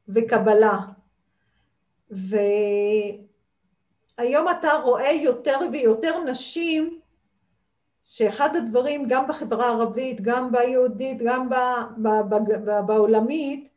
וקבלה, 0.08 0.78
והיום 2.10 3.26
אתה 4.60 4.74
רואה 4.84 5.12
יותר 5.12 5.58
ויותר 5.72 6.24
נשים 6.24 7.00
שאחד 8.04 8.56
הדברים, 8.56 9.08
גם 9.08 9.28
בחברה 9.28 9.66
הערבית, 9.66 10.22
גם 10.22 10.52
ביהודית, 10.52 11.18
גם 11.26 11.50
בעולמית, 12.86 13.70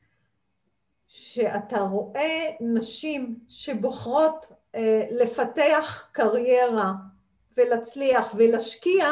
שאתה 1.09 1.81
רואה 1.81 2.51
נשים 2.61 3.39
שבוחרות 3.49 4.47
אה, 4.75 5.07
לפתח 5.11 6.09
קריירה 6.13 6.93
ולהצליח 7.57 8.35
ולהשקיע, 8.37 9.07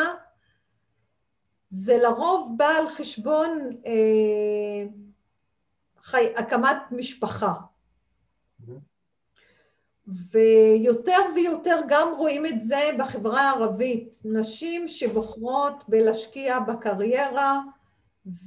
זה 1.68 1.98
לרוב 1.98 2.54
בא 2.56 2.68
על 2.68 2.88
חשבון 2.88 3.70
אה, 3.86 4.86
חי, 6.02 6.26
הקמת 6.36 6.76
משפחה. 6.90 7.52
ויותר 10.30 11.18
ויותר 11.34 11.80
גם 11.88 12.08
רואים 12.16 12.46
את 12.46 12.60
זה 12.60 12.90
בחברה 12.98 13.40
הערבית, 13.40 14.18
נשים 14.24 14.88
שבוחרות 14.88 15.84
בלהשקיע 15.88 16.58
בקריירה 16.60 17.60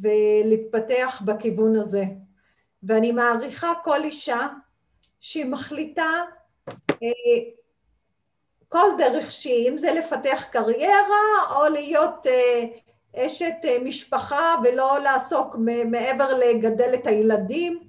ולהתפתח 0.01 1.21
בכיוון 1.25 1.75
הזה. 1.75 2.03
ואני 2.83 3.11
מעריכה 3.11 3.73
כל 3.83 4.03
אישה 4.03 4.47
שהיא 5.19 5.45
מחליטה 5.45 6.09
אה, 6.89 7.07
כל 8.69 8.87
דרך 8.97 9.31
שהיא, 9.31 9.69
אם 9.69 9.77
זה 9.77 9.93
לפתח 9.93 10.45
קריירה 10.51 11.55
או 11.55 11.69
להיות 11.69 12.27
אה, 12.27 12.65
אשת 13.15 13.55
אה, 13.63 13.77
משפחה 13.83 14.55
ולא 14.63 14.99
לעסוק 14.99 15.55
מעבר 15.85 16.37
לגדל 16.37 16.93
את 16.93 17.07
הילדים, 17.07 17.79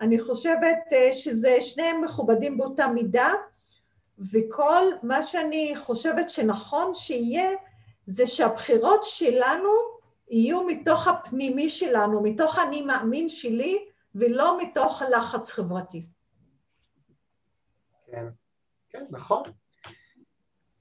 אני 0.00 0.18
חושבת 0.18 0.78
שזה 1.12 1.56
שניהם 1.60 2.00
מכובדים 2.00 2.58
באותה 2.58 2.86
מידה, 2.86 3.32
וכל 4.32 4.92
מה 5.02 5.22
שאני 5.22 5.72
חושבת 5.76 6.28
שנכון 6.28 6.94
שיהיה, 6.94 7.50
זה 8.06 8.26
שהבחירות 8.26 9.00
שלנו 9.02 9.70
יהיו 10.30 10.64
מתוך 10.64 11.08
הפנימי 11.08 11.68
שלנו, 11.68 12.22
מתוך 12.22 12.58
אני 12.58 12.82
מאמין 12.82 13.28
שלי, 13.28 13.84
ולא 14.14 14.58
מתוך 14.62 15.02
לחץ 15.10 15.50
חברתי. 15.50 16.06
כן, 18.06 18.26
כן, 18.88 19.04
נכון. 19.10 19.42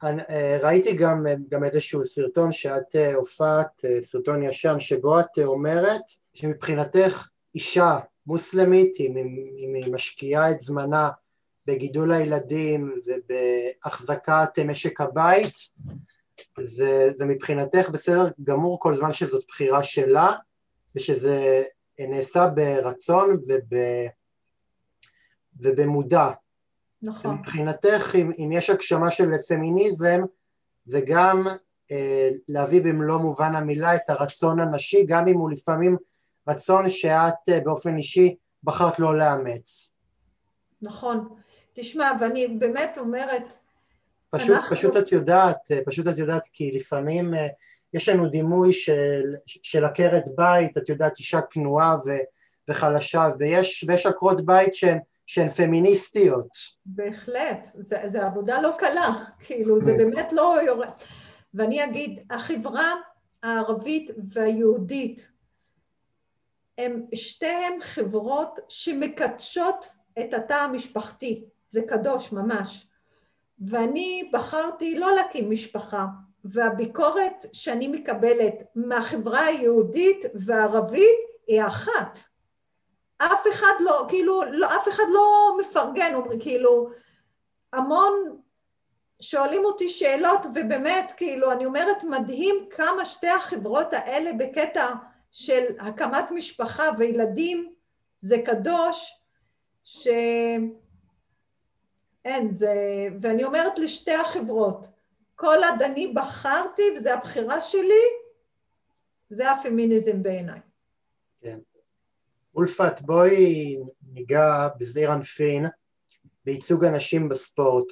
אה, 0.04 0.58
ראיתי 0.62 0.94
גם, 0.94 1.26
גם 1.50 1.64
איזשהו 1.64 2.06
סרטון 2.06 2.52
שאת 2.52 2.96
אה, 2.96 3.16
הופעת, 3.16 3.86
סרטון 4.00 4.44
ישן, 4.44 4.80
שבו 4.80 5.20
את 5.20 5.38
אומרת 5.44 6.02
שמבחינתך 6.34 7.28
אישה 7.56 8.00
מוסלמית, 8.28 9.00
אם, 9.00 9.18
אם 9.58 9.74
היא 9.76 9.94
משקיעה 9.94 10.52
את 10.52 10.60
זמנה 10.60 11.10
בגידול 11.66 12.12
הילדים 12.12 13.00
ובהחזקת 13.06 14.60
משק 14.66 15.02
הבית, 15.02 15.56
זה, 16.60 17.10
זה 17.14 17.26
מבחינתך 17.26 17.90
בסדר 17.90 18.28
גמור 18.44 18.80
כל 18.80 18.96
זמן 18.96 19.14
שזאת 19.14 19.44
בחירה 19.48 19.84
שלה 19.84 20.34
ושזה 20.96 21.64
נעשה 22.08 22.48
ברצון 22.48 23.38
וב, 23.48 23.78
ובמודע. 25.60 26.30
נכון. 27.02 27.36
מבחינתך, 27.36 28.16
אם, 28.16 28.32
אם 28.38 28.52
יש 28.52 28.70
הגשמה 28.70 29.12
של 29.12 29.30
פמיניזם, 29.48 30.22
זה 30.84 31.02
גם 31.06 31.48
אה, 31.92 32.30
להביא 32.48 32.82
במלוא 32.82 33.18
מובן 33.18 33.56
המילה 33.56 33.96
את 33.96 34.10
הרצון 34.10 34.60
הנשי, 34.60 35.06
גם 35.08 35.28
אם 35.28 35.38
הוא 35.38 35.52
לפעמים 35.52 35.98
רצון 36.48 36.90
שאת 36.90 37.50
אה, 37.50 37.60
באופן 37.60 37.98
אישי 37.98 38.36
בחרת 38.64 39.00
לא 39.00 39.18
לאמץ. 39.18 39.96
נכון. 40.82 41.30
תשמע, 41.74 42.12
ואני 42.20 42.48
באמת 42.48 42.98
אומרת... 42.98 43.58
פשוט, 44.30 44.50
אנחנו... 44.50 44.76
פשוט 44.76 44.98
את 44.98 45.12
יודעת, 45.12 45.72
אה, 45.72 45.80
פשוט 45.86 46.08
את 46.08 46.18
יודעת, 46.18 46.48
כי 46.54 46.72
לפעמים 46.72 47.34
אה, 47.34 47.48
יש 47.94 48.10
לנו 48.10 48.30
דימוי 48.30 48.74
של, 48.74 49.36
של 49.46 49.86
עקרת 49.86 50.24
בית, 50.36 50.78
את 50.78 50.90
יודעת, 50.90 51.18
אישה 51.18 51.42
כנועה 51.42 51.96
ו, 52.06 52.10
וחלשה, 52.68 53.30
ויש, 53.38 53.86
ויש 53.88 54.06
עקרות 54.06 54.46
בית 54.46 54.74
שהן, 54.74 54.98
שהן 55.26 55.50
פמיניסטיות. 55.50 56.50
בהחלט, 56.86 57.68
זו 58.06 58.22
עבודה 58.22 58.62
לא 58.62 58.72
קלה, 58.78 59.26
כאילו, 59.40 59.82
זה 59.82 59.94
באמת 59.98 60.34
לא 60.34 60.58
יורד. 60.66 60.90
ואני 61.54 61.84
אגיד, 61.84 62.20
החברה 62.30 62.94
הערבית 63.44 64.12
והיהודית 64.34 65.30
הם 66.78 67.06
שתיהן 67.16 67.74
חברות 67.82 68.60
שמקדשות 68.68 69.94
את 70.20 70.34
התא 70.34 70.54
המשפחתי, 70.54 71.44
זה 71.70 71.82
קדוש 71.88 72.32
ממש. 72.32 72.88
ואני 73.68 74.30
בחרתי 74.34 74.96
לא 75.00 75.16
להקים 75.16 75.52
משפחה, 75.52 76.06
והביקורת 76.46 77.46
שאני 77.54 77.88
מקבלת 77.88 78.54
מהחברה 78.76 79.46
היהודית 79.46 80.26
והערבית 80.34 81.20
היא 81.48 81.62
אחת. 81.68 82.18
אף 83.18 83.48
אחד 83.54 83.74
לא, 83.80 84.06
כאילו, 84.10 84.42
לא, 84.52 84.68
אף 84.76 84.88
אחד 84.88 85.04
לא 85.14 85.58
מפרגן, 85.60 86.14
אומרים, 86.16 86.40
כאילו, 86.40 86.90
המון 87.74 88.40
שואלים 89.22 89.66
אותי 89.66 89.90
שאלות, 89.90 90.46
ובאמת, 90.56 91.12
כאילו, 91.18 91.52
אני 91.52 91.66
אומרת, 91.66 92.04
מדהים 92.04 92.56
כמה 92.70 93.06
שתי 93.06 93.28
החברות 93.28 93.94
האלה 93.94 94.34
בקטע 94.34 94.94
של 95.32 95.64
הקמת 95.80 96.32
משפחה 96.32 96.84
וילדים 96.98 97.74
זה 98.22 98.38
קדוש, 98.46 99.20
שאין, 99.84 100.76
זה... 102.54 102.74
ואני 103.22 103.44
אומרת 103.44 103.80
לשתי 103.80 104.14
החברות, 104.14 104.88
כל 105.40 105.58
עד 105.64 105.82
אני 105.82 106.08
בחרתי 106.08 106.82
וזו 106.98 107.10
הבחירה 107.10 107.62
שלי, 107.62 108.06
זה 109.30 109.52
הפמיניזם 109.52 110.24
בעיניי. 110.24 110.60
כן. 111.42 111.60
אולפת, 112.56 113.02
בואי 113.02 113.78
ניגע 114.14 114.68
בזעיר 114.78 115.14
אנפין 115.14 115.66
בייצוג 116.46 116.86
הנשים 116.86 117.30
בספורט. 117.30 117.86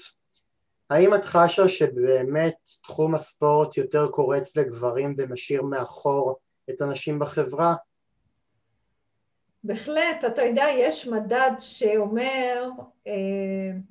האם 0.90 1.16
את 1.16 1.26
חשה 1.26 1.70
שבאמת 1.70 2.56
תחום 2.84 3.16
הספורט 3.16 3.78
יותר 3.78 4.08
קורץ 4.08 4.58
לגברים 4.58 5.16
ומשאיר 5.18 5.62
מאחור 5.62 6.40
את 6.70 6.82
הנשים 6.82 7.20
בחברה? 7.20 7.76
בהחלט, 9.64 10.26
אתה 10.28 10.42
יודע, 10.42 10.66
יש 10.78 11.08
מדד 11.08 11.52
שאומר 11.60 12.70
אה, 13.08 13.14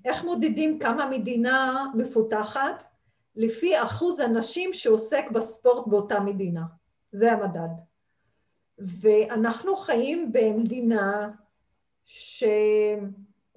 איך 0.05 0.25
מודדים 0.25 0.79
כמה 0.79 1.07
מדינה 1.11 1.87
מפותחת 1.95 2.96
לפי 3.37 3.83
אחוז 3.83 4.21
הנשים 4.21 4.73
שעוסק 4.73 5.31
בספורט 5.31 5.87
באותה 5.87 6.21
מדינה. 6.21 6.63
זה 7.13 7.33
המדד. 7.33 7.69
ואנחנו 8.79 9.77
חיים 9.77 10.33
במדינה 10.33 11.31
ש... 12.05 12.45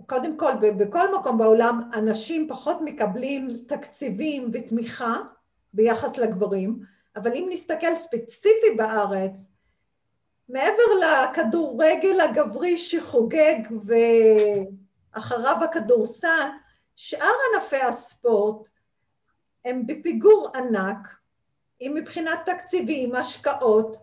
קודם 0.06 0.38
כל, 0.38 0.52
בכל 0.78 1.20
מקום 1.20 1.38
בעולם 1.38 1.80
אנשים 1.94 2.48
פחות 2.50 2.78
מקבלים 2.82 3.48
תקציבים 3.68 4.50
ותמיכה 4.54 5.16
ביחס 5.74 6.18
לגברים, 6.18 6.80
אבל 7.16 7.34
אם 7.34 7.48
נסתכל 7.52 7.96
ספציפי 7.96 8.76
בארץ, 8.78 9.52
מעבר 10.50 10.84
לכדורגל 11.02 12.22
הגברי 12.22 12.78
שחוגג 12.78 13.60
ואחריו 15.14 15.58
הכדורסל, 15.64 16.48
שאר 16.96 17.34
ענפי 17.54 17.82
הספורט 17.82 18.68
הם 19.66 19.88
בפיגור 19.88 20.52
ענק, 20.56 21.08
אם 21.82 21.92
מבחינת 21.96 22.40
תקציבים, 22.46 23.16
השקעות 23.16 23.98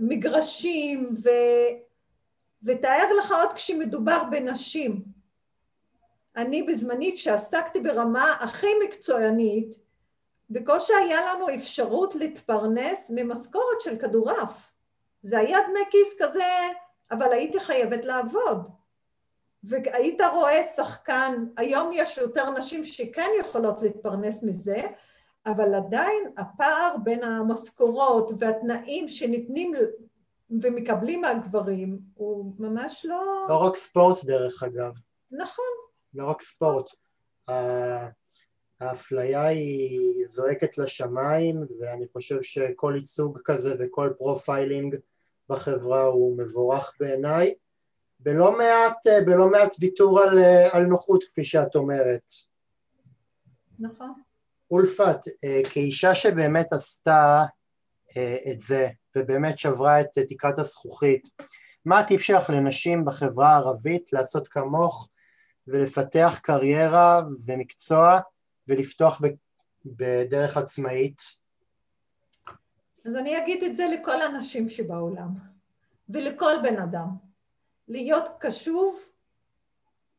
ומגרשים 0.00 1.10
ו... 1.24 1.28
ותאר 2.62 3.14
לך 3.18 3.32
עוד 3.32 3.52
כשמדובר 3.52 4.22
בנשים. 4.30 5.02
אני 6.36 6.62
בזמני 6.62 7.14
כשעסקתי 7.16 7.80
ברמה 7.80 8.32
הכי 8.40 8.66
מקצוענית, 8.84 9.76
בקושי 10.50 10.92
היה 10.92 11.34
לנו 11.34 11.54
אפשרות 11.54 12.14
להתפרנס 12.14 13.10
ממשכורת 13.14 13.80
של 13.80 13.98
כדורעף. 13.98 14.72
זה 15.22 15.38
היה 15.38 15.58
דמי 15.68 15.80
כיס 15.90 16.16
כזה, 16.18 16.44
אבל 17.10 17.32
הייתי 17.32 17.60
חייבת 17.60 18.04
לעבוד. 18.04 18.81
והיית 19.64 20.20
רואה 20.32 20.64
שחקן, 20.76 21.44
היום 21.56 21.90
יש 21.94 22.18
יותר 22.18 22.50
נשים 22.50 22.84
שכן 22.84 23.30
יכולות 23.40 23.82
להתפרנס 23.82 24.42
מזה, 24.42 24.80
אבל 25.46 25.74
עדיין 25.74 26.32
הפער 26.36 26.96
בין 27.04 27.24
המשכורות 27.24 28.30
והתנאים 28.38 29.08
שניתנים 29.08 29.72
ומקבלים 30.50 31.20
מהגברים 31.20 31.98
הוא 32.14 32.54
ממש 32.58 33.06
לא... 33.08 33.46
לא 33.48 33.56
רק 33.56 33.76
ספורט 33.76 34.24
דרך 34.24 34.62
אגב. 34.62 34.92
נכון. 35.30 35.64
לא 36.14 36.26
רק 36.26 36.42
ספורט. 36.42 36.90
האפליה 38.80 39.46
היא 39.46 40.26
זועקת 40.26 40.78
לשמיים 40.78 41.64
ואני 41.80 42.06
חושב 42.12 42.42
שכל 42.42 42.92
ייצוג 42.96 43.38
כזה 43.44 43.74
וכל 43.78 44.12
profiling 44.18 44.96
בחברה 45.48 46.04
הוא 46.04 46.38
מבורך 46.38 46.96
בעיניי 47.00 47.54
בלא 48.22 48.58
מעט, 48.58 49.06
בלא 49.26 49.50
מעט 49.50 49.74
ויתור 49.80 50.20
על, 50.20 50.38
על 50.72 50.82
נוחות 50.82 51.24
כפי 51.24 51.44
שאת 51.44 51.74
אומרת. 51.74 52.30
נכון. 53.78 54.12
אולפת, 54.70 55.18
כאישה 55.72 56.14
שבאמת 56.14 56.72
עשתה 56.72 57.44
את 58.52 58.60
זה 58.60 58.88
ובאמת 59.16 59.58
שברה 59.58 60.00
את 60.00 60.18
תקרת 60.28 60.58
הזכוכית, 60.58 61.28
מה 61.84 61.98
הטיפ 61.98 62.20
שלך 62.20 62.50
לנשים 62.50 63.04
בחברה 63.04 63.52
הערבית 63.52 64.12
לעשות 64.12 64.48
כמוך 64.48 65.08
ולפתח 65.66 66.40
קריירה 66.42 67.22
ומקצוע 67.46 68.20
ולפתוח 68.68 69.20
בדרך 69.84 70.56
עצמאית? 70.56 71.22
אז 73.06 73.16
אני 73.16 73.38
אגיד 73.38 73.62
את 73.62 73.76
זה 73.76 73.84
לכל 73.86 74.22
הנשים 74.22 74.68
שבעולם 74.68 75.28
ולכל 76.08 76.52
בן 76.62 76.78
אדם, 76.78 77.08
להיות 77.92 78.24
קשוב 78.38 79.00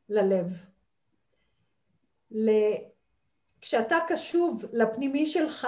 ללב. 0.09 0.47
כשאתה 3.61 3.97
קשוב 4.07 4.65
לפנימי 4.73 5.25
שלך, 5.25 5.67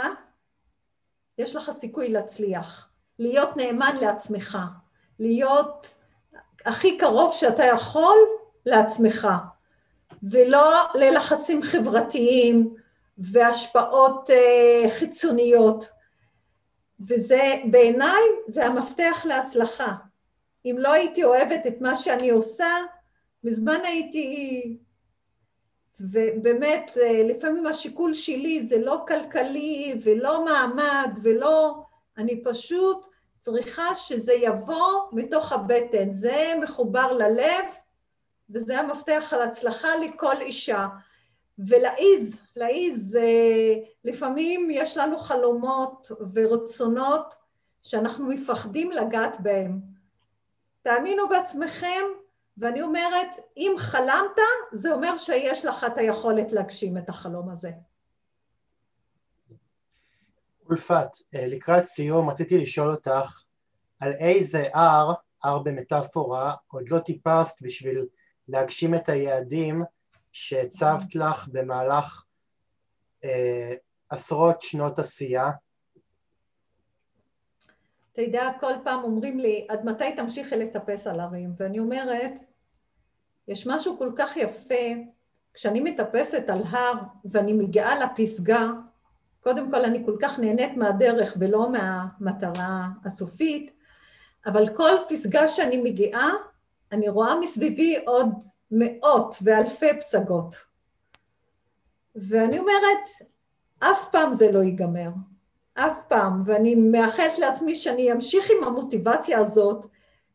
יש 1.38 1.56
לך 1.56 1.72
סיכוי 1.72 2.10
להצליח, 2.10 2.90
להיות 3.20 3.58
נאמן 3.58 3.96
לעצמך, 4.02 4.58
להיות 5.20 5.96
הכי 6.66 6.98
קרוב 6.98 7.34
שאתה 7.34 7.64
יכול 7.64 8.18
לעצמך. 8.66 9.28
ולא 10.24 10.84
ללחצים 10.96 11.64
חברתיים 11.64 12.76
והשפעות 13.18 14.30
אה, 14.30 14.90
חיצוניות. 14.90 15.90
וזה 17.00 17.54
בעיניי 17.72 18.22
זה 18.48 18.66
המפתח 18.66 19.26
להצלחה. 19.26 19.94
אם 20.66 20.76
לא 20.80 20.94
הייתי 20.94 21.24
אוהבת 21.24 21.68
את 21.68 21.82
מה 21.82 21.96
שאני 21.96 22.30
עושה, 22.30 22.70
מזמן 23.44 23.80
הייתי... 23.84 24.78
ובאמת, 26.00 26.92
אה, 26.98 27.24
לפעמים 27.24 27.68
השיקול 27.68 28.14
שלי 28.14 28.64
זה 28.64 28.78
לא 28.78 29.04
כלכלי 29.08 29.96
ולא 30.04 30.46
מעמד 30.46 31.20
ולא... 31.24 31.82
אני 32.18 32.44
פשוט 32.44 33.08
צריכה 33.40 33.96
שזה 33.96 34.34
יבוא 34.34 35.10
מתוך 35.12 35.52
הבטן. 35.52 36.14
זה 36.14 36.54
מחובר 36.62 37.14
ללב, 37.14 37.66
וזה 38.50 38.80
המפתח 38.80 39.34
על 39.34 39.42
הצלחה 39.42 39.88
לכל 39.98 40.42
אישה. 40.42 40.88
ולעיז, 41.60 42.38
לעיז, 42.56 43.20
לפעמים 44.04 44.68
יש 44.72 44.98
לנו 44.98 45.18
חלומות 45.18 46.12
ורצונות 46.34 47.36
שאנחנו 47.84 48.28
מפחדים 48.28 48.92
לגעת 48.92 49.40
בהם. 49.40 49.95
תאמינו 50.86 51.30
בעצמכם, 51.30 52.04
ואני 52.58 52.82
אומרת, 52.82 53.36
אם 53.58 53.76
חלמת, 53.78 54.40
זה 54.74 54.94
אומר 54.94 55.18
שיש 55.18 55.66
לך 55.66 55.84
את 55.84 55.98
היכולת 55.98 56.52
להגשים 56.52 56.98
את 56.98 57.10
החלום 57.10 57.50
הזה. 57.50 57.72
אולפת, 60.70 61.08
לקראת 61.34 61.86
סיום 61.86 62.30
רציתי 62.30 62.58
לשאול 62.58 62.92
אותך 62.92 63.44
על 64.00 64.14
איזה 64.14 64.68
הר, 64.74 65.14
הר 65.44 65.60
במטאפורה, 65.60 66.56
עוד 66.68 66.90
לא 66.90 67.00
טיפסת 67.00 67.62
בשביל 67.62 68.06
להגשים 68.48 68.96
את 68.96 69.10
היעדים 69.10 69.84
שהצבת 70.32 71.16
לך 71.16 71.48
במהלך 71.52 72.24
אה, 73.24 73.74
עשרות 74.10 74.62
שנות 74.62 75.00
עשייה? 75.00 75.52
אתה 78.16 78.24
יודע, 78.24 78.52
כל 78.60 78.74
פעם 78.84 79.04
אומרים 79.04 79.40
לי, 79.40 79.68
עד 79.70 79.86
מתי 79.86 80.12
תמשיכי 80.16 80.56
לטפס 80.56 81.08
על 81.08 81.20
הרים? 81.20 81.54
ואני 81.58 81.80
אומרת, 81.80 82.34
יש 83.48 83.68
משהו 83.68 83.98
כל 83.98 84.12
כך 84.16 84.38
יפה, 84.38 84.86
כשאני 85.54 85.80
מטפסת 85.80 86.50
על 86.50 86.64
הר 86.70 86.94
ואני 87.26 87.54
מגיעה 87.54 88.06
לפסגה, 88.06 88.70
קודם 89.42 89.72
כל 89.72 89.86
אני 89.86 90.06
כל 90.06 90.16
כך 90.22 90.40
נהנית 90.40 90.78
מהדרך 90.78 91.38
ולא 91.40 91.72
מהמטרה 91.72 92.88
הסופית, 93.06 93.72
אבל 94.46 94.76
כל 94.76 94.92
פסגה 95.10 95.48
שאני 95.48 95.78
מגיעה, 95.78 96.30
אני 96.92 97.10
רואה 97.10 97.40
מסביבי 97.40 97.98
עוד 98.06 98.30
מאות 98.72 99.36
ואלפי 99.42 100.00
פסגות. 100.00 100.56
ואני 102.16 102.60
אומרת, 102.60 103.10
אף 103.80 104.10
פעם 104.12 104.34
זה 104.34 104.52
לא 104.52 104.64
ייגמר, 104.64 105.10
אף 105.76 105.98
פעם, 106.08 106.42
ואני 106.46 106.76
מאחלת 106.76 107.40
לעצמי 107.40 107.76
שאני 107.76 108.12
אמשיך 108.12 108.46
עם 108.58 108.64
המוטיבציה 108.64 109.40
הזאת 109.40 109.86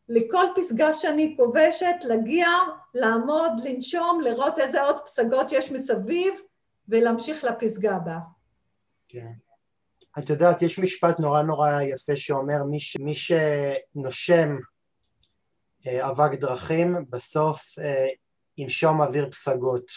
לכל 0.09 0.45
פסגה 0.55 0.93
שאני 0.93 1.33
כובשת, 1.37 1.95
להגיע, 2.03 2.47
לעמוד, 2.93 3.51
לנשום, 3.63 4.21
לראות 4.23 4.59
איזה 4.59 4.81
עוד 4.81 4.99
פסגות 5.05 5.51
יש 5.51 5.71
מסביב 5.71 6.33
ולהמשיך 6.89 7.43
לפסגה 7.43 7.95
הבאה. 7.95 8.19
כן. 9.07 9.31
את 10.19 10.29
יודעת, 10.29 10.61
יש 10.61 10.79
משפט 10.79 11.19
נורא 11.19 11.41
נורא 11.41 11.81
יפה 11.81 12.15
שאומר 12.15 12.63
מי, 12.63 12.79
ש... 12.79 12.97
מי 12.97 13.13
שנושם 13.13 14.57
אה, 15.87 16.09
אבק 16.09 16.39
דרכים, 16.39 17.05
בסוף 17.09 17.79
אה, 17.79 18.07
ינשום 18.57 19.01
אוויר 19.01 19.29
פסגות. 19.29 19.91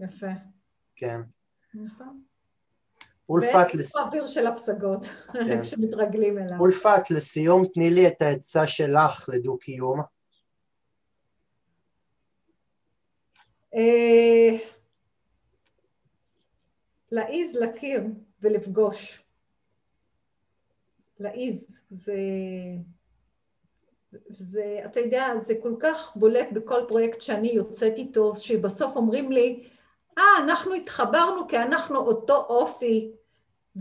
יפה. 0.00 0.26
כן. 0.96 1.20
נכון. 1.74 2.22
אולפת... 3.30 3.74
לס... 3.74 3.96
האוויר 3.96 4.26
של 4.26 4.46
הפסגות, 4.46 5.06
כן. 5.32 5.60
כשמתרגלים 5.62 6.38
אליו. 6.38 6.58
אולפת, 6.60 7.10
לסיום 7.10 7.66
תני 7.74 7.90
לי 7.90 8.08
את 8.08 8.22
העצה 8.22 8.66
שלך 8.66 9.28
לדו-קיום. 9.32 10.00
אה, 13.74 14.56
להעיז 17.12 17.56
להכיר 17.56 18.02
ולפגוש. 18.40 19.22
להעיז, 21.20 21.66
זה... 21.90 22.16
זה, 24.28 24.80
אתה 24.84 25.00
יודע, 25.00 25.38
זה 25.38 25.54
כל 25.62 25.74
כך 25.80 26.16
בולט 26.16 26.48
בכל 26.52 26.84
פרויקט 26.88 27.20
שאני 27.20 27.48
יוצאת 27.48 27.98
איתו, 27.98 28.36
שבסוף 28.36 28.96
אומרים 28.96 29.32
לי, 29.32 29.68
אה, 30.18 30.22
ah, 30.22 30.42
אנחנו 30.42 30.74
התחברנו 30.74 31.48
כי 31.48 31.58
אנחנו 31.58 31.96
אותו 31.96 32.36
אופי, 32.36 33.12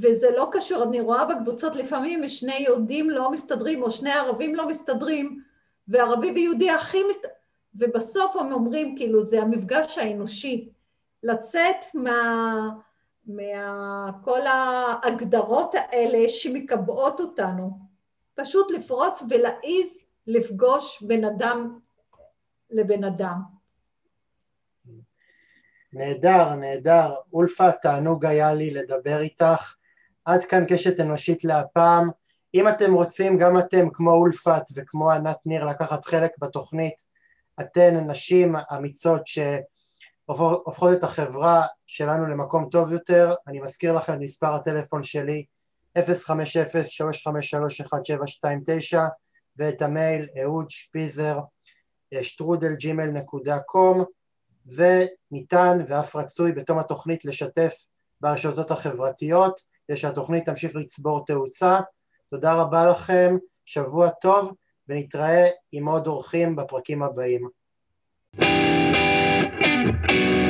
וזה 0.01 0.27
לא 0.37 0.49
קשור, 0.51 0.83
אני 0.83 1.01
רואה 1.01 1.25
בקבוצות 1.25 1.75
לפעמים 1.75 2.27
שני 2.27 2.55
יהודים 2.55 3.09
לא 3.09 3.31
מסתדרים, 3.31 3.83
או 3.83 3.91
שני 3.91 4.11
ערבים 4.11 4.55
לא 4.55 4.67
מסתדרים, 4.67 5.43
וערבי 5.87 6.31
ויהודי 6.31 6.69
הכי 6.69 7.03
מסתדרים, 7.09 7.35
ובסוף 7.75 8.35
הם 8.35 8.51
אומרים, 8.51 8.97
כאילו, 8.97 9.23
זה 9.23 9.41
המפגש 9.41 9.97
האנושי, 9.97 10.69
לצאת 11.23 11.85
מה... 11.93 12.69
מכל 13.29 14.47
ההגדרות 14.47 15.75
האלה 15.75 16.29
שמקבעות 16.29 17.19
אותנו, 17.19 17.79
פשוט 18.35 18.71
לפרוץ 18.71 19.23
ולהעיז 19.29 20.05
לפגוש 20.27 21.03
בן 21.03 21.25
אדם 21.25 21.79
לבן 22.69 23.03
אדם. 23.03 23.41
נהדר, 25.93 26.55
נהדר. 26.55 27.15
אולפה, 27.33 27.71
תענוג 27.71 28.25
היה 28.25 28.53
לי 28.53 28.71
לדבר 28.71 29.21
איתך. 29.21 29.75
עד 30.29 30.45
כאן 30.45 30.65
קשת 30.67 30.99
אנושית 30.99 31.43
להפעם. 31.43 32.09
אם 32.53 32.67
אתם 32.69 32.93
רוצים, 32.93 33.37
גם 33.37 33.59
אתם, 33.59 33.89
כמו 33.93 34.11
אולפת 34.11 34.63
וכמו 34.75 35.11
ענת 35.11 35.37
ניר, 35.45 35.65
לקחת 35.65 36.05
חלק 36.05 36.31
בתוכנית, 36.39 37.05
אתן 37.61 38.09
נשים 38.09 38.55
אמיצות 38.77 39.21
שהופכות 39.27 40.97
את 40.97 41.03
החברה 41.03 41.65
שלנו 41.85 42.27
למקום 42.27 42.69
טוב 42.71 42.91
יותר, 42.91 43.33
אני 43.47 43.59
מזכיר 43.59 43.93
לכם 43.93 44.13
את 44.13 44.19
מספר 44.19 44.53
הטלפון 44.55 45.03
שלי 45.03 45.45
050-353-1729 45.97 46.01
ואת 49.57 49.81
המייל 49.81 50.27
אהוד 50.43 50.69
שפיזר 50.69 51.39
שטרודל 52.21 52.75
ג'ימל 52.75 53.05
נקודה 53.05 53.59
קום 53.59 54.03
וניתן 54.65 55.77
ואף 55.87 56.15
רצוי 56.15 56.51
בתום 56.51 56.79
התוכנית 56.79 57.25
לשתף 57.25 57.73
ברשתות 58.21 58.71
החברתיות 58.71 59.69
כדי 59.89 59.97
שהתוכנית 59.97 60.45
תמשיך 60.45 60.75
לצבור 60.75 61.25
תאוצה. 61.25 61.79
תודה 62.29 62.53
רבה 62.53 62.89
לכם, 62.89 63.35
שבוע 63.65 64.09
טוב, 64.09 64.53
ונתראה 64.87 65.47
עם 65.71 65.87
עוד 65.87 66.07
אורחים 66.07 66.55
בפרקים 66.55 67.03
הבאים. 67.03 67.49
thank 68.41 70.11
you 70.11 70.48